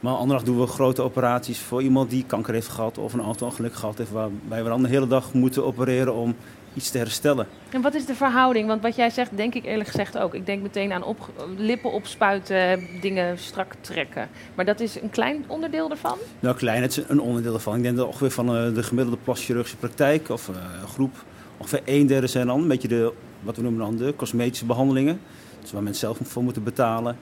Maar 0.00 0.14
andere 0.14 0.38
dag 0.38 0.48
doen 0.48 0.60
we 0.60 0.66
grote 0.66 1.02
operaties 1.02 1.58
voor 1.58 1.82
iemand 1.82 2.10
die 2.10 2.24
kanker 2.26 2.54
heeft 2.54 2.68
gehad 2.68 2.98
of 2.98 3.12
een 3.12 3.20
auto-ongeluk 3.20 3.74
gehad 3.74 3.98
heeft, 3.98 4.10
waarbij 4.10 4.62
we 4.62 4.68
dan 4.68 4.82
de 4.82 4.88
hele 4.88 5.06
dag 5.06 5.32
moeten 5.32 5.64
opereren 5.64 6.14
om 6.14 6.34
iets 6.74 6.90
te 6.90 6.98
herstellen. 6.98 7.46
En 7.70 7.82
wat 7.82 7.94
is 7.94 8.06
de 8.06 8.14
verhouding? 8.14 8.66
Want 8.66 8.82
wat 8.82 8.96
jij 8.96 9.10
zegt, 9.10 9.36
denk 9.36 9.54
ik 9.54 9.64
eerlijk 9.64 9.88
gezegd 9.88 10.18
ook. 10.18 10.34
Ik 10.34 10.46
denk 10.46 10.62
meteen 10.62 10.92
aan 10.92 11.02
op, 11.02 11.30
lippen 11.56 11.92
opspuiten, 11.92 12.86
dingen 13.00 13.38
strak 13.38 13.74
trekken. 13.80 14.28
Maar 14.54 14.64
dat 14.64 14.80
is 14.80 15.00
een 15.00 15.10
klein 15.10 15.44
onderdeel 15.46 15.90
ervan? 15.90 16.18
Nou, 16.40 16.56
klein, 16.56 16.82
het 16.82 16.96
is 16.96 17.04
een 17.08 17.20
onderdeel 17.20 17.54
ervan. 17.54 17.76
Ik 17.76 17.82
denk 17.82 17.96
dat 17.96 18.06
ongeveer 18.06 18.30
van 18.30 18.56
eh, 18.56 18.74
de 18.74 18.82
gemiddelde 18.82 19.20
plaschirurgische 19.24 19.76
praktijk 19.76 20.28
of 20.28 20.48
eh, 20.48 20.54
groep, 20.84 21.24
ongeveer 21.56 21.82
een 21.84 22.06
derde 22.06 22.26
zijn 22.26 22.46
dan 22.46 22.60
een 22.60 22.68
beetje 22.68 22.88
de, 22.88 23.12
wat 23.42 23.56
we 23.56 23.62
noemen 23.62 23.80
dan 23.80 23.96
de 23.96 24.14
cosmetische 24.16 24.66
behandelingen. 24.66 25.20
Dus 25.60 25.72
waar 25.72 25.82
mensen 25.82 26.00
zelf 26.00 26.28
voor 26.28 26.42
moeten 26.42 26.62
betalen. 26.62 27.16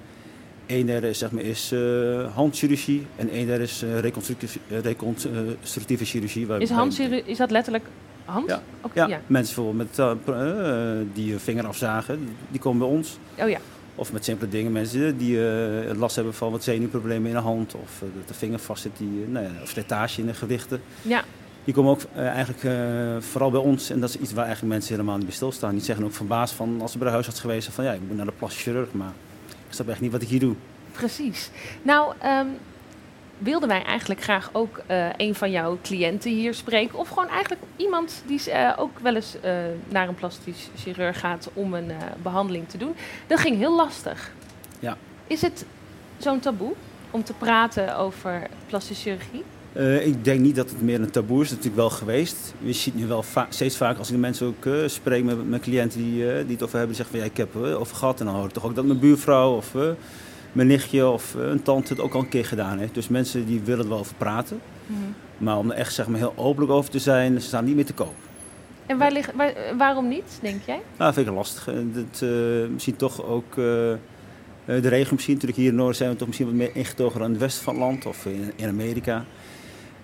Een 0.67 0.87
derde 0.87 1.09
is, 1.09 1.19
zeg 1.19 1.31
maar, 1.31 1.43
is 1.43 1.73
eh, 1.73 2.35
handchirurgie 2.35 3.07
en 3.17 3.37
een 3.37 3.47
derde 3.47 3.65
is 3.65 3.83
eh, 3.83 3.99
reconstructieve, 3.99 4.59
eh, 4.69 4.79
reconstructieve 4.81 6.05
chirurgie. 6.05 6.47
waar- 6.47 6.61
Is, 6.61 6.71
handchirurgie- 6.71 7.31
is 7.31 7.37
dat 7.39 7.51
letterlijk 7.51 7.85
hand? 8.25 8.49
Ja. 8.49 8.63
Oké, 8.81 9.01
Ja, 9.01 9.07
ja. 9.07 9.21
mensen 9.27 9.55
bijvoorbeeld 9.55 9.97
met, 9.97 11.15
die 11.15 11.31
hun 11.31 11.41
vinger 11.41 11.67
afzagen, 11.67 12.29
die 12.51 12.61
komen 12.61 12.79
bij 12.79 12.97
ons. 12.97 13.19
Oh 13.41 13.49
ja. 13.49 13.59
Of 13.95 14.13
met 14.13 14.25
simpele 14.25 14.51
dingen, 14.51 14.73
mensen 14.73 15.17
die 15.19 15.39
last 15.95 16.15
hebben 16.17 16.35
van 16.35 16.51
wat 16.51 16.65
zenuwproblemen 16.65 17.29
in 17.29 17.35
de 17.37 17.41
hand. 17.43 17.75
Of 17.75 18.03
dat 18.17 18.29
de 18.29 18.35
vinger 18.35 18.59
vastzit, 18.59 18.93
die, 18.97 19.23
eh, 19.27 19.33
nou 19.33 19.45
ja, 19.45 19.51
of 19.63 19.69
slijtage 19.69 20.21
in 20.21 20.27
de 20.27 20.35
gewichten. 20.35 20.81
Ja. 21.03 21.25
Die 21.65 21.75
komen 21.75 21.91
ook 21.91 22.01
eigenlijk 22.15 22.77
vooral 23.25 23.51
bij 23.51 23.61
ons. 23.61 23.91
En 23.91 24.01
dat 24.01 24.09
is 24.09 24.17
iets 24.17 24.33
waar 24.33 24.45
eigenlijk 24.45 24.75
mensen 24.75 24.95
helemaal 24.95 25.17
niet 25.17 25.27
bij 25.27 25.35
stilstaan. 25.35 25.71
Die 25.75 25.81
zeggen 25.83 26.05
ook 26.05 26.13
verbaasd 26.13 26.55
van, 26.55 26.79
als 26.81 26.93
ze 26.93 26.99
bij 26.99 27.07
de 27.07 27.13
huisarts 27.13 27.41
geweest 27.41 27.63
zijn, 27.63 27.75
van 27.75 27.85
ja, 27.85 27.93
ik 27.93 28.01
moet 28.09 28.17
naar 28.17 28.27
de 28.27 28.33
plastisch 28.39 28.63
chirurg. 28.63 28.93
Maar 28.93 29.13
snap 29.77 29.89
echt 29.89 30.01
niet 30.01 30.13
wat 30.13 30.23
ik 30.23 30.29
hier 30.29 30.41
doe. 30.41 30.55
Precies. 30.93 31.51
Nou, 31.83 32.15
ehm, 32.19 32.47
wilden 33.39 33.69
wij 33.69 33.83
eigenlijk 33.83 34.23
graag 34.23 34.51
ook 34.53 34.81
eh, 34.87 35.09
een 35.17 35.35
van 35.35 35.51
jouw 35.51 35.79
cliënten 35.83 36.31
hier 36.31 36.55
spreken. 36.55 36.99
Of 36.99 37.09
gewoon 37.09 37.29
eigenlijk 37.29 37.63
iemand 37.77 38.23
die 38.27 38.51
eh, 38.51 38.73
ook 38.79 38.99
wel 38.99 39.15
eens 39.15 39.41
eh, 39.41 39.53
naar 39.89 40.09
een 40.09 40.15
plastisch 40.15 40.69
chirurg 40.77 41.21
gaat 41.21 41.49
om 41.53 41.75
een 41.75 41.91
eh, 41.91 41.97
behandeling 42.23 42.69
te 42.69 42.79
doen. 42.79 42.95
Dat 43.27 43.41
ging 43.41 43.57
heel 43.57 43.77
lastig. 43.77 44.33
Ja. 44.79 44.97
Is 45.27 45.43
het 45.43 45.65
zo'n 46.19 46.41
taboe 46.41 46.73
om 47.11 47.25
te 47.25 47.33
praten 47.33 47.97
over 47.97 48.47
plastische 48.67 49.03
chirurgie? 49.03 49.45
Eh, 49.77 50.07
ik 50.07 50.25
denk 50.25 50.41
niet 50.41 50.57
dat 50.57 50.71
het 50.71 50.83
meer 50.83 51.01
een 51.01 51.11
taboe 51.11 51.43
is. 51.43 51.49
Dat 51.49 51.59
is 51.59 51.65
natuurlijk 51.65 51.89
wel 51.89 51.99
geweest. 51.99 52.55
Je 52.59 52.73
ziet 52.73 52.95
nu 52.95 53.07
wel 53.07 53.23
va- 53.23 53.47
steeds 53.49 53.77
vaker 53.77 53.99
als 53.99 54.09
ik 54.09 54.15
de 54.15 54.21
mensen 54.21 54.47
ook 54.47 54.67
eh, 54.67 54.73
spreek 54.87 55.25
met, 55.25 55.49
met 55.49 55.61
cliënten 55.61 56.01
die, 56.01 56.31
eh, 56.31 56.37
die 56.45 56.53
het 56.55 56.63
over 56.63 56.79
hebben. 56.79 56.97
Die 56.97 57.05
zeggen 57.05 57.11
van 57.17 57.19
ja, 57.19 57.25
ik 57.33 57.37
heb 57.37 57.55
het 57.55 57.75
over 57.75 57.97
gehad. 57.97 58.21
En 58.21 58.27
dan 58.27 58.35
hoor 58.35 58.45
ik 58.45 58.51
toch 58.53 58.65
ook 58.65 58.75
dat 58.75 58.85
mijn 58.85 58.99
buurvrouw 58.99 59.57
of 59.57 59.75
mijn 60.53 60.69
nichtje 60.69 61.09
of 61.09 61.35
een 61.35 61.63
tante 61.63 61.93
het 61.93 62.03
ook 62.03 62.15
al 62.15 62.21
een 62.21 62.29
keer 62.29 62.45
gedaan 62.45 62.79
heeft. 62.79 62.95
Dus 62.95 63.09
mensen 63.09 63.47
die 63.47 63.61
willen 63.65 63.85
er 63.85 63.91
wel 63.91 63.99
over 63.99 64.15
praten. 64.17 64.61
Maar 65.39 65.59
om 65.59 65.71
er 65.71 65.77
echt 65.77 65.95
zeg 65.95 66.07
maar, 66.09 66.19
heel 66.19 66.33
openlijk 66.37 66.73
over 66.73 66.91
te 66.91 66.99
zijn, 66.99 67.41
ze 67.41 67.47
staan 67.47 67.65
niet 67.65 67.75
meer 67.75 67.85
te 67.87 67.93
koop. 67.93 68.15
En 68.87 68.99
waar 68.99 69.13
ligt, 69.13 69.33
waar- 69.35 69.55
waarom 69.79 70.09
niet, 70.09 70.39
denk 70.43 70.63
jij? 70.67 70.75
Nou, 70.75 70.83
dat 70.97 71.15
vind 71.15 71.27
ik 71.27 71.33
lastig. 71.35 71.65
Dat, 71.93 72.29
misschien 72.73 72.97
toch 72.97 73.25
ook 73.25 73.55
de 73.55 73.99
regio 74.89 75.13
misschien. 75.13 75.35
Natuurlijk 75.35 75.61
hier 75.61 75.69
in 75.69 75.73
het 75.73 75.77
noorden 75.81 75.97
zijn 75.97 76.11
we 76.11 76.17
toch 76.17 76.27
misschien 76.27 76.47
wat 76.49 76.57
meer 76.57 76.71
ingetogen 76.77 77.23
aan 77.23 77.31
het 77.31 77.41
westen 77.41 77.65
van 77.65 77.75
het 77.75 77.83
land 77.83 78.07
of 78.07 78.27
in, 78.27 78.53
in 78.57 78.69
Amerika. 78.69 79.25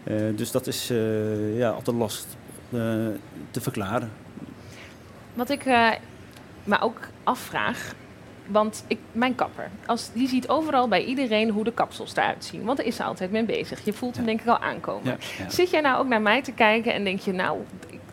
Eh, 0.05 0.17
dus 0.35 0.51
dat 0.51 0.67
is 0.67 0.91
eh, 0.91 1.59
ja, 1.59 1.71
altijd 1.71 1.97
lastig 1.97 2.31
eh, 2.71 2.81
te 3.51 3.61
verklaren. 3.61 4.11
Wat 5.35 5.51
ik 5.51 5.65
me 6.65 6.81
ook 6.81 7.01
afvraag, 7.25 7.95
want 8.47 8.85
ik, 8.87 8.99
mijn 9.13 9.35
kapper, 9.35 9.71
als, 9.87 10.11
die 10.13 10.29
ziet 10.29 10.49
overal 10.49 10.89
bij 10.89 11.05
iedereen 11.05 11.51
hoe 11.51 11.65
de 11.65 11.73
kapsels 11.73 12.17
eruit 12.17 12.45
zien. 12.45 12.65
Want 12.65 12.77
daar 12.77 12.87
is 12.87 12.97
ze 12.97 13.05
altijd 13.05 13.31
mee 13.31 13.45
bezig. 13.45 13.85
Je 13.85 13.93
voelt 13.93 14.17
hem 14.17 14.25
denk 14.25 14.41
ik 14.41 14.47
al 14.47 14.59
aankomen. 14.59 15.05
Ja, 15.05 15.17
ja. 15.39 15.51
Zit 15.51 15.71
jij 15.71 15.81
nou 15.81 16.01
ook 16.01 16.09
naar 16.09 16.23
mij 16.23 16.43
te 16.43 16.53
kijken 16.53 16.95
en 16.95 17.05
denk 17.05 17.21
je, 17.21 17.33
nou, 17.33 17.59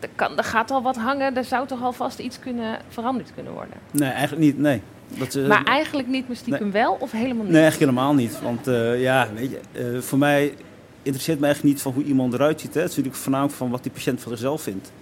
er, 0.00 0.08
kan, 0.14 0.38
er 0.38 0.44
gaat 0.44 0.70
al 0.70 0.82
wat 0.82 0.96
hangen, 0.96 1.36
er 1.36 1.44
zou 1.44 1.66
toch 1.66 1.82
alvast 1.82 2.18
iets 2.18 2.38
kunnen 2.38 2.78
veranderd 2.88 3.34
kunnen 3.34 3.52
worden? 3.52 3.74
Nee, 3.90 4.10
eigenlijk 4.10 4.42
niet. 4.42 4.58
Nee. 4.58 4.82
Dat, 5.08 5.34
maar 5.46 5.64
eigenlijk 5.64 6.08
niet, 6.08 6.26
maar 6.26 6.36
stiekem 6.36 6.70
wel 6.70 6.96
of 7.00 7.10
helemaal 7.10 7.44
niet? 7.44 7.52
Nee, 7.52 7.62
eigenlijk 7.62 7.90
helemaal 7.90 8.14
niet. 8.14 8.40
Want 8.40 8.66
ja, 8.98 9.28
weet 9.34 9.50
je, 9.50 10.02
voor 10.02 10.18
mij 10.18 10.54
interesseert 11.02 11.38
me 11.40 11.44
eigenlijk 11.46 11.74
niet 11.74 11.82
van 11.82 11.92
hoe 11.92 12.04
iemand 12.04 12.34
eruit 12.34 12.60
ziet. 12.60 12.74
Hè. 12.74 12.80
Het 12.80 12.90
is 12.90 12.96
natuurlijk 12.96 13.22
voornamelijk 13.22 13.56
van 13.56 13.70
wat 13.70 13.82
die 13.82 13.92
patiënt 13.92 14.20
van 14.20 14.30
zichzelf 14.30 14.62
vindt. 14.62 14.92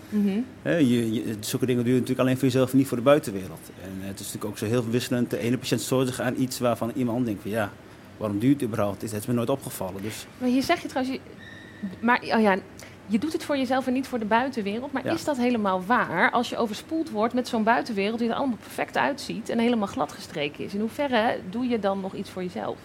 Hè, 0.63 0.77
je, 0.77 1.13
je, 1.13 1.37
zulke 1.41 1.67
dingen 1.67 1.83
doe 1.85 1.93
je 1.93 1.99
natuurlijk 2.01 2.27
alleen 2.29 2.39
voor 2.39 2.49
jezelf 2.49 2.71
en 2.73 2.79
niet 2.79 2.87
voor 2.89 2.97
de 2.97 3.03
buitenwereld. 3.03 3.71
En 3.83 3.91
eh, 4.01 4.07
het 4.07 4.21
is 4.21 4.27
natuurlijk 4.27 4.45
ook 4.53 4.59
zo 4.59 4.67
heel 4.67 4.91
wisselend. 4.91 5.31
De 5.31 5.39
ene 5.39 5.59
patiënt 5.59 5.81
stoort 5.81 6.07
zich 6.07 6.21
aan 6.21 6.35
iets 6.39 6.59
waarvan 6.59 6.93
iemand 6.95 7.25
denkt 7.27 7.43
van 7.43 7.51
ja, 7.51 7.73
waarom 8.17 8.39
duurt 8.39 8.61
het 8.61 8.69
überhaupt? 8.69 9.01
Dit 9.01 9.13
is 9.13 9.27
me 9.27 9.33
nooit 9.35 9.51
opgevallen. 9.51 10.03
Dus 10.03 10.27
Maar 10.39 10.49
hier 10.49 10.63
zeg 10.63 10.83
je 10.83 10.89
trouwens, 10.89 11.17
je, 11.17 11.21
maar 12.01 12.21
oh 12.35 12.41
ja, 12.41 12.57
je 13.07 13.19
doet 13.19 13.33
het 13.33 13.45
voor 13.45 13.57
jezelf 13.57 13.87
en 13.87 13.93
niet 13.93 14.07
voor 14.07 14.19
de 14.19 14.25
buitenwereld. 14.25 14.93
Maar 14.93 15.05
Ja. 15.05 15.13
is 15.13 15.25
dat 15.25 15.37
helemaal 15.37 15.85
waar 15.87 16.31
als 16.31 16.49
je 16.49 16.57
overspoeld 16.57 17.11
wordt 17.11 17.35
met 17.35 17.49
zo'n 17.49 17.63
buitenwereld 17.63 18.19
die 18.19 18.29
er 18.29 18.35
allemaal 18.35 18.57
perfect 18.57 18.97
uitziet 18.97 19.49
en 19.49 19.59
helemaal 19.59 19.87
gladgestreken 19.87 20.65
is? 20.65 20.75
In 20.75 20.81
hoeverre 20.81 21.39
doe 21.51 21.67
je 21.69 21.79
dan 21.79 22.01
nog 22.01 22.15
iets 22.15 22.31
voor 22.31 22.43
jezelf? 22.43 22.77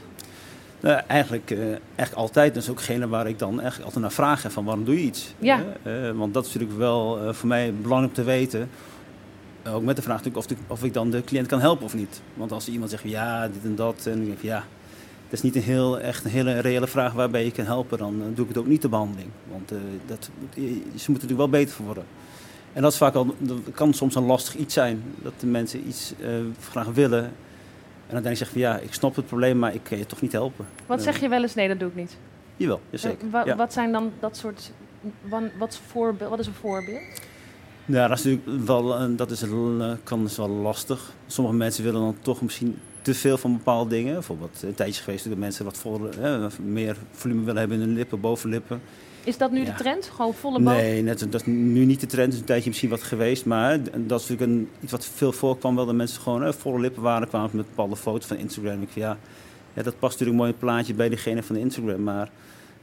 Nou, 0.83 1.01
eigenlijk, 1.07 1.51
eigenlijk 1.95 2.13
altijd. 2.13 2.53
Dat 2.53 2.63
is 2.63 2.69
ook 2.69 2.77
degene 2.77 3.07
waar 3.07 3.27
ik 3.27 3.39
dan 3.39 3.51
eigenlijk 3.53 3.83
altijd 3.83 4.01
naar 4.01 4.11
vraag. 4.13 4.43
hè, 4.43 4.49
Van 4.51 4.65
waarom 4.65 4.85
doe 4.85 4.95
je 4.95 5.01
iets? 5.01 5.33
Ja. 5.39 5.63
Eh, 5.83 6.11
want 6.11 6.33
dat 6.33 6.45
is 6.45 6.53
natuurlijk 6.53 6.79
wel 6.79 7.33
voor 7.33 7.47
mij 7.47 7.73
belangrijk 7.81 8.17
om 8.17 8.23
te 8.23 8.29
weten. 8.29 8.69
Ook 9.67 9.83
met 9.83 9.95
de 9.95 10.01
vraag 10.01 10.17
natuurlijk 10.17 10.45
of, 10.45 10.51
ik- 10.51 10.57
of 10.67 10.83
ik 10.83 10.93
dan 10.93 11.09
de 11.09 11.23
cliënt 11.23 11.47
kan 11.47 11.59
helpen 11.59 11.85
of 11.85 11.93
niet. 11.95 12.21
Want 12.33 12.51
als 12.51 12.67
iemand 12.67 12.89
zegt 12.89 13.03
ja, 13.05 13.47
dit 13.47 13.63
en 13.63 13.75
dat. 13.75 14.05
En 14.05 14.19
ik 14.21 14.25
denk 14.27 14.41
ja, 14.41 14.55
dat 15.23 15.33
is 15.33 15.41
niet 15.41 15.55
een 15.55 15.61
heel, 15.61 15.99
echt 15.99 16.25
een 16.25 16.31
hele 16.31 16.59
reële 16.59 16.87
vraag 16.87 17.13
waarbij 17.13 17.43
je 17.45 17.51
kan 17.51 17.65
helpen. 17.65 17.97
Dan 17.97 18.19
doe 18.33 18.43
ik 18.43 18.47
het 18.47 18.57
ook 18.57 18.67
niet 18.67 18.81
de 18.81 18.89
behandeling. 18.89 19.29
Want 19.51 19.71
dat, 20.05 20.29
ze 20.53 20.61
moeten 20.61 21.05
er 21.05 21.11
natuurlijk 21.11 21.37
wel 21.39 21.49
beter 21.49 21.73
voor 21.75 21.85
worden. 21.85 22.03
En 22.73 22.81
dat, 22.81 22.91
is 22.91 22.97
vaak 22.97 23.13
al, 23.15 23.35
dat 23.37 23.57
kan 23.73 23.93
soms 23.93 24.15
een 24.15 24.25
lastig 24.25 24.55
iets 24.55 24.73
zijn. 24.73 25.03
Dat 25.21 25.33
de 25.39 25.47
mensen 25.47 25.87
iets 25.87 26.13
graag 26.69 26.87
willen. 26.93 27.31
En 28.13 28.23
dan 28.23 28.35
zeg 28.35 28.49
van 28.49 28.61
ja, 28.61 28.77
ik 28.77 28.93
snap 28.93 29.15
het 29.15 29.25
probleem, 29.25 29.59
maar 29.59 29.73
ik 29.73 29.83
kan 29.83 29.97
je 29.97 30.05
toch 30.05 30.21
niet 30.21 30.31
helpen. 30.31 30.65
Wat 30.85 31.01
zeg 31.01 31.19
je 31.19 31.27
wel 31.29 31.41
eens? 31.41 31.55
Nee, 31.55 31.67
dat 31.67 31.79
doe 31.79 31.89
ik 31.89 31.95
niet. 31.95 32.17
Jawel, 32.57 32.81
jazeker. 32.89 33.25
Eh, 33.25 33.31
wa- 33.31 33.45
ja. 33.45 33.55
Wat 33.55 33.73
zijn 33.73 33.91
dan 33.91 34.11
dat 34.19 34.37
soort. 34.37 34.71
Wat 35.57 35.79
voorbeeld, 35.87 36.29
wat 36.29 36.39
is 36.39 36.47
een 36.47 36.53
voorbeeld? 36.53 37.01
Ja, 37.85 38.07
dat 38.07 38.17
is 38.17 38.23
natuurlijk 38.23 38.65
wel, 38.67 38.95
eh, 38.97 39.05
dat 39.09 39.31
is, 39.31 39.41
eh, 39.43 39.91
kan 40.03 40.23
dus 40.23 40.37
wel 40.37 40.49
lastig. 40.49 41.11
Sommige 41.27 41.55
mensen 41.55 41.83
willen 41.83 42.01
dan 42.01 42.15
toch 42.21 42.41
misschien 42.41 42.79
te 43.01 43.13
veel 43.13 43.37
van 43.37 43.57
bepaalde 43.57 43.89
dingen. 43.89 44.13
Bijvoorbeeld 44.13 44.61
een 44.63 44.73
tijdje 44.73 45.03
geweest 45.03 45.29
dat 45.29 45.37
mensen 45.37 45.65
wat 45.65 45.85
eh, 46.21 46.45
meer 46.61 46.97
volume 47.11 47.43
willen 47.43 47.59
hebben 47.59 47.79
in 47.79 47.83
hun 47.87 47.93
lippen, 47.95 48.19
bovenlippen. 48.19 48.81
Is 49.23 49.37
dat 49.37 49.51
nu 49.51 49.59
Ja. 49.59 49.65
de 49.65 49.73
trend? 49.73 50.09
Gewoon 50.15 50.33
volle? 50.33 50.59
Nee, 50.59 51.01
net, 51.01 51.19
dat 51.31 51.41
is 51.41 51.45
nu 51.45 51.85
niet 51.85 51.99
de 51.99 52.05
trend. 52.07 52.25
Het 52.25 52.33
is 52.33 52.39
een 52.39 52.45
tijdje 52.45 52.67
misschien 52.69 52.89
wat 52.89 53.03
geweest. 53.03 53.45
Maar 53.45 53.79
dat 53.83 54.21
is 54.21 54.27
natuurlijk 54.27 54.41
een, 54.51 54.69
iets 54.79 54.91
wat 54.91 55.05
veel 55.05 55.31
voorkwam. 55.31 55.75
Wel 55.75 55.85
dat 55.85 55.95
mensen 55.95 56.21
gewoon 56.21 56.43
eh, 56.43 56.51
volle 56.53 56.79
lippen 56.79 57.01
waren. 57.01 57.27
kwamen 57.27 57.49
met 57.53 57.67
bepaalde 57.67 57.95
foto's 57.95 58.27
van 58.27 58.37
Instagram. 58.37 58.81
Ik 58.81 58.89
vind, 58.89 59.05
ja, 59.05 59.17
ja, 59.73 59.83
dat 59.83 59.99
past 59.99 60.11
natuurlijk 60.11 60.37
mooi 60.37 60.49
in 60.49 60.55
het 60.59 60.65
plaatje 60.65 60.93
bij 60.93 61.09
degene 61.09 61.43
van 61.43 61.55
Instagram. 61.55 62.03
Maar 62.03 62.29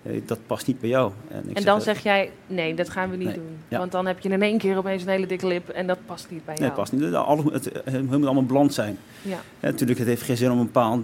eh, 0.02 0.20
dat 0.26 0.38
past 0.46 0.66
niet 0.66 0.80
bij 0.80 0.88
jou. 0.88 1.12
ik 1.48 1.56
En 1.58 1.64
dan 1.64 1.80
zeg 1.80 2.02
jij, 2.02 2.30
nee, 2.46 2.74
dat 2.74 2.88
gaan 2.90 3.10
we 3.10 3.16
niet 3.16 3.26
Nee, 3.26 3.34
doen. 3.36 3.56
ja. 3.68 3.78
Want 3.78 3.92
dan 3.92 4.06
heb 4.06 4.18
je 4.20 4.28
in 4.28 4.42
één 4.42 4.58
keer 4.58 4.76
opeens 4.76 5.02
een 5.02 5.08
hele 5.08 5.26
dikke 5.26 5.46
lip 5.46 5.68
en 5.68 5.86
dat 5.86 5.98
past 6.06 6.26
niet 6.30 6.44
bij 6.44 6.54
Nee, 6.58 6.68
jou. 6.68 6.80
het 6.80 6.90
past 6.90 7.02
niet. 7.02 7.14
Alles, 7.14 7.44
het, 7.52 7.70
het 7.84 8.10
moet 8.10 8.24
allemaal 8.24 8.42
bland 8.42 8.74
zijn. 8.74 8.98
Ja. 9.22 9.38
Natuurlijk, 9.60 9.98
het 9.98 10.08
heeft 10.08 10.22
geen 10.22 10.36
zin 10.36 10.50
om 10.50 10.58
een 10.58 10.64
bepaald 10.64 11.02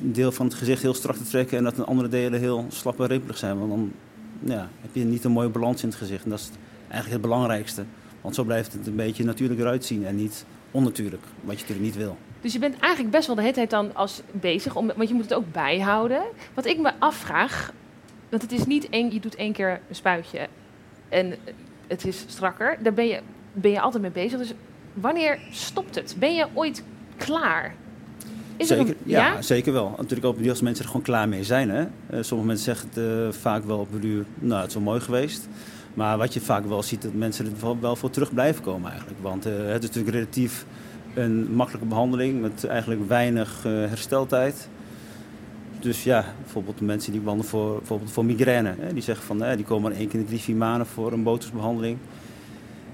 deel 0.00 0.32
van 0.32 0.46
het 0.46 0.54
gezicht 0.54 0.82
heel 0.82 0.94
strak 0.94 1.16
te 1.16 1.22
trekken 1.24 1.58
en 1.58 1.64
dat 1.64 1.76
de 1.76 1.84
andere 1.84 2.08
delen 2.08 2.40
heel 2.40 2.64
slap 2.68 3.00
en 3.00 3.06
rimpelig 3.06 3.36
zijn. 3.38 3.58
Want 3.58 3.70
dan 3.70 3.92
ja, 4.38 4.68
heb 4.80 4.90
je 4.92 5.04
niet 5.04 5.24
een 5.24 5.32
mooie 5.32 5.48
balans 5.48 5.82
in 5.82 5.88
het 5.88 5.98
gezicht. 5.98 6.24
En 6.24 6.30
dat 6.30 6.38
is 6.38 6.50
eigenlijk 6.88 7.12
het 7.12 7.30
belangrijkste. 7.30 7.84
Want 8.20 8.34
zo 8.34 8.44
blijft 8.44 8.72
het 8.72 8.86
een 8.86 8.96
beetje 8.96 9.24
natuurlijk 9.24 9.60
eruit 9.60 9.84
zien 9.84 10.06
en 10.06 10.16
niet 10.16 10.44
onnatuurlijk, 10.70 11.22
wat 11.40 11.54
je 11.54 11.60
natuurlijk 11.60 11.86
niet 11.86 11.96
wil. 11.96 12.16
Dus 12.40 12.52
je 12.52 12.58
bent 12.58 12.78
eigenlijk 12.78 13.12
best 13.12 13.26
wel 13.26 13.36
de 13.36 13.42
hele 13.42 13.54
tijd 13.54 13.70
dan 13.70 13.94
als 13.94 14.22
bezig, 14.32 14.76
om, 14.76 14.90
want 14.96 15.08
je 15.08 15.14
moet 15.14 15.24
het 15.24 15.34
ook 15.34 15.52
bijhouden. 15.52 16.22
Wat 16.54 16.66
ik 16.66 16.78
me 16.78 16.92
afvraag, 16.98 17.72
want 18.28 18.42
het 18.42 18.52
is 18.52 18.66
niet 18.66 18.88
één, 18.88 19.12
je 19.12 19.20
doet 19.20 19.34
één 19.34 19.52
keer 19.52 19.80
een 19.88 19.94
spuitje 19.94 20.48
en 21.08 21.34
het 21.86 22.06
is 22.06 22.24
strakker. 22.26 22.78
Daar 22.82 22.92
ben 22.92 23.06
je, 23.06 23.20
ben 23.52 23.70
je 23.70 23.80
altijd 23.80 24.02
mee 24.02 24.12
bezig. 24.12 24.38
Dus 24.38 24.54
wanneer 24.94 25.38
stopt 25.50 25.94
het? 25.94 26.16
Ben 26.18 26.34
je 26.34 26.46
ooit 26.54 26.82
klaar? 27.16 27.74
Is 28.58 28.70
er 28.70 28.76
zeker, 28.76 28.94
een- 29.04 29.10
ja, 29.10 29.42
zeker 29.42 29.72
wel. 29.72 29.94
Natuurlijk 29.96 30.26
ook 30.26 30.48
als 30.48 30.60
mensen 30.60 30.82
er 30.84 30.90
gewoon 30.90 31.06
klaar 31.06 31.28
mee 31.28 31.44
zijn. 31.44 31.70
Hè. 31.70 31.80
Eh, 31.80 32.18
sommige 32.20 32.48
mensen 32.48 32.64
zeggen 32.64 32.88
het 32.88 32.98
eh, 33.34 33.40
vaak 33.40 33.64
wel 33.64 33.78
op 33.78 33.88
duur, 34.00 34.24
nou 34.38 34.58
het 34.60 34.68
is 34.68 34.74
wel 34.74 34.82
mooi 34.82 35.00
geweest. 35.00 35.48
Maar 35.94 36.18
wat 36.18 36.34
je 36.34 36.40
vaak 36.40 36.66
wel 36.66 36.82
ziet, 36.82 37.02
dat 37.02 37.12
mensen 37.12 37.46
er 37.46 37.52
wel, 37.60 37.76
wel 37.80 37.96
voor 37.96 38.10
terug 38.10 38.34
blijven 38.34 38.62
komen 38.62 38.90
eigenlijk. 38.90 39.20
Want 39.22 39.46
eh, 39.46 39.52
het 39.56 39.82
is 39.82 39.88
natuurlijk 39.88 40.14
relatief 40.14 40.64
een 41.14 41.52
makkelijke 41.54 41.88
behandeling 41.88 42.40
met 42.40 42.64
eigenlijk 42.64 43.08
weinig 43.08 43.62
hersteltijd. 43.62 44.68
Dus 45.80 46.04
ja, 46.04 46.24
bijvoorbeeld 46.42 46.78
de 46.78 46.84
mensen 46.84 47.12
die 47.12 47.20
behandelen 47.20 47.50
voor, 47.50 47.76
bijvoorbeeld 47.76 48.10
voor 48.10 48.24
migraine. 48.24 48.74
Hè, 48.78 48.92
die 48.92 49.02
zeggen 49.02 49.26
van, 49.26 49.38
die 49.56 49.64
komen 49.64 49.90
maar 49.90 49.98
één 50.00 50.08
keer 50.08 50.18
in 50.18 50.24
de 50.24 50.30
drie, 50.30 50.40
vier 50.40 50.56
maanden 50.56 50.86
voor 50.86 51.12
een 51.12 51.22
botoxbehandeling. 51.22 51.98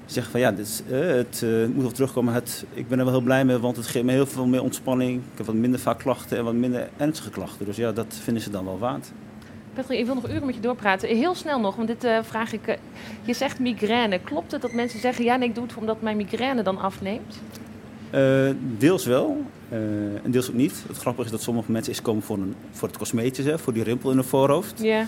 Zeggen 0.07 0.33
van 0.33 0.41
ja, 0.41 0.53
dit 0.53 0.67
is, 0.67 0.83
eh, 0.91 0.99
het 1.01 1.43
eh, 1.45 1.51
moet 1.75 1.83
nog 1.83 1.93
terugkomen. 1.93 2.35
Het, 2.35 2.65
ik 2.75 2.89
ben 2.89 2.99
er 2.99 3.05
wel 3.05 3.15
heel 3.15 3.23
blij 3.23 3.45
mee, 3.45 3.57
want 3.59 3.77
het 3.77 3.87
geeft 3.87 4.05
me 4.05 4.13
heel 4.13 4.27
veel 4.27 4.47
meer 4.47 4.63
ontspanning. 4.63 5.17
Ik 5.33 5.37
heb 5.37 5.47
wat 5.47 5.55
minder 5.55 5.81
vaak 5.81 5.99
klachten 5.99 6.39
en 6.39 6.45
wat 6.45 6.55
minder 6.55 6.89
ernstige 6.97 7.31
klachten. 7.31 7.67
Dus 7.67 7.77
ja, 7.77 7.93
dat 7.93 8.07
vinden 8.23 8.43
ze 8.43 8.51
dan 8.51 8.65
wel 8.65 8.79
waard. 8.79 9.13
Patrick, 9.75 9.99
ik 9.99 10.07
wil 10.07 10.15
nog 10.15 10.29
uren 10.29 10.47
met 10.47 10.55
je 10.55 10.61
doorpraten. 10.61 11.09
Heel 11.09 11.35
snel 11.35 11.61
nog, 11.61 11.77
want 11.77 11.89
dit 11.89 12.05
eh, 12.05 12.19
vraag 12.23 12.53
ik. 12.53 12.67
eh, 12.67 12.77
je 13.23 13.35
zegt 13.35 13.59
migraine. 13.59 14.19
Klopt 14.19 14.53
het 14.53 14.63
dat 14.63 14.73
mensen 14.73 15.01
zeggen: 15.01 15.25
ja, 15.25 15.37
nee, 15.37 15.49
ik 15.49 15.55
doe 15.55 15.65
het 15.65 15.75
omdat 15.77 16.03
mijn 16.03 16.17
migraine 16.17 16.63
dan 16.63 16.79
afneemt? 16.79 17.41
Eh, 18.11 18.51
deels 18.79 19.05
wel, 19.07 19.43
eh, 19.69 19.79
en 20.25 20.31
deels 20.31 20.49
ook 20.49 20.55
niet. 20.55 20.85
Het 20.89 20.97
grappige 20.97 21.25
is 21.25 21.31
dat 21.31 21.43
sommige 21.43 21.73
mensen 21.73 21.93
is 21.93 22.03
komen 22.03 22.23
voor, 22.23 22.37
een, 22.37 22.55
voor 22.71 22.89
het 22.89 22.97
cosmetische, 22.97 23.51
hè, 23.51 23.59
voor 23.59 23.73
die 23.73 23.83
rimpel 23.83 24.11
in 24.11 24.17
hun 24.17 24.25
voorhoofd. 24.25 24.83
Ja. 24.83 25.07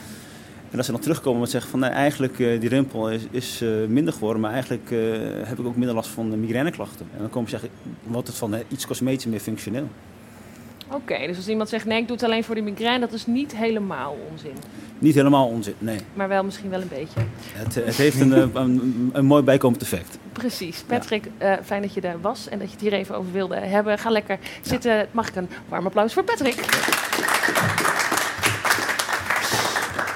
En 0.71 0.77
als 0.77 0.87
ze 0.87 0.93
dan 0.93 1.01
terugkomen 1.01 1.43
en 1.43 1.49
zeggen 1.49 1.71
van 1.71 1.81
nee, 1.81 1.91
eigenlijk 1.91 2.41
eh, 2.41 2.61
die 2.61 2.69
rimpel 2.69 3.11
is, 3.11 3.23
is 3.31 3.61
eh, 3.63 3.69
minder 3.89 4.13
geworden, 4.13 4.41
maar 4.43 4.53
eigenlijk 4.53 4.91
eh, 4.91 4.99
heb 5.43 5.59
ik 5.59 5.67
ook 5.67 5.77
minder 5.77 5.95
last 5.95 6.09
van 6.09 6.41
migraineklachten. 6.41 7.07
En 7.13 7.19
dan 7.19 7.31
komen 7.31 7.51
ze 7.51 7.59
zeggen, 7.59 7.79
wordt 8.03 8.29
het 8.29 8.37
van 8.37 8.55
iets 8.69 8.87
cosmetisch 8.87 9.27
meer 9.27 9.41
functioneel. 9.41 9.89
Oké, 10.91 11.27
dus 11.27 11.37
als 11.37 11.49
iemand 11.49 11.69
zegt: 11.69 11.85
nee, 11.85 12.01
ik 12.01 12.07
doe 12.07 12.17
het 12.17 12.25
alleen 12.25 12.45
voor 12.45 12.55
de 12.55 12.61
migraine, 12.61 13.01
dat 13.01 13.13
is 13.13 13.27
niet 13.27 13.57
helemaal 13.57 14.17
onzin. 14.31 14.55
Niet 14.99 15.15
helemaal 15.15 15.47
onzin, 15.47 15.75
nee. 15.79 15.99
Maar 16.15 16.29
wel 16.29 16.45
misschien 16.45 16.71
wel 16.71 16.81
een 16.81 16.89
beetje. 16.89 17.21
Het, 17.53 17.75
het 17.75 17.97
heeft 17.97 18.21
een, 18.21 18.57
een, 18.57 19.11
een 19.13 19.25
mooi 19.25 19.43
bijkomend 19.43 19.83
effect. 19.83 20.19
Precies. 20.33 20.85
Patrick, 20.87 21.31
fijn 21.65 21.83
dat 21.83 21.95
je 21.95 22.01
er 22.01 22.21
was 22.21 22.49
en 22.49 22.59
dat 22.59 22.67
je 22.67 22.73
het 22.73 22.83
hier 22.83 22.93
even 22.93 23.17
over 23.17 23.33
wilde 23.33 23.57
hebben. 23.57 23.99
Ga 23.99 24.11
lekker 24.11 24.39
zitten. 24.63 25.09
Mag 25.11 25.29
ik 25.29 25.37
een 25.37 25.49
warm 25.69 25.87
applaus 25.87 26.13
voor 26.13 26.25
Patrick? 26.25 26.55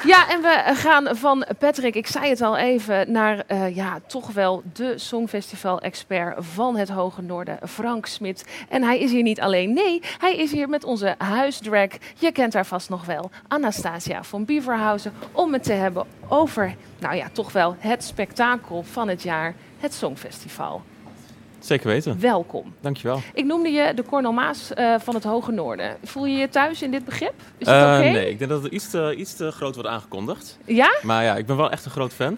Ja, 0.06 0.28
en 0.28 0.40
we 0.40 0.62
gaan 0.64 1.16
van 1.16 1.44
Patrick, 1.58 1.94
ik 1.94 2.06
zei 2.06 2.28
het 2.28 2.40
al 2.40 2.56
even, 2.56 3.12
naar 3.12 3.42
eh, 3.46 3.76
ja, 3.76 4.00
toch 4.06 4.32
wel 4.32 4.62
de 4.72 4.98
Songfestival-expert 4.98 6.36
van 6.38 6.76
het 6.76 6.88
Hoge 6.88 7.22
Noorden, 7.22 7.58
Frank 7.68 8.06
Smit. 8.06 8.44
En 8.68 8.82
hij 8.82 9.00
is 9.00 9.10
hier 9.10 9.22
niet 9.22 9.40
alleen, 9.40 9.72
nee, 9.72 10.02
hij 10.18 10.36
is 10.36 10.52
hier 10.52 10.68
met 10.68 10.84
onze 10.84 11.14
huisdrag. 11.18 11.88
Je 12.18 12.32
kent 12.32 12.54
haar 12.54 12.66
vast 12.66 12.88
nog 12.88 13.04
wel, 13.04 13.30
Anastasia 13.48 14.22
van 14.22 14.44
Beaverhausen, 14.44 15.12
om 15.32 15.52
het 15.52 15.62
te 15.62 15.72
hebben 15.72 16.06
over, 16.28 16.74
nou 16.98 17.14
ja, 17.16 17.28
toch 17.32 17.52
wel 17.52 17.76
het 17.78 18.04
spektakel 18.04 18.82
van 18.82 19.08
het 19.08 19.22
jaar, 19.22 19.54
het 19.78 19.94
Songfestival. 19.94 20.82
Zeker 21.60 21.86
weten. 21.88 22.20
Welkom. 22.20 22.74
Dankjewel. 22.80 23.20
Ik 23.34 23.44
noemde 23.44 23.68
je 23.70 23.94
de 23.94 24.02
Cornel 24.04 24.32
Maas 24.32 24.74
eh, 24.74 24.94
van 24.98 25.14
het 25.14 25.24
Hoge 25.24 25.52
Noorden. 25.52 25.96
Voel 26.04 26.26
je 26.26 26.36
je 26.36 26.48
thuis 26.48 26.82
in 26.82 26.90
dit 26.90 27.04
begrip? 27.04 27.32
Is 27.58 27.66
dat 27.66 27.74
Eh, 27.74 27.98
oké? 27.98 28.08
Nee, 28.10 28.30
ik 28.30 28.38
denk 28.38 28.50
dat 28.50 28.62
het 28.62 28.72
iets 28.72 28.90
te, 28.90 29.14
iets 29.16 29.36
te 29.36 29.50
groot 29.50 29.74
wordt 29.74 29.90
aangekondigd. 29.90 30.58
Ja? 30.64 30.98
Maar 31.02 31.24
ja, 31.24 31.36
ik 31.36 31.46
ben 31.46 31.56
wel 31.56 31.70
echt 31.70 31.84
een 31.84 31.90
groot 31.90 32.12
fan. 32.12 32.36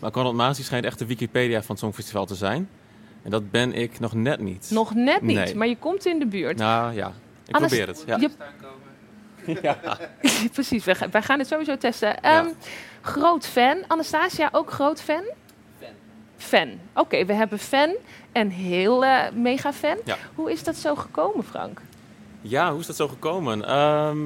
Maar 0.00 0.10
Conrad 0.10 0.32
Maas 0.34 0.56
die 0.56 0.64
schijnt 0.64 0.84
echt 0.84 0.98
de 0.98 1.06
Wikipedia 1.06 1.58
van 1.58 1.70
het 1.70 1.78
Songfestival 1.78 2.26
te 2.26 2.34
zijn. 2.34 2.68
En 3.22 3.30
dat 3.30 3.50
ben 3.50 3.72
ik 3.72 4.00
nog 4.00 4.12
net 4.14 4.40
niet. 4.40 4.68
Nog 4.70 4.94
net 4.94 5.22
niet, 5.22 5.36
Nee. 5.36 5.54
maar 5.54 5.66
je 5.66 5.76
komt 5.76 6.06
in 6.06 6.18
de 6.18 6.26
buurt. 6.26 6.56
Nou 6.58 6.94
ja, 6.94 7.12
ik 7.46 7.54
probeer 7.56 7.86
het. 7.86 8.02
Ja. 8.06 8.16
Je- 8.16 8.30
ja. 9.62 9.78
Precies, 10.52 10.84
wij, 10.84 10.94
gaan- 10.94 11.10
wij 11.10 11.22
gaan 11.22 11.38
het 11.38 11.48
sowieso 11.48 11.76
testen. 11.76 12.20
Ehm, 12.22 12.46
Groot 13.00 13.46
fan. 13.46 13.76
Anastasia 13.86 14.48
ook 14.52 14.70
groot 14.70 15.02
fan? 15.02 15.22
Fan. 16.36 16.68
Oké, 16.94 17.24
we 17.24 17.32
hebben 17.32 17.58
fan 17.58 17.94
en 18.32 18.48
heel 18.48 19.04
eh, 19.04 19.32
mega 19.32 19.72
fan. 19.72 19.96
Ja. 20.04 20.16
Hoe 20.34 20.52
is 20.52 20.62
dat 20.62 20.76
zo 20.76 20.94
gekomen, 20.94 21.44
Frank? 21.44 21.80
Ja, 22.40 22.70
hoe 22.70 22.80
is 22.80 22.86
dat 22.86 22.96
zo 22.96 23.08
gekomen? 23.08 23.64
Ehm, 23.64 24.18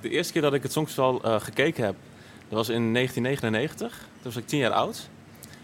de 0.00 0.08
eerste 0.08 0.32
keer 0.32 0.42
dat 0.42 0.54
ik 0.54 0.62
het 0.62 0.72
Songfestival 0.72 1.22
eh, 1.22 1.40
gekeken 1.40 1.84
heb, 1.84 1.94
dat 2.48 2.58
was 2.58 2.68
in 2.68 2.92
1999. 2.92 3.98
Toen 3.98 4.22
was 4.22 4.36
ik 4.36 4.46
tien 4.46 4.58
jaar 4.58 4.70
oud. 4.70 5.08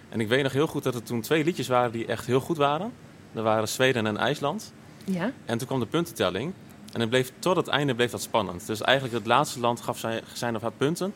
En 0.08 0.20
ik 0.20 0.28
weet 0.28 0.42
nog 0.42 0.52
heel 0.52 0.66
goed 0.66 0.82
dat 0.82 0.94
er 0.94 1.02
toen 1.02 1.20
twee 1.20 1.44
liedjes 1.44 1.68
waren 1.68 1.92
die 1.92 2.06
echt 2.06 2.26
heel 2.26 2.40
goed 2.40 2.56
waren. 2.56 2.92
Dat 3.32 3.44
waren 3.44 3.68
Zweden 3.68 4.06
en 4.06 4.16
IJsland. 4.16 4.72
Ja. 5.04 5.32
En 5.44 5.58
toen 5.58 5.66
kwam 5.66 5.80
de 5.80 5.86
puntentelling. 5.86 6.52
En 6.92 7.00
het 7.00 7.08
bleef, 7.08 7.32
tot 7.38 7.56
het 7.56 7.68
einde 7.68 7.94
bleef 7.94 8.10
dat 8.10 8.22
spannend. 8.22 8.66
Dus 8.66 8.80
eigenlijk 8.80 9.16
het 9.16 9.26
laatste 9.26 9.60
land 9.60 9.80
gaf 9.80 9.98
zijn, 9.98 10.22
zijn 10.32 10.56
of 10.56 10.62
haar 10.62 10.72
punten. 10.72 11.12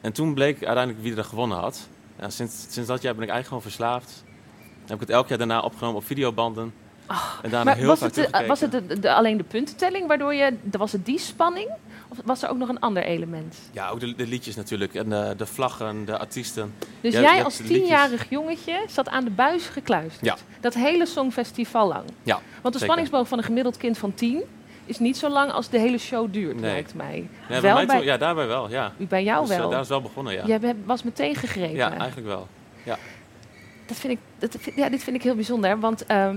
En 0.00 0.12
toen 0.12 0.34
bleek 0.34 0.64
uiteindelijk 0.64 1.04
wie 1.04 1.16
er 1.16 1.24
gewonnen 1.24 1.58
had. 1.58 1.88
Ja, 2.20 2.30
sinds, 2.30 2.66
sinds 2.68 2.88
dat 2.88 3.02
jaar 3.02 3.14
ben 3.14 3.22
ik 3.24 3.30
eigenlijk 3.30 3.46
gewoon 3.46 3.62
verslaafd. 3.62 4.24
Heb 4.84 4.94
ik 4.94 5.00
het 5.00 5.10
elk 5.10 5.28
jaar 5.28 5.38
daarna 5.38 5.60
opgenomen 5.60 5.96
op 6.00 6.06
videobanden. 6.06 6.72
en 7.42 7.50
daarna 7.50 7.64
Maar 7.64 7.76
heel 7.76 7.86
was 7.86 7.98
vaak 7.98 8.14
het, 8.14 8.32
de- 8.32 8.46
was 8.46 8.60
het 8.60 8.70
de, 8.72 8.98
de- 9.00 9.12
alleen 9.14 9.36
de 9.36 9.44
puntentelling 9.44 10.06
waardoor 10.06 10.34
je... 10.34 10.56
Was 10.70 10.92
het 10.92 11.04
die 11.06 11.18
spanning? 11.18 11.68
Of 12.08 12.18
was 12.24 12.42
er 12.42 12.48
ook 12.48 12.56
nog 12.56 12.68
een 12.68 12.80
ander 12.80 13.02
element? 13.02 13.56
Ja, 13.72 13.88
ook 13.88 14.00
de, 14.00 14.14
de 14.14 14.26
liedjes 14.26 14.56
natuurlijk. 14.56 14.94
En 14.94 15.08
de, 15.08 15.34
de 15.36 15.46
vlaggen, 15.46 16.04
de 16.04 16.18
artiesten. 16.18 16.74
Dus 17.00 17.12
jij 17.12 17.44
als 17.44 17.56
tienjarig 17.56 18.26
jongetje 18.30 18.80
zat 18.88 19.08
aan 19.08 19.24
de 19.24 19.30
buis 19.30 19.66
gekluisterd. 19.66 20.24
Ja. 20.24 20.36
Dat 20.60 20.74
hele 20.74 21.06
songfestival 21.06 21.88
lang. 21.88 22.04
Ja, 22.22 22.34
Want 22.34 22.42
de 22.62 22.70
zeker. 22.70 22.80
spanningsboog 22.80 23.28
van 23.28 23.38
een 23.38 23.44
gemiddeld 23.44 23.76
kind 23.76 23.98
van 23.98 24.14
tien 24.14 24.42
is 24.86 24.98
niet 24.98 25.16
zo 25.16 25.28
lang 25.28 25.52
als 25.52 25.68
de 25.68 25.78
hele 25.78 25.98
show 25.98 26.32
duurt, 26.32 26.60
Nee. 26.60 26.70
lijkt 26.70 26.94
mij. 26.94 27.28
Ja, 27.48 27.60
wel 27.60 27.74
mij 27.74 27.86
bij, 27.86 28.04
ja, 28.04 28.16
daarbij 28.16 28.46
wel, 28.46 28.70
ja. 28.70 28.92
bij 28.96 29.24
jou 29.24 29.46
Dus, 29.46 29.54
eh, 29.54 29.58
wel. 29.60 29.70
daar 29.70 29.80
is 29.80 29.88
wel 29.88 30.02
begonnen, 30.02 30.32
ja. 30.32 30.44
Jij 30.46 30.74
was 30.84 31.02
meteen 31.02 31.34
gegrepen. 31.34 31.76
Ja, 31.76 31.96
eigenlijk 31.96 32.26
wel. 32.26 32.46
Ja. 32.82 32.98
Dat 33.86 33.96
vind 33.96 34.12
ik, 34.12 34.18
dat, 34.38 34.56
ja, 34.76 34.88
dit 34.88 35.02
vind 35.02 35.16
ik 35.16 35.22
heel 35.22 35.34
bijzonder, 35.34 35.80
want 35.80 36.06
ehm, 36.06 36.36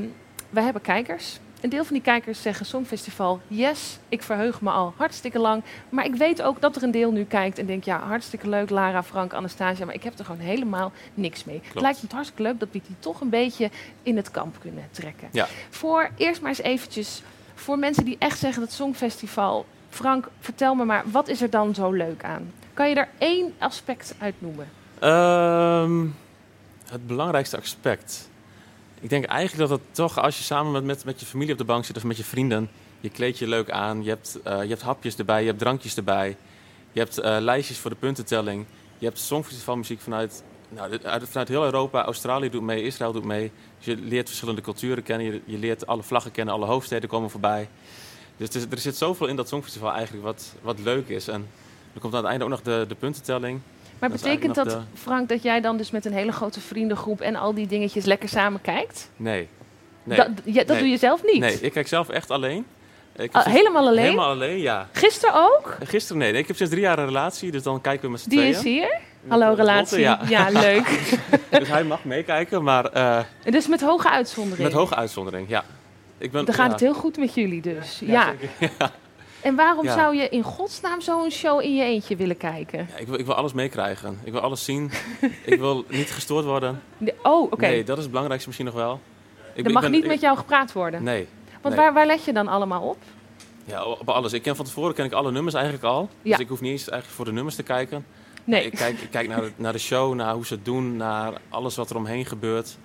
wij 0.50 0.64
hebben 0.64 0.82
kijkers. 0.82 1.39
Een 1.62 1.70
deel 1.70 1.84
van 1.84 1.93
die 1.93 2.04
kijkers 2.04 2.41
zeggen 2.41 2.66
Songfestival, 2.66 3.39
yes, 3.47 3.97
ik 4.10 4.24
verheug 4.24 4.62
me 4.62 4.70
al 4.70 4.93
hartstikke 4.97 5.39
lang. 5.39 5.64
Maar 5.89 6.06
ik 6.06 6.16
weet 6.16 6.41
ook 6.41 6.62
dat 6.62 6.76
er 6.76 6.84
een 6.84 6.91
deel 6.91 7.12
nu 7.12 7.24
kijkt 7.24 7.58
en 7.60 7.66
denkt, 7.66 7.86
ja, 7.86 8.00
hartstikke 8.00 8.50
leuk, 8.50 8.70
Lara, 8.70 9.04
Frank, 9.04 9.34
Anastasia, 9.34 9.86
maar 9.86 9.93
ik 9.93 10.04
heb 10.04 10.20
er 10.20 10.26
gewoon 10.26 10.41
helemaal 10.41 10.91
niks 11.14 11.43
mee. 11.43 11.62
Het 11.74 11.82
lijkt 11.82 12.02
me 12.02 12.08
hartstikke 12.12 12.43
leuk 12.43 12.60
dat 12.60 12.68
we 12.72 12.82
die 12.88 12.95
toch 13.00 13.22
een 13.22 13.30
beetje 13.30 13.70
in 14.04 14.16
het 14.18 14.32
kamp 14.32 14.56
kunnen 14.60 14.88
trekken. 14.91 15.28
Ja. 15.32 15.47
Voor 15.70 16.10
eerst 16.18 16.41
maar 16.41 16.50
eens 16.50 16.62
eventjes, 16.62 17.22
voor 17.60 17.80
mensen 17.80 18.05
die 18.05 18.16
echt 18.20 18.39
zeggen 18.39 18.62
dat 18.62 18.72
Songfestival, 18.72 19.66
Frank, 19.89 20.28
vertel 20.39 20.76
me 20.76 20.86
maar, 20.86 21.03
wat 21.12 21.28
is 21.28 21.41
er 21.41 21.49
dan 21.49 21.76
zo 21.76 21.91
leuk 21.91 22.24
aan? 22.24 22.51
Kan 22.74 22.89
je 22.89 22.95
er 22.95 23.10
één 23.18 23.53
aspect 23.57 24.16
uit 24.20 24.36
noemen? 24.38 24.70
Ehm, 24.99 26.05
het 26.89 27.07
belangrijkste 27.07 27.57
aspect. 27.57 28.30
Ik 28.99 29.10
denk 29.10 29.26
eigenlijk 29.26 29.70
dat 29.70 29.80
het 29.80 29.95
toch, 29.95 30.20
als 30.20 30.38
je 30.38 30.43
samen 30.43 30.72
met, 30.72 30.84
met, 30.84 31.05
met 31.05 31.20
je 31.20 31.26
familie 31.26 31.51
op 31.51 31.57
de 31.57 31.64
bank 31.64 31.86
zit 31.86 31.97
of 31.97 32.03
met 32.03 32.18
je 32.18 32.24
vrienden, 32.24 32.70
je 32.99 33.10
kleed 33.10 33.38
je 33.38 33.47
leuk 33.47 33.72
aan, 33.72 34.03
je 34.03 34.10
hebt, 34.10 34.39
eh, 34.43 34.62
je 34.62 34.70
hebt 34.70 34.82
hapjes 34.82 35.16
erbij, 35.16 35.41
je 35.41 35.47
hebt 35.47 35.60
drankjes 35.60 35.97
erbij, 35.97 36.38
je 36.91 36.99
hebt 36.99 37.18
eh, 37.18 37.38
lijstjes 37.39 37.78
voor 37.78 37.89
de 37.89 37.95
puntentelling, 37.95 38.66
je 38.97 39.05
hebt 39.05 39.20
songfestivalmuziek 39.20 39.99
vanuit, 39.99 40.43
nou, 40.70 40.97
vanuit 41.30 41.47
heel 41.47 41.63
Europa, 41.63 42.03
Australië 42.05 42.49
doet 42.49 42.61
mee, 42.61 42.84
Israël 42.84 43.11
doet 43.11 43.26
mee. 43.26 43.51
Dus 43.78 43.86
je 43.86 43.95
leert 43.95 44.28
verschillende 44.28 44.61
culturen 44.61 45.03
kennen, 45.03 45.26
je, 45.28 45.41
je 45.45 45.57
leert 45.57 45.88
alle 45.88 46.03
vlaggen 46.03 46.32
kennen, 46.32 46.53
alle 46.53 46.65
hoofdsteden 46.65 47.09
komen 47.09 47.30
voorbij. 47.30 47.70
Dus 48.38 48.49
is- 48.49 48.65
er 48.70 48.78
zit 48.78 48.95
zoveel 48.97 49.28
in 49.28 49.36
dat 49.36 49.47
songfestival 49.47 49.91
eigenlijk 49.91 50.24
wat, 50.24 50.53
wat 50.61 50.80
leuk 50.80 51.07
is. 51.09 51.28
En 51.28 51.47
er 51.93 51.99
komt 51.99 52.13
aan 52.13 52.20
het 52.20 52.30
einde 52.30 52.43
ook 52.43 52.49
nog 52.49 52.61
de, 52.61 52.86
de 52.88 52.95
puntentelling. 52.95 53.59
Maar 53.99 54.09
Dat 54.09 54.22
betekent 54.22 54.55
dat, 54.55 54.78
Frank, 54.93 55.30
dat 55.30 55.43
jij 55.43 55.61
dan 55.61 55.78
dus 55.78 55.91
met 55.91 56.05
een 56.05 56.13
hele 56.13 56.32
grote 56.32 56.59
vriendengroep 56.59 57.22
en 57.22 57.36
al 57.36 57.53
die 57.53 57.67
dingetjes 57.67 58.05
lekker 58.05 58.30
samen 58.30 58.61
kijkt? 58.61 59.09
Nee. 59.15 59.47
nee. 60.03 60.17
Dat- 60.17 60.28
ja, 60.43 60.53
dat 60.53 60.67
Nee. 60.67 60.80
doe 60.80 60.88
je 60.88 60.97
zelf 60.97 61.24
niet? 61.24 61.39
Nee, 61.39 61.59
ik 61.61 61.72
kijk 61.72 61.88
zelf 61.88 62.09
echt 62.09 62.32
alleen. 62.32 62.65
Ik 63.15 63.34
Ah, 63.36 63.45
helemaal 63.45 63.88
alleen? 63.88 64.03
Helemaal 64.03 64.30
alleen, 64.30 64.57
ja. 64.59 64.88
Gisteren 64.91 65.36
ook? 65.36 65.78
Gisteren 65.84 66.17
nee. 66.22 66.34
Ik 66.34 66.47
heb 66.47 66.55
sinds 66.55 66.72
drie 66.72 66.84
jaar 66.84 66.99
een 66.99 67.05
relatie, 67.05 67.51
dus 67.51 67.63
dan 67.63 67.82
kijken 67.82 68.05
we 68.05 68.11
met 68.11 68.20
z'n 68.22 68.30
Die 68.30 68.38
tweeën. 68.39 68.55
is 68.55 68.63
hier? 68.63 68.99
Hallo 69.28 69.51
eh, 69.51 69.57
relatie. 69.57 69.99
Ja. 69.99 70.49
leuk. 70.49 71.17
dus 71.59 71.67
hij 71.67 71.84
mag 71.84 72.03
meekijken, 72.03 72.63
maar 72.63 72.86
En 72.86 73.26
dus 73.51 73.67
met 73.67 73.82
hoge 73.82 74.09
uitzondering. 74.09 74.63
met 74.63 74.74
hoge 74.78 74.95
uitzondering, 74.95 75.49
ja. 75.49 75.63
Ik 76.17 76.32
ben, 76.32 76.45
Dan 76.45 76.53
gaat 76.55 76.65
ja. 76.65 76.72
het 76.72 76.82
heel 76.82 76.93
goed 76.93 77.17
met 77.17 77.34
jullie 77.34 77.61
dus. 77.61 77.99
Ja. 78.05 78.34
Ja. 78.59 78.70
En 79.41 79.55
waarom 79.55 79.86
zou 79.88 80.15
je 80.15 80.30
in 80.30 80.43
godsnaam 80.43 81.01
zo'n 81.01 81.32
show 81.32 81.61
in 81.61 81.76
je 81.76 81.84
eentje 81.84 82.15
willen 82.15 82.38
kijken? 82.38 82.88
Ja, 82.91 82.97
ik, 82.97 83.07
wil, 83.07 83.20
ik 83.20 83.26
wil 83.26 83.36
alles 83.36 83.53
meekrijgen. 83.53 84.20
Ik 84.24 84.32
wil 84.32 84.41
alles 84.41 84.63
zien. 84.63 84.91
ik 85.45 85.59
wil 85.59 85.86
niet 85.89 86.11
gestoord 86.11 86.45
worden. 86.45 86.82
De- 86.97 87.15
oh, 87.24 87.41
oké. 87.51 87.61
Nee, 87.67 87.84
dat 87.84 87.95
is 87.95 88.01
het 88.01 88.09
belangrijkste 88.11 88.47
misschien 88.49 88.70
nog 88.74 88.80
wel. 88.80 88.99
Ik, 89.53 89.59
Er 89.63 89.65
ik 89.67 89.74
mag 89.74 89.82
ben- 89.82 89.91
niet 89.91 90.03
ik- 90.03 90.09
met 90.09 90.22
jou 90.22 90.38
gepraat 90.38 90.72
worden. 90.74 91.03
Nee. 91.03 91.28
Want 91.61 91.76
nee. 91.76 91.84
waar, 91.84 91.93
waar 91.93 92.05
let 92.05 92.24
je 92.26 92.34
dan 92.34 92.47
allemaal 92.47 92.82
op? 92.82 92.97
Ja, 93.65 93.84
op 93.86 94.09
alles. 94.09 94.34
Ik 94.34 94.41
ken 94.41 94.55
van 94.55 94.65
tevoren 94.65 94.93
ken 94.93 95.05
ik 95.05 95.11
alle 95.13 95.32
nummers 95.32 95.55
eigenlijk 95.55 95.84
al. 95.86 96.09
Ja. 96.22 96.32
Dus 96.32 96.39
ik 96.39 96.47
hoef 96.49 96.61
niet 96.61 96.72
eens 96.72 96.89
eigenlijk 96.89 97.15
voor 97.15 97.26
de 97.26 97.32
nummers 97.34 97.55
te 97.55 97.63
kijken. 97.63 98.05
Nee. 98.50 98.66
Ik 98.66 98.72
kijk, 98.72 99.00
ik 99.00 99.10
kijk 99.10 99.28
naar, 99.28 99.41
de, 99.41 99.52
naar 99.56 99.74
de 99.74 99.80
show, 99.80 100.14
naar 100.14 100.34
hoe 100.34 100.45
ze 100.45 100.54
het 100.54 100.66
doen, 100.66 100.97
naar 100.97 101.34
alles 101.50 101.76
wat 101.76 101.89
er 101.89 101.95
omheen 101.95 102.26
gebeurt. 102.26 102.78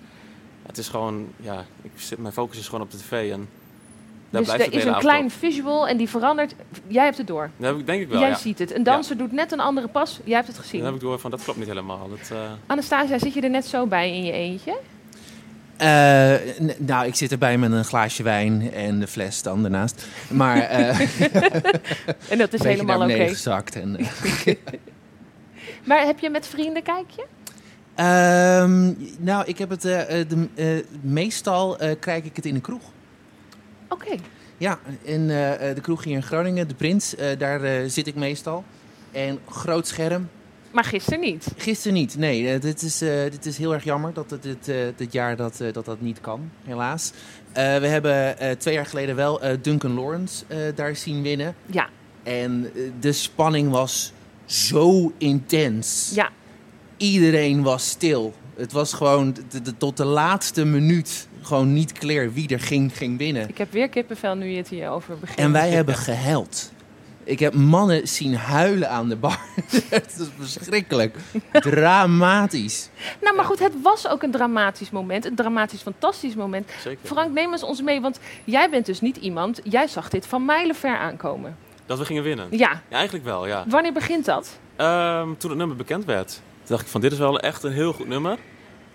Het 0.65 0.77
is 0.77 0.87
gewoon, 0.87 1.27
ja, 1.37 1.65
ik 1.81 1.91
zit, 1.95 2.17
mijn 2.17 2.33
focus 2.33 2.57
is 2.57 2.65
gewoon 2.65 2.81
op 2.81 2.91
de 2.91 2.97
tv 2.97 3.31
en 3.31 3.47
daar 4.29 4.41
dus 4.41 4.43
blijft 4.43 4.51
er 4.51 4.63
het 4.63 4.71
de 4.71 4.89
is 4.89 4.95
een 4.95 4.99
klein 4.99 5.31
visual 5.31 5.87
en 5.87 5.97
die 5.97 6.09
verandert. 6.09 6.55
Jij 6.87 7.03
hebt 7.03 7.17
het 7.17 7.27
door. 7.27 7.49
Dat 7.57 7.69
heb 7.69 7.79
ik 7.79 7.85
denk 7.85 8.01
ik 8.01 8.09
wel, 8.09 8.19
Jij 8.19 8.29
ja. 8.29 8.35
ziet 8.35 8.59
het. 8.59 8.75
Een 8.75 8.83
danser 8.83 9.17
doet 9.17 9.31
net 9.31 9.51
een 9.51 9.59
andere 9.59 9.87
pas. 9.87 10.19
Jij 10.23 10.35
hebt 10.35 10.47
het 10.47 10.57
gezien. 10.57 10.79
Dan 10.79 10.85
heb 10.87 10.95
ik 10.95 11.01
door 11.01 11.19
van, 11.19 11.31
dat 11.31 11.43
klopt 11.43 11.59
niet 11.59 11.67
helemaal. 11.67 12.09
Dat, 12.09 12.29
eh, 12.31 12.51
Anastasia, 12.65 13.19
zit 13.19 13.33
je 13.33 13.41
er 13.41 13.49
net 13.49 13.65
zo 13.65 13.85
bij 13.85 14.11
in 14.15 14.23
je 14.23 14.31
eentje? 14.31 14.77
Eh, 15.77 16.35
nou, 16.77 17.05
ik 17.05 17.15
zit 17.15 17.31
erbij 17.31 17.57
met 17.57 17.71
een 17.71 17.85
glaasje 17.85 18.23
wijn 18.23 18.73
en 18.73 18.99
de 18.99 19.07
fles 19.07 19.41
dan 19.41 19.61
daarnaast. 19.61 20.07
Maar, 20.29 20.57
eh, 20.57 20.99
En 22.29 22.37
dat 22.37 22.53
is 22.53 22.63
helemaal 22.63 23.01
oké. 23.01 23.27
gezakt. 23.27 23.75
En, 23.75 23.97
Maar 25.85 26.05
heb 26.05 26.19
je 26.19 26.29
met 26.29 26.47
vrienden 26.47 26.83
kijk 26.83 27.09
je? 27.09 27.25
Ehm, 27.95 28.93
nou, 29.17 29.45
ik 29.45 29.57
heb 29.57 29.69
het 29.69 29.85
eh, 29.85 30.19
eh, 30.19 30.29
de, 30.29 30.47
eh, 30.55 30.67
meestal 31.01 31.77
krijg 31.99 32.23
ik 32.23 32.35
het 32.35 32.45
in 32.45 32.53
de 32.53 32.61
kroeg. 32.61 32.81
Oké. 33.89 34.15
Ja, 34.57 34.79
in 35.01 35.27
de 35.27 35.79
kroeg 35.81 36.03
hier 36.03 36.15
in 36.15 36.23
Groningen, 36.23 36.67
de 36.67 36.75
Prins, 36.75 37.15
daar 37.37 37.89
zit 37.89 38.07
ik 38.07 38.15
meestal. 38.15 38.63
En 39.11 39.39
groot 39.49 39.87
scherm. 39.87 40.29
Maar 40.71 40.83
gisteren 40.83 41.19
niet. 41.19 41.47
Gisteren 41.57 41.93
niet. 41.93 42.17
Nee, 42.17 42.59
dit, 42.59 42.81
is, 42.81 42.97
dit 42.97 43.45
is 43.45 43.57
heel 43.57 43.73
erg 43.73 43.83
jammer 43.83 44.13
dat 44.13 44.29
het 44.29 44.43
dit, 44.43 44.71
dit 44.95 45.11
jaar 45.11 45.35
dat, 45.35 45.61
dat 45.71 45.85
dat 45.85 46.01
niet 46.01 46.21
kan, 46.21 46.51
helaas. 46.63 47.11
We 47.53 47.87
hebben 47.87 48.35
twee 48.57 48.73
jaar 48.73 48.85
geleden 48.85 49.15
wel 49.15 49.41
Duncan 49.61 49.93
Lawrence 49.93 50.45
daar 50.75 50.95
zien 50.95 51.21
winnen. 51.21 51.55
Ja. 51.65 51.89
En 52.23 52.71
de 52.99 53.11
spanning 53.11 53.69
was 53.69 54.13
zo 54.45 55.11
intens. 55.17 56.11
Ja. 56.13 56.29
Iedereen 56.97 57.63
was 57.63 57.89
stil. 57.89 58.33
Het 58.55 58.71
was 58.71 58.93
gewoon 58.93 59.35
de- 59.49 59.61
de- 59.61 59.77
tot 59.77 59.97
de 59.97 60.05
laatste 60.05 60.65
minuut 60.65 61.27
gewoon 61.41 61.73
niet 61.73 61.91
clear 61.91 62.33
wie 62.33 62.47
er 62.49 62.59
ging, 62.59 62.97
ging 62.97 63.17
winnen. 63.17 63.49
Ik 63.49 63.57
heb 63.57 63.71
weer 63.71 63.89
kippenvel 63.89 64.35
nu 64.35 64.45
je 64.47 64.57
het 64.57 64.67
hierover 64.67 65.17
begint. 65.19 65.39
En 65.39 65.51
wij 65.51 65.69
hebben 65.69 65.95
gehuild. 65.95 66.73
Ik 67.23 67.39
heb 67.39 67.53
mannen 67.53 68.07
zien 68.07 68.35
huilen 68.35 68.89
aan 68.89 69.09
de 69.09 69.15
bar. 69.15 69.39
Het 69.89 70.15
is 70.19 70.27
verschrikkelijk. 70.39 71.15
Dramatisch. 71.51 72.89
Nou, 73.21 73.35
maar 73.35 73.45
goed, 73.45 73.59
het 73.59 73.73
was 73.81 74.07
ook 74.07 74.23
een 74.23 74.31
dramatisch 74.31 74.89
moment. 74.89 75.25
Een 75.25 75.35
dramatisch, 75.35 75.81
fantastisch 75.81 76.35
moment. 76.35 76.69
Zeker. 76.81 76.99
Frank, 77.07 77.33
neem 77.33 77.51
eens 77.51 77.63
ons 77.63 77.81
mee, 77.81 78.01
want 78.01 78.19
jij 78.43 78.69
bent 78.69 78.85
dus 78.85 79.01
niet 79.01 79.17
iemand... 79.17 79.59
Jij 79.63 79.87
zag 79.87 80.09
dit 80.09 80.27
van 80.27 80.45
mijlenver 80.45 80.97
aankomen. 80.97 81.57
Dat 81.85 81.97
we 81.97 82.05
gingen 82.05 82.23
winnen? 82.23 82.47
Ja. 82.51 82.81
eigenlijk 82.89 83.25
wel, 83.25 83.47
ja. 83.47 83.63
Wanneer 83.67 83.93
begint 83.93 84.25
dat? 84.25 84.59
Ehm, 84.75 85.29
toen 85.37 85.49
het 85.49 85.59
nummer 85.59 85.77
bekend 85.77 86.05
werd, 86.05 86.27
toen 86.33 86.41
dacht 86.67 86.81
ik 86.81 86.87
van 86.87 87.01
dit 87.01 87.11
is 87.11 87.17
wel 87.17 87.39
echt 87.39 87.63
een 87.63 87.71
heel 87.71 87.93
goed 87.93 88.07
nummer. 88.07 88.37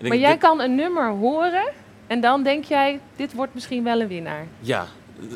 Maar 0.01 0.17
jij 0.17 0.31
dit- 0.31 0.39
kan 0.39 0.61
een 0.61 0.75
nummer 0.75 1.09
horen 1.09 1.69
en 2.07 2.21
dan 2.21 2.43
denk 2.43 2.63
jij... 2.63 2.99
Dit 3.15 3.33
wordt 3.33 3.53
misschien 3.53 3.83
wel 3.83 4.01
een 4.01 4.07
winnaar. 4.07 4.45
Ja, 4.59 4.85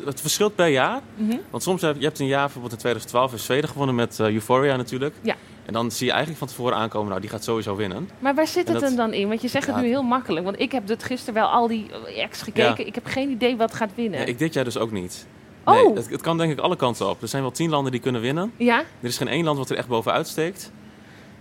het 0.04 0.20
verschilt 0.20 0.54
per 0.54 0.66
jaar. 0.66 1.00
Mhm. 1.14 1.36
Want 1.50 1.62
soms 1.62 1.82
heb 1.82 1.96
je 1.98 2.04
hebt 2.04 2.18
een 2.18 2.26
jaar, 2.26 2.42
bijvoorbeeld 2.44 2.72
in 2.72 2.78
2012 2.78 3.32
in 3.32 3.38
Zweden 3.38 3.68
gewonnen 3.70 3.94
met 3.94 4.20
eh, 4.20 4.26
Euphoria 4.32 4.76
natuurlijk. 4.76 5.14
Ja. 5.20 5.34
En 5.66 5.72
dan 5.72 5.90
zie 5.90 6.04
je 6.06 6.10
eigenlijk 6.12 6.38
van 6.40 6.48
tevoren 6.48 6.76
aankomen, 6.76 7.08
nou 7.08 7.20
die 7.20 7.30
gaat 7.30 7.44
sowieso 7.44 7.76
winnen. 7.76 8.10
Maar 8.18 8.34
waar 8.34 8.46
zit 8.46 8.66
En 8.66 8.72
het 8.72 8.80
dat- 8.80 8.88
hem 8.90 8.98
dan 8.98 9.12
in? 9.12 9.28
Want 9.28 9.42
je 9.42 9.48
zegt 9.48 9.66
Ja. 9.66 9.72
het 9.72 9.82
nu 9.82 9.88
heel 9.88 10.02
makkelijk. 10.02 10.44
Want 10.44 10.60
ik 10.60 10.72
heb 10.72 10.88
het 10.88 11.04
gisteren 11.04 11.34
wel 11.34 11.48
al 11.48 11.66
die 11.68 11.90
acts 12.22 12.42
gekeken. 12.42 12.82
Ja. 12.82 12.86
Ik 12.88 12.94
heb 12.94 13.06
geen 13.06 13.30
idee 13.30 13.56
wat 13.56 13.74
gaat 13.74 13.90
winnen. 13.94 14.20
Ja, 14.20 14.26
ik 14.26 14.38
dit 14.38 14.54
jaar 14.54 14.64
dus 14.64 14.78
ook 14.78 14.90
niet. 14.90 15.26
Oh. 15.66 15.74
Nee, 15.74 15.94
het, 15.94 16.10
het 16.10 16.20
kan 16.20 16.38
denk 16.38 16.52
ik 16.52 16.58
alle 16.58 16.76
kanten 16.76 17.08
op. 17.08 17.22
Er 17.22 17.28
zijn 17.28 17.42
wel 17.42 17.50
tien 17.50 17.70
landen 17.70 17.92
die 17.92 18.00
kunnen 18.00 18.20
winnen. 18.20 18.52
Ja? 18.56 18.78
Er 18.78 19.08
is 19.08 19.16
geen 19.16 19.28
één 19.28 19.44
land 19.44 19.58
wat 19.58 19.70
er 19.70 19.76
echt 19.76 19.88
bovenuit 19.88 20.28
steekt. 20.28 20.72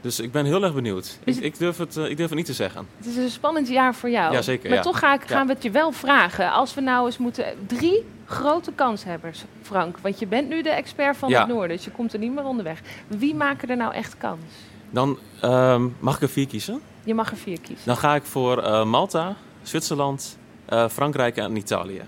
Dus 0.01 0.19
ik 0.19 0.31
ben 0.31 0.45
heel 0.45 0.63
erg 0.63 0.73
benieuwd. 0.73 1.19
Ik, 1.23 1.35
ik, 1.35 1.57
durf 1.57 1.77
het, 1.77 1.97
eh, 1.97 2.09
ik 2.09 2.17
durf 2.17 2.29
het 2.29 2.37
niet 2.37 2.45
te 2.45 2.53
zeggen. 2.53 2.87
Het 2.97 3.05
is 3.05 3.15
een 3.15 3.29
spannend 3.29 3.67
jaar 3.67 3.95
voor 3.95 4.09
jou. 4.09 4.33
Ja, 4.33 4.41
zeker, 4.41 4.67
Maar 4.69 4.77
ja. 4.77 4.83
toch 4.83 4.99
ga 4.99 5.13
ik, 5.13 5.21
gaan 5.27 5.47
we 5.47 5.53
het 5.53 5.63
je 5.63 5.71
wel 5.71 5.91
vragen. 5.91 6.51
Als 6.51 6.73
we 6.73 6.81
nou 6.81 7.05
eens 7.05 7.17
moeten... 7.17 7.45
Drie 7.67 8.05
grote 8.25 8.71
kanshebbers, 8.71 9.43
Frank. 9.61 9.97
Want 9.97 10.19
je 10.19 10.27
bent 10.27 10.49
nu 10.49 10.61
de 10.61 10.69
expert 10.69 11.17
van 11.17 11.29
Ja. 11.29 11.39
het 11.39 11.47
noorden. 11.47 11.75
Dus 11.75 11.85
je 11.85 11.91
komt 11.91 12.13
er 12.13 12.19
niet 12.19 12.33
meer 12.33 12.43
onderweg. 12.45 12.81
Wie 13.07 13.35
maken 13.35 13.69
er 13.69 13.77
nou 13.77 13.93
echt 13.93 14.17
kans? 14.17 14.41
Dan 14.89 15.17
ehm, 15.41 15.87
mag 15.99 16.15
ik 16.15 16.21
er 16.21 16.29
vier 16.29 16.47
kiezen. 16.47 16.81
Je 17.03 17.13
mag 17.13 17.31
er 17.31 17.37
vier 17.37 17.59
kiezen. 17.59 17.85
Dan 17.85 17.97
ga 17.97 18.15
ik 18.15 18.23
voor 18.23 18.63
eh, 18.63 18.85
Malta, 18.85 19.35
Zwitserland, 19.63 20.37
eh, 20.65 20.87
Frankrijk 20.89 21.37
en 21.37 21.55
Italië. 21.55 22.01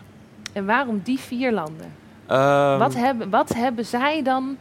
En 0.54 0.66
waarom 0.66 1.02
die 1.04 1.20
vier 1.20 1.52
landen? 1.52 1.94
Ehm, 2.28 2.78
wat, 2.78 2.96
hebben, 2.96 3.30
wat 3.30 3.54
hebben 3.54 3.86
zij 3.86 4.22
dan... 4.24 4.58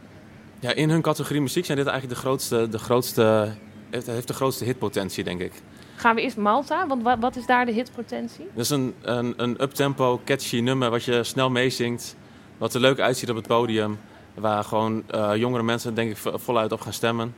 Ja, 0.59 0.73
in 0.73 0.89
hun 0.89 1.01
categorie 1.01 1.41
muziek 1.41 1.65
zijn 1.65 1.77
dit 1.77 1.87
eigenlijk 1.87 2.19
de 2.19 2.25
grootste, 2.27 2.67
de 2.69 2.79
grootste, 2.79 3.51
heeft, 3.89 4.27
de 4.27 4.33
grootste 4.33 4.63
hitpotentie, 4.63 5.23
denk 5.23 5.41
ik. 5.41 5.51
Gaan 5.95 6.15
we 6.15 6.21
eerst 6.21 6.37
Malta? 6.37 6.87
Want 6.87 7.03
wa- 7.03 7.19
wat 7.19 7.35
is 7.35 7.45
daar 7.45 7.65
de 7.65 7.71
hitpotentie? 7.71 8.47
Dat 8.53 8.63
is 8.63 8.69
een, 8.69 8.93
een, 9.01 9.33
een 9.37 9.61
uptempo, 9.61 10.21
catchy 10.25 10.59
nummer 10.59 10.89
wat 10.89 11.03
je 11.03 11.23
snel 11.23 11.49
meezingt. 11.49 12.15
Wat 12.57 12.73
er 12.73 12.79
leuk 12.81 12.99
uitziet 12.99 13.29
op 13.29 13.35
het 13.35 13.47
podium. 13.47 13.99
Waar 14.33 14.63
gewoon 14.63 15.03
eh, 15.07 15.31
jongere 15.35 15.63
mensen 15.63 15.93
denk 15.93 16.09
ik 16.11 16.17
vo- 16.17 16.37
voluit 16.37 16.71
op 16.71 16.81
gaan 16.81 16.93
stemmen. 16.93 17.35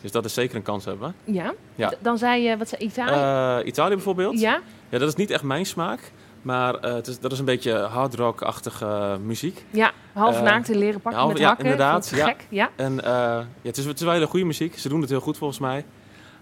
Dus 0.00 0.10
dat 0.10 0.24
is 0.24 0.34
zeker 0.34 0.56
een 0.56 0.62
kans 0.62 0.84
hebben. 0.84 1.14
Ja? 1.24 1.54
Ja. 1.74 1.92
Dan 2.00 2.18
zei 2.18 2.42
je, 2.42 2.56
wat 2.56 2.68
zei 2.68 2.82
Italië? 2.84 3.60
Eh, 3.60 3.66
Italië 3.66 3.94
bijvoorbeeld. 3.94 4.40
Ja? 4.40 4.60
Ja, 4.88 4.98
dat 4.98 5.08
is 5.08 5.14
niet 5.14 5.30
echt 5.30 5.42
mijn 5.42 5.66
smaak. 5.66 6.12
Maar 6.48 6.74
eh, 6.74 6.94
het 6.94 7.06
is, 7.06 7.20
dat 7.20 7.32
is 7.32 7.38
een 7.38 7.44
beetje 7.44 7.72
hard 7.78 8.14
rock-achtige 8.14 9.18
muziek. 9.22 9.64
Ja, 9.70 9.92
half 10.12 10.36
Eh, 10.36 10.42
naakt 10.42 10.68
in 10.68 10.78
leren 10.78 11.00
pakken 11.00 11.20
half- 11.20 11.32
met 11.32 11.40
ja, 11.42 11.46
hakken. 11.48 11.64
inderdaad. 11.64 12.08
Ja. 12.14 12.26
gek, 12.26 12.46
ja. 12.48 12.70
En 12.76 13.04
eh, 13.04 13.10
ja, 13.10 13.46
het, 13.62 13.76
is, 13.76 13.84
het 13.84 13.96
is 13.98 14.04
wel 14.04 14.12
hele 14.12 14.26
goede 14.26 14.44
muziek. 14.44 14.78
Ze 14.78 14.88
doen 14.88 15.00
het 15.00 15.10
heel 15.10 15.20
goed 15.20 15.36
volgens 15.38 15.58
mij. 15.58 15.84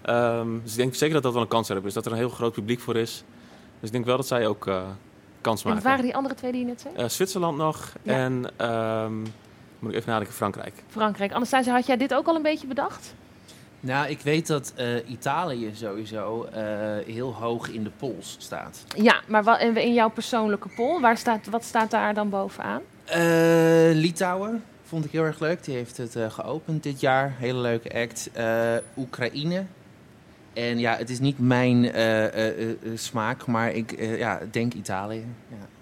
Ehm, 0.01 0.47
dus 0.63 0.71
ik 0.71 0.77
denk 0.77 0.95
zeker 0.95 1.13
dat 1.13 1.23
dat 1.23 1.33
wel 1.33 1.41
een 1.41 1.47
kans 1.47 1.67
hebben. 1.67 1.85
Dus 1.85 1.93
dat 1.93 2.05
er 2.05 2.11
een 2.11 2.17
heel 2.17 2.29
groot 2.29 2.53
publiek 2.53 2.79
voor 2.79 2.95
is. 2.95 3.23
Dus 3.79 3.87
ik 3.89 3.91
denk 3.91 4.05
wel 4.05 4.17
dat 4.17 4.27
zij 4.27 4.47
ook 4.47 4.63
kans 5.41 5.63
En 5.63 5.67
maken. 5.69 5.73
wat 5.73 5.91
waren 5.91 6.03
die 6.05 6.15
andere 6.15 6.35
twee 6.35 6.51
die 6.51 6.61
je 6.61 6.67
net 6.67 6.87
zei? 6.95 7.09
Zwitserland 7.09 7.57
nog 7.57 7.93
Ja. 8.01 8.13
en 8.13 8.45
ehm, 8.57 9.17
moet 9.79 9.91
ik 9.91 9.95
even 9.95 10.09
nadenken, 10.09 10.33
Frankrijk. 10.35 10.73
Frankrijk. 10.87 11.31
Anastasia, 11.33 11.73
had 11.73 11.85
jij 11.85 11.97
dit 11.97 12.13
ook 12.13 12.27
al 12.27 12.35
een 12.35 12.41
beetje 12.41 12.67
bedacht? 12.67 13.13
Nou, 13.79 14.09
ik 14.09 14.19
weet 14.19 14.47
dat 14.47 14.73
eh, 14.75 15.09
Italië 15.09 15.71
sowieso 15.73 16.43
eh, 16.43 16.63
heel 17.05 17.33
hoog 17.33 17.69
in 17.69 17.83
de 17.83 17.91
pols 17.97 18.35
staat. 18.39 18.83
Ja, 18.95 19.21
maar 19.27 19.43
wat, 19.43 19.59
in 19.59 19.93
jouw 19.93 20.09
persoonlijke 20.09 20.69
poll, 20.75 21.01
waar 21.01 21.17
staat, 21.17 21.47
wat 21.47 21.63
staat 21.63 21.91
daar 21.91 22.13
dan 22.13 22.29
bovenaan? 22.29 22.81
Eh, 23.05 23.19
Litouwen 23.93 24.63
vond 24.83 25.05
ik 25.05 25.11
heel 25.11 25.23
erg 25.23 25.39
leuk. 25.39 25.63
Die 25.63 25.75
heeft 25.75 25.97
het 25.97 26.17
geopend 26.29 26.83
dit 26.83 26.99
jaar. 26.99 27.35
Hele 27.37 27.59
leuke 27.59 27.93
act. 27.93 28.29
Oekraïne. 28.97 29.65
En 30.53 30.79
ja, 30.79 30.95
het 30.95 31.09
is 31.09 31.19
niet 31.19 31.39
mijn 31.39 31.91
smaak, 32.95 33.45
maar 33.45 33.71
ik 33.71 33.99
ja, 34.17 34.39
denk 34.51 34.73
Italië. 34.73 35.25
Ja. 35.49 35.76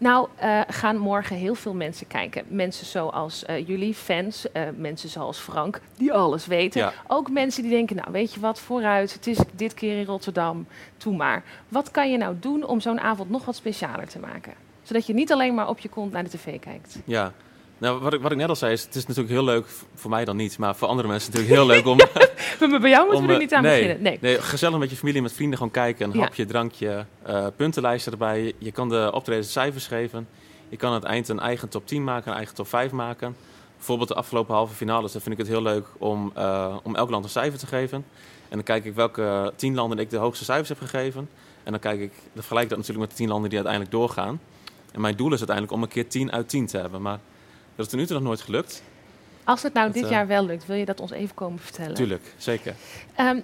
Nou, 0.00 0.28
eh, 0.36 0.60
gaan 0.68 0.96
morgen 0.96 1.36
heel 1.36 1.54
veel 1.54 1.74
mensen 1.74 2.06
kijken. 2.06 2.44
Mensen 2.48 2.86
zoals 2.86 3.44
eh, 3.44 3.66
jullie, 3.66 3.94
fans, 3.94 4.52
eh, 4.52 4.62
mensen 4.76 5.08
zoals 5.08 5.38
Frank, 5.38 5.80
die 5.96 6.12
alles 6.12 6.46
weten. 6.46 6.80
Ja. 6.80 6.92
Ook 7.06 7.30
mensen 7.30 7.62
die 7.62 7.70
denken, 7.70 7.96
nou 7.96 8.08
weet 8.12 8.34
je 8.34 8.40
wat, 8.40 8.60
vooruit, 8.60 9.12
het 9.12 9.26
is 9.26 9.38
dit 9.54 9.74
keer 9.74 9.98
in 9.98 10.04
Rotterdam, 10.04 10.66
doe 10.98 11.16
maar. 11.16 11.42
Wat 11.68 11.90
kan 11.90 12.10
je 12.10 12.16
nou 12.16 12.36
doen 12.40 12.64
om 12.64 12.80
zo'n 12.80 13.00
avond 13.00 13.30
nog 13.30 13.44
wat 13.44 13.56
specialer 13.56 14.08
te 14.08 14.18
maken? 14.18 14.52
Zodat 14.82 15.06
je 15.06 15.14
niet 15.14 15.32
alleen 15.32 15.54
maar 15.54 15.68
op 15.68 15.78
je 15.78 15.88
kont 15.88 16.12
naar 16.12 16.24
de 16.24 16.30
tv 16.30 16.60
kijkt. 16.60 16.98
Ja. 17.04 17.32
Nou, 17.78 18.00
wat 18.00 18.12
ik, 18.12 18.20
wat 18.20 18.32
ik 18.32 18.38
net 18.38 18.48
al 18.48 18.56
zei, 18.56 18.72
is, 18.72 18.84
het 18.84 18.94
is 18.94 19.06
natuurlijk 19.06 19.34
heel 19.34 19.44
leuk, 19.44 19.66
voor 19.94 20.10
mij 20.10 20.24
dan 20.24 20.36
niet, 20.36 20.58
maar 20.58 20.76
voor 20.76 20.88
andere 20.88 21.08
mensen 21.08 21.32
natuurlijk 21.32 21.58
heel 21.58 21.66
leuk 21.66 21.86
om... 21.86 21.98
Maar 22.60 22.80
bij 22.80 22.90
jou 22.90 23.02
moeten 23.04 23.20
om, 23.20 23.26
we 23.26 23.32
er 23.32 23.38
niet 23.38 23.54
aan 23.54 23.62
nee, 23.62 23.82
beginnen. 23.82 24.18
Nee. 24.20 24.40
gezellig 24.40 24.78
met 24.78 24.90
je 24.90 24.96
familie 24.96 25.16
en 25.18 25.22
met 25.22 25.32
vrienden 25.32 25.56
gewoon 25.58 25.72
kijken. 25.72 26.10
Een 26.10 26.16
Ja. 26.16 26.22
hapje, 26.22 26.44
drankje, 26.46 27.04
eh, 27.22 27.46
puntenlijsten 27.56 28.12
erbij. 28.12 28.52
Je 28.58 28.72
kan 28.72 28.88
de 28.88 29.10
optredens 29.14 29.52
cijfers 29.52 29.86
geven. 29.86 30.28
Je 30.68 30.76
kan 30.76 30.88
aan 30.88 30.94
het 30.94 31.04
eind 31.04 31.28
een 31.28 31.40
eigen 31.40 31.68
top 31.68 31.86
10 31.86 32.04
maken, 32.04 32.30
een 32.30 32.36
eigen 32.36 32.54
top 32.54 32.68
5 32.68 32.90
maken. 32.92 33.36
Bijvoorbeeld 33.76 34.08
de 34.08 34.14
afgelopen 34.14 34.54
halve 34.54 34.74
finales, 34.74 35.12
dan 35.12 35.20
vind 35.20 35.34
ik 35.34 35.40
het 35.40 35.50
heel 35.50 35.62
leuk 35.62 35.86
om, 35.98 36.32
eh, 36.34 36.76
om 36.82 36.96
elk 36.96 37.10
land 37.10 37.24
een 37.24 37.30
cijfer 37.30 37.58
te 37.58 37.66
geven. 37.66 38.04
En 38.48 38.56
dan 38.56 38.62
kijk 38.62 38.84
ik 38.84 38.94
welke 38.94 39.52
tien 39.56 39.74
landen 39.74 39.98
ik 39.98 40.10
de 40.10 40.16
hoogste 40.16 40.44
cijfers 40.44 40.68
heb 40.68 40.78
gegeven. 40.78 41.28
En 41.62 41.70
dan, 41.72 41.80
kijk 41.80 42.00
ik, 42.00 42.12
dan 42.12 42.32
vergelijk 42.32 42.64
ik 42.64 42.68
dat 42.68 42.78
natuurlijk 42.78 43.06
met 43.08 43.10
de 43.10 43.22
tien 43.22 43.28
landen 43.28 43.48
die 43.50 43.58
uiteindelijk 43.58 43.96
doorgaan. 43.96 44.40
En 44.92 45.00
mijn 45.00 45.16
doel 45.16 45.32
is 45.32 45.38
uiteindelijk 45.38 45.76
om 45.76 45.82
een 45.82 45.88
keer 45.88 46.08
10 46.08 46.32
uit 46.32 46.48
10 46.48 46.66
te 46.66 46.78
hebben. 46.78 47.02
Maar 47.02 47.18
dat 47.76 47.84
is 47.86 47.90
tot 47.90 48.00
nu 48.00 48.06
toe 48.06 48.14
nog 48.16 48.24
nooit 48.24 48.40
gelukt. 48.40 48.82
Als 49.50 49.62
het 49.62 49.72
nou 49.72 49.86
Dat, 49.86 49.94
dit 49.94 50.04
eh, 50.04 50.10
jaar 50.10 50.26
wel 50.26 50.46
lukt, 50.46 50.66
wil 50.66 50.76
je 50.76 50.84
dat 50.84 51.00
ons 51.00 51.10
even 51.10 51.34
komen 51.34 51.58
vertellen? 51.58 51.94
Tuurlijk, 51.94 52.34
zeker. 52.36 52.74
Ehm, 53.14 53.40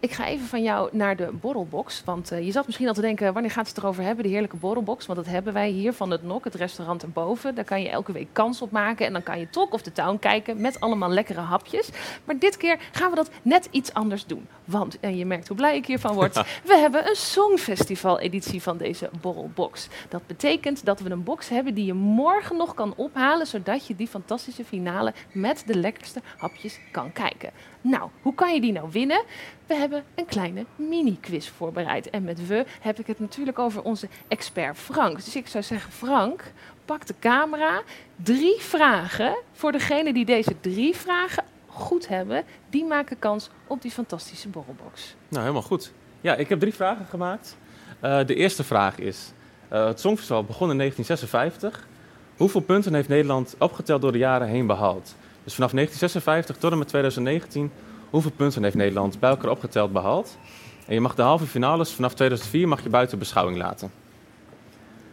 ik 0.00 0.12
ga 0.12 0.26
even 0.26 0.46
van 0.46 0.62
jou 0.62 0.88
naar 0.92 1.16
de 1.16 1.30
borrelbox. 1.40 2.02
Want 2.04 2.32
eh, 2.32 2.44
je 2.44 2.50
zat 2.50 2.66
misschien 2.66 2.88
al 2.88 2.94
te 2.94 3.00
denken, 3.00 3.32
wanneer 3.32 3.50
gaat 3.50 3.68
het 3.68 3.78
erover 3.78 4.02
hebben, 4.02 4.24
de 4.24 4.30
heerlijke 4.30 4.56
borrelbox? 4.56 5.06
Want 5.06 5.18
dat 5.18 5.28
hebben 5.28 5.52
wij 5.52 5.68
hier 5.68 5.92
van 5.92 6.10
het 6.10 6.22
NOK, 6.22 6.44
het 6.44 6.54
restaurant 6.54 7.02
erboven. 7.02 7.54
Daar 7.54 7.64
kan 7.64 7.82
je 7.82 7.88
elke 7.88 8.12
week 8.12 8.28
kans 8.32 8.62
op 8.62 8.70
maken. 8.70 9.06
En 9.06 9.12
dan 9.12 9.22
kan 9.22 9.38
je 9.38 9.50
Talk 9.50 9.72
of 9.72 9.82
the 9.82 9.92
Town 9.92 10.18
kijken 10.18 10.60
met 10.60 10.80
allemaal 10.80 11.10
lekkere 11.10 11.40
hapjes. 11.40 11.90
Maar 12.24 12.38
dit 12.38 12.56
keer 12.56 12.78
gaan 12.92 13.10
we 13.10 13.16
dat 13.16 13.30
net 13.42 13.68
iets 13.70 13.92
anders 13.92 14.26
doen. 14.26 14.46
Want, 14.64 15.00
en 15.00 15.16
je 15.16 15.26
merkt 15.26 15.48
hoe 15.48 15.56
blij 15.56 15.76
ik 15.76 15.86
hiervan 15.86 16.14
word, 16.14 16.34
we 16.64 16.76
hebben 16.76 17.08
een 17.08 17.16
Songfestival-editie 17.16 18.62
van 18.62 18.76
deze 18.76 19.10
borrelbox. 19.20 19.88
Dat 20.08 20.26
betekent 20.26 20.84
dat 20.84 21.00
we 21.00 21.10
een 21.10 21.24
box 21.24 21.48
hebben 21.48 21.74
die 21.74 21.84
je 21.84 21.94
morgen 21.94 22.56
nog 22.56 22.74
kan 22.74 22.94
ophalen, 22.96 23.46
zodat 23.46 23.86
je 23.86 23.96
die 23.96 24.08
fantastische 24.08 24.64
finale 24.64 25.12
met 25.32 25.62
de 25.66 25.74
lekkerste 25.74 26.20
hapjes 26.36 26.78
kan 26.90 27.12
kijken. 27.12 27.50
Nou, 27.80 28.10
hoe 28.22 28.34
kan 28.34 28.54
je 28.54 28.60
die 28.60 28.72
nou 28.72 28.88
winnen? 28.90 29.22
We 29.66 29.74
hebben 29.74 29.89
een 30.14 30.26
kleine 30.26 30.64
mini-quiz 30.76 31.48
voorbereid. 31.48 32.10
En 32.10 32.24
met 32.24 32.46
we 32.46 32.64
heb 32.80 32.98
ik 32.98 33.06
het 33.06 33.20
natuurlijk 33.20 33.58
over 33.58 33.82
onze 33.82 34.08
expert 34.28 34.78
Frank. 34.78 35.24
Dus 35.24 35.36
ik 35.36 35.46
zou 35.46 35.64
zeggen, 35.64 35.92
Frank, 35.92 36.52
pak 36.84 37.06
de 37.06 37.14
camera. 37.18 37.82
Drie 38.16 38.56
vragen. 38.58 39.36
Voor 39.52 39.72
degene 39.72 40.12
die 40.12 40.24
deze 40.24 40.54
drie 40.60 40.96
vragen 40.96 41.44
goed 41.66 42.08
hebben, 42.08 42.44
die 42.70 42.84
maken 42.84 43.18
kans 43.18 43.50
op 43.66 43.82
die 43.82 43.90
fantastische 43.90 44.48
borrelbox. 44.48 45.14
Nou, 45.28 45.42
helemaal 45.42 45.62
goed. 45.62 45.92
Ja, 46.20 46.34
ik 46.34 46.48
heb 46.48 46.60
drie 46.60 46.74
vragen 46.74 47.06
gemaakt. 47.06 47.56
Eh, 48.00 48.26
de 48.26 48.34
eerste 48.34 48.64
vraag 48.64 48.98
is: 48.98 49.32
eh, 49.68 49.86
Het 49.86 50.00
Songfestival 50.00 50.44
begon 50.44 50.70
in 50.70 50.76
1956. 50.76 51.88
Hoeveel 52.36 52.60
punten 52.60 52.94
heeft 52.94 53.08
Nederland 53.08 53.54
opgeteld 53.58 54.02
door 54.02 54.12
de 54.12 54.18
jaren 54.18 54.48
heen 54.48 54.66
behaald? 54.66 55.14
Dus 55.44 55.54
vanaf 55.54 55.72
1956 55.72 56.56
tot 56.56 56.72
en 56.72 56.78
met 56.78 56.88
2019, 56.88 57.72
hoeveel 58.10 58.30
punten 58.30 58.62
heeft 58.62 58.74
Nederland 58.74 59.20
bij 59.20 59.30
elkaar 59.30 59.50
opgeteld 59.50 59.92
behaald? 59.92 60.38
En 60.86 60.94
je 60.94 61.00
mag 61.00 61.14
de 61.14 61.22
halve 61.22 61.46
finales 61.46 61.92
vanaf 61.92 62.14
2004 62.14 62.68
mag 62.68 62.82
je 62.82 62.88
buiten 62.88 63.18
beschouwing 63.18 63.58
laten. 63.58 63.90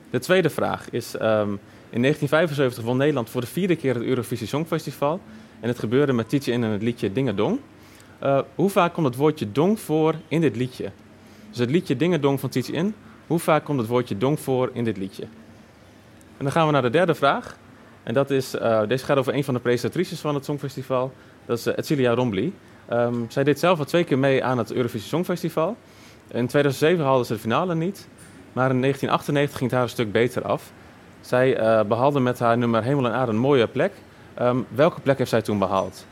De 0.10 0.20
tweede 0.20 0.50
vraag 0.50 0.90
is: 0.90 1.16
ehm, 1.16 1.52
In 1.90 2.02
1975 2.02 2.84
won 2.84 2.98
Nederland 2.98 3.30
voor 3.30 3.42
de 3.42 3.48
vierde 3.48 3.76
keer 3.76 3.94
het 3.94 4.04
Eurovisie 4.04 4.48
Songfestival. 4.48 5.22
En 5.60 5.68
het 5.68 5.80
gebeurde 5.80 6.14
met 6.14 6.30
Tietje 6.30 6.52
in 6.52 6.64
en 6.64 6.70
het 6.70 6.82
liedje 6.82 7.12
Dingedong. 7.12 7.60
Uh, 8.24 8.40
hoe 8.56 8.70
vaak 8.70 8.94
komt 8.94 9.06
het 9.06 9.16
woordje 9.16 9.52
dong 9.52 9.80
voor 9.80 10.16
in 10.28 10.42
dit 10.42 10.56
liedje? 10.56 10.92
Dus 11.50 11.58
het 11.58 11.70
liedje 11.70 11.96
Dingedong 11.96 12.40
van 12.40 12.50
Tietje 12.50 12.74
in. 12.74 12.96
Hoe 13.28 13.40
vaak 13.40 13.66
komt 13.66 13.80
het 13.80 13.88
woordje 13.88 14.18
dong 14.18 14.40
voor 14.40 14.70
in 14.74 14.84
dit 14.84 14.98
liedje? 14.98 15.24
En 16.38 16.44
dan 16.44 16.52
gaan 16.52 16.66
we 16.66 16.72
naar 16.72 16.82
de 16.82 16.90
derde 16.90 17.16
vraag. 17.16 17.58
En 18.04 18.14
dat 18.14 18.32
is, 18.32 18.56
uh, 18.56 18.82
deze 18.88 19.06
gaat 19.06 19.18
over 19.18 19.34
een 19.34 19.44
van 19.44 19.54
de 19.54 19.60
presentatrices 19.60 20.20
van 20.20 20.36
het 20.36 20.46
Songfestival. 20.46 21.14
Dat 21.46 21.58
is 21.58 21.68
uh, 21.68 21.74
Edcilia 21.76 22.14
Rombly. 22.14 22.54
Um, 22.94 23.26
zij 23.30 23.44
deed 23.44 23.60
zelf 23.60 23.80
al 23.80 23.86
twee 23.86 24.04
keer 24.04 24.18
mee 24.18 24.44
aan 24.44 24.58
het 24.58 24.72
Eurovisie 24.72 25.08
Songfestival. 25.08 25.78
In 26.28 26.48
2007 26.48 27.06
haalde 27.06 27.26
ze 27.26 27.34
de 27.34 27.40
finale 27.40 27.76
niet. 27.76 28.08
Maar 28.54 28.70
in 28.70 28.82
1998 28.82 29.58
ging 29.58 29.70
het 29.70 29.80
haar 29.80 29.82
een 29.82 29.94
stuk 29.94 30.12
beter 30.12 30.44
af. 30.44 30.72
Zij 31.22 31.60
uh, 31.60 31.82
behaalde 31.84 32.20
met 32.20 32.40
haar 32.40 32.58
nummer 32.58 32.84
Hemel 32.84 33.06
en 33.06 33.14
Aarde 33.14 33.32
een 33.32 33.38
mooie 33.38 33.68
plek. 33.68 33.92
Um, 34.42 34.66
welke 34.70 35.02
plek 35.02 35.18
heeft 35.18 35.30
zij 35.30 35.42
toen 35.42 35.60
behaald? 35.60 36.06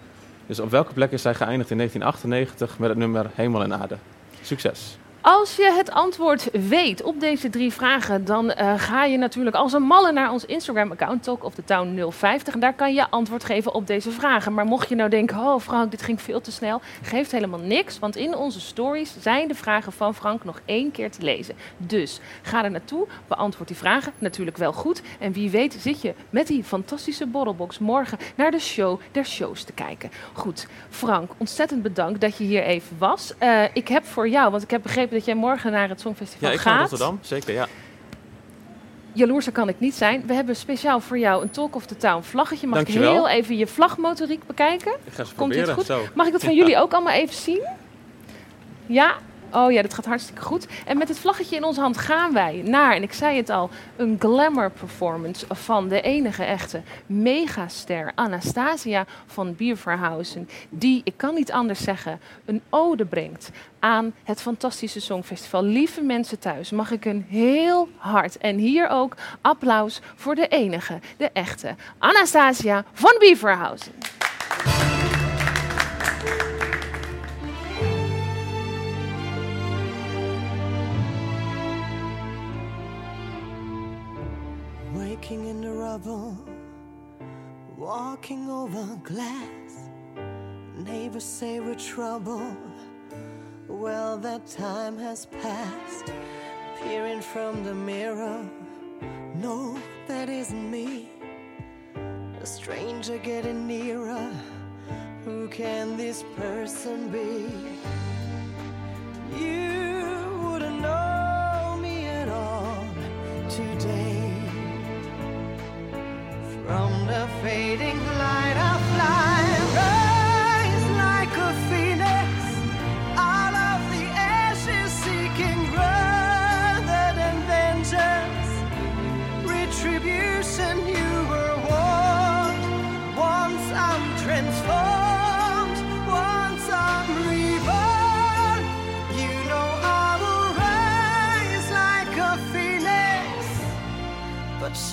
Dus 0.45 0.59
op 0.59 0.71
welke 0.71 0.93
plek 0.93 1.11
is 1.11 1.21
zij 1.21 1.33
geëindigd 1.33 1.71
in 1.71 1.77
1998 1.77 2.79
met 2.79 2.89
het 2.89 2.97
nummer 2.97 3.29
Hemel 3.33 3.63
en 3.63 3.73
Aarde? 3.73 3.97
Succes! 4.41 4.97
Als 5.27 5.55
je 5.55 5.73
het 5.75 5.91
antwoord 5.91 6.49
weet 6.51 7.03
op 7.03 7.19
deze 7.19 7.49
drie 7.49 7.73
vragen, 7.73 8.25
dan 8.25 8.45
uh, 8.45 8.73
ga 8.77 9.03
je 9.03 9.17
natuurlijk 9.17 9.55
als 9.55 9.73
een 9.73 9.83
malle 9.83 10.11
naar 10.11 10.31
ons 10.31 10.45
Instagram-account, 10.45 11.23
Talk 11.23 11.43
of 11.43 11.53
the 11.53 11.63
Town 11.63 12.11
050. 12.11 12.53
En 12.53 12.59
daar 12.59 12.73
kan 12.73 12.93
je 12.93 13.09
antwoord 13.09 13.43
geven 13.43 13.73
op 13.73 13.87
deze 13.87 14.11
vragen. 14.11 14.53
Maar 14.53 14.65
mocht 14.65 14.89
je 14.89 14.95
nou 14.95 15.09
denken, 15.09 15.37
oh 15.37 15.59
Frank, 15.59 15.91
dit 15.91 16.01
ging 16.01 16.21
veel 16.21 16.41
te 16.41 16.51
snel, 16.51 16.81
geeft 17.01 17.31
helemaal 17.31 17.59
niks. 17.59 17.99
Want 17.99 18.15
in 18.15 18.35
onze 18.35 18.59
stories 18.59 19.15
zijn 19.19 19.47
de 19.47 19.55
vragen 19.55 19.91
van 19.91 20.15
Frank 20.15 20.43
nog 20.43 20.61
één 20.65 20.91
keer 20.91 21.11
te 21.11 21.21
lezen. 21.21 21.55
Dus 21.77 22.19
ga 22.41 22.63
er 22.63 22.71
naartoe, 22.71 23.07
beantwoord 23.27 23.67
die 23.67 23.77
vragen 23.77 24.13
natuurlijk 24.17 24.57
wel 24.57 24.73
goed. 24.73 25.01
En 25.19 25.31
wie 25.31 25.49
weet 25.49 25.77
zit 25.79 26.01
je 26.01 26.13
met 26.29 26.47
die 26.47 26.63
fantastische 26.63 27.25
borrelbox 27.25 27.79
morgen 27.79 28.17
naar 28.35 28.51
de 28.51 28.59
show 28.59 28.99
der 29.11 29.25
shows 29.25 29.63
te 29.63 29.73
kijken. 29.73 30.11
Goed, 30.33 30.67
Frank, 30.89 31.31
ontzettend 31.37 31.81
bedankt 31.81 32.21
dat 32.21 32.37
je 32.37 32.43
hier 32.43 32.63
even 32.63 32.95
was. 32.97 33.33
Uh, 33.43 33.63
ik 33.73 33.87
heb 33.87 34.05
voor 34.05 34.27
jou, 34.29 34.51
want 34.51 34.63
ik 34.63 34.71
heb 34.71 34.81
begrepen 34.81 35.13
dat 35.15 35.25
jij 35.25 35.35
morgen 35.35 35.71
naar 35.71 35.89
het 35.89 35.99
Songfestival 35.99 36.39
gaat. 36.39 36.49
Ja, 36.49 36.55
ik 36.55 36.59
ga 36.59 36.69
naar 36.71 36.79
Rotterdam, 36.79 37.19
zeker, 37.21 37.53
ja. 37.53 37.67
Jaloerser 39.13 39.51
kan 39.51 39.69
ik 39.69 39.79
niet 39.79 39.93
zijn. 39.93 40.23
We 40.27 40.33
hebben 40.33 40.55
speciaal 40.55 40.99
voor 40.99 41.17
jou 41.17 41.41
een 41.43 41.49
Talk 41.49 41.75
of 41.75 41.85
the 41.85 41.97
Town 41.97 42.23
vlaggetje. 42.23 42.67
Mag 42.67 42.75
Dankjewel. 42.75 43.09
ik 43.11 43.15
heel 43.15 43.27
even 43.27 43.57
je 43.57 43.67
vlagmotoriek 43.67 44.47
bekijken? 44.47 44.91
Ik 45.03 45.13
ga 45.13 45.23
ze 45.23 45.35
Komt 45.35 45.35
proberen, 45.35 45.65
dit 45.65 45.73
goed? 45.73 45.85
zo. 45.85 46.01
Mag 46.13 46.25
ik 46.25 46.31
dat 46.31 46.43
van 46.43 46.55
jullie 46.55 46.77
ook 46.77 46.93
allemaal 46.93 47.13
even 47.13 47.35
zien? 47.35 47.61
Ja? 48.85 49.15
Oh 49.55 49.71
ja, 49.71 49.81
dat 49.81 49.93
gaat 49.93 50.05
hartstikke 50.05 50.41
goed. 50.41 50.67
En 50.85 50.97
met 50.97 51.07
het 51.07 51.19
vlaggetje 51.19 51.55
in 51.55 51.63
onze 51.63 51.81
hand 51.81 51.97
gaan 51.97 52.33
wij 52.33 52.61
naar, 52.65 52.95
en 52.95 53.03
ik 53.03 53.13
zei 53.13 53.37
het 53.37 53.49
al, 53.49 53.69
een 53.95 54.15
glamour 54.19 54.71
performance 54.71 55.45
van 55.49 55.87
de 55.87 56.01
enige 56.01 56.43
echte 56.43 56.81
megaster 57.05 58.11
Anastasia 58.15 59.05
van 59.25 59.55
Bierverhausen. 59.55 60.49
Die, 60.69 61.01
ik 61.03 61.13
kan 61.17 61.33
niet 61.33 61.51
anders 61.51 61.83
zeggen, 61.83 62.19
een 62.45 62.61
ode 62.69 63.05
brengt 63.05 63.49
aan 63.79 64.13
het 64.23 64.41
fantastische 64.41 64.99
Songfestival. 64.99 65.63
Lieve 65.63 66.01
mensen 66.01 66.39
thuis, 66.39 66.71
mag 66.71 66.91
ik 66.91 67.05
een 67.05 67.25
heel 67.29 67.89
hard 67.97 68.37
en 68.37 68.57
hier 68.57 68.89
ook 68.89 69.15
applaus 69.41 70.01
voor 70.15 70.35
de 70.35 70.47
enige, 70.47 70.99
de 71.17 71.29
echte 71.33 71.75
Anastasia 71.97 72.83
van 72.93 73.15
Bierverhausen. 73.19 73.91
Walking 87.85 88.49
over 88.49 88.83
glass. 89.03 89.91
Neighbors 90.75 91.23
say 91.23 91.59
we're 91.59 91.75
trouble. 91.75 92.57
Well, 93.67 94.17
that 94.17 94.47
time 94.47 94.97
has 94.97 95.27
passed. 95.27 96.11
Peering 96.81 97.21
from 97.21 97.63
the 97.63 97.75
mirror, 97.75 98.43
no, 99.35 99.79
that 100.07 100.29
isn't 100.29 100.71
me. 100.71 101.11
A 102.41 102.45
stranger 102.45 103.19
getting 103.19 103.67
nearer. 103.67 104.31
Who 105.23 105.47
can 105.47 105.95
this 105.95 106.23
person 106.35 107.09
be? 107.11 107.53
You 109.37 109.74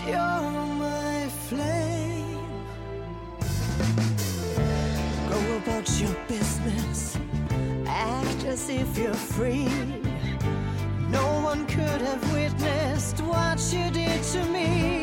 you're 0.07 0.66
my 0.78 1.28
flame. 1.48 2.38
Go 5.28 5.57
about 5.57 5.88
your 6.00 6.16
business, 6.28 7.18
act 7.86 8.44
as 8.44 8.68
if 8.68 8.98
you're 8.98 9.14
free. 9.14 9.68
No 11.11 11.42
one 11.42 11.66
could 11.66 12.00
have 12.00 12.32
witnessed 12.32 13.20
what 13.20 13.61
you 13.72 13.90
did 13.90 14.22
to 14.32 14.44
me. 14.46 15.01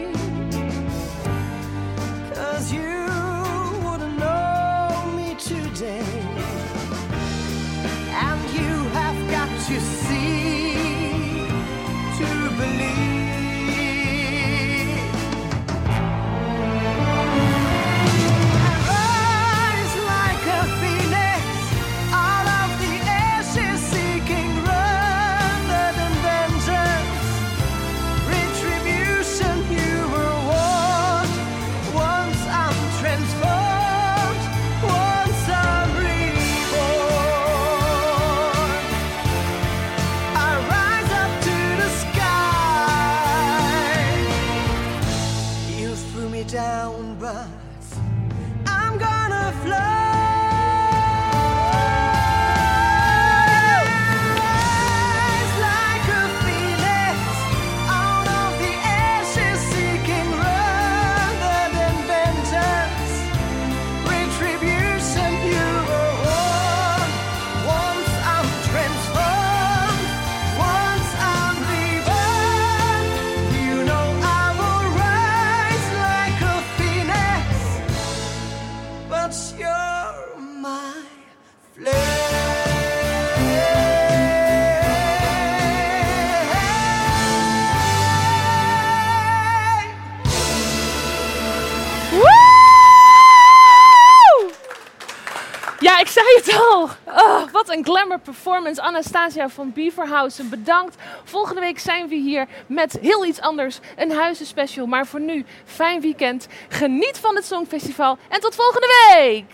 Een 97.70 97.86
glamour 97.86 98.20
performance. 98.20 98.82
Anastasia 98.82 99.50
van 99.50 99.72
Beaverhausen, 99.74 100.50
bedankt. 100.50 100.96
Volgende 101.24 101.62
week 101.62 101.80
zijn 101.80 102.08
we 102.08 102.16
hier 102.16 102.48
met 102.68 102.98
heel 103.02 103.26
iets 103.26 103.42
anders. 103.42 103.80
Een 103.96 104.12
huizenspecial. 104.12 104.86
Maar 104.86 105.08
voor 105.08 105.20
nu, 105.20 105.46
fijn 105.66 106.02
weekend. 106.02 106.48
Geniet 106.70 107.18
van 107.18 107.36
het 107.36 107.46
Songfestival. 107.46 108.18
En 108.30 108.40
tot 108.40 108.56
volgende 108.56 108.88
week. 109.14 109.46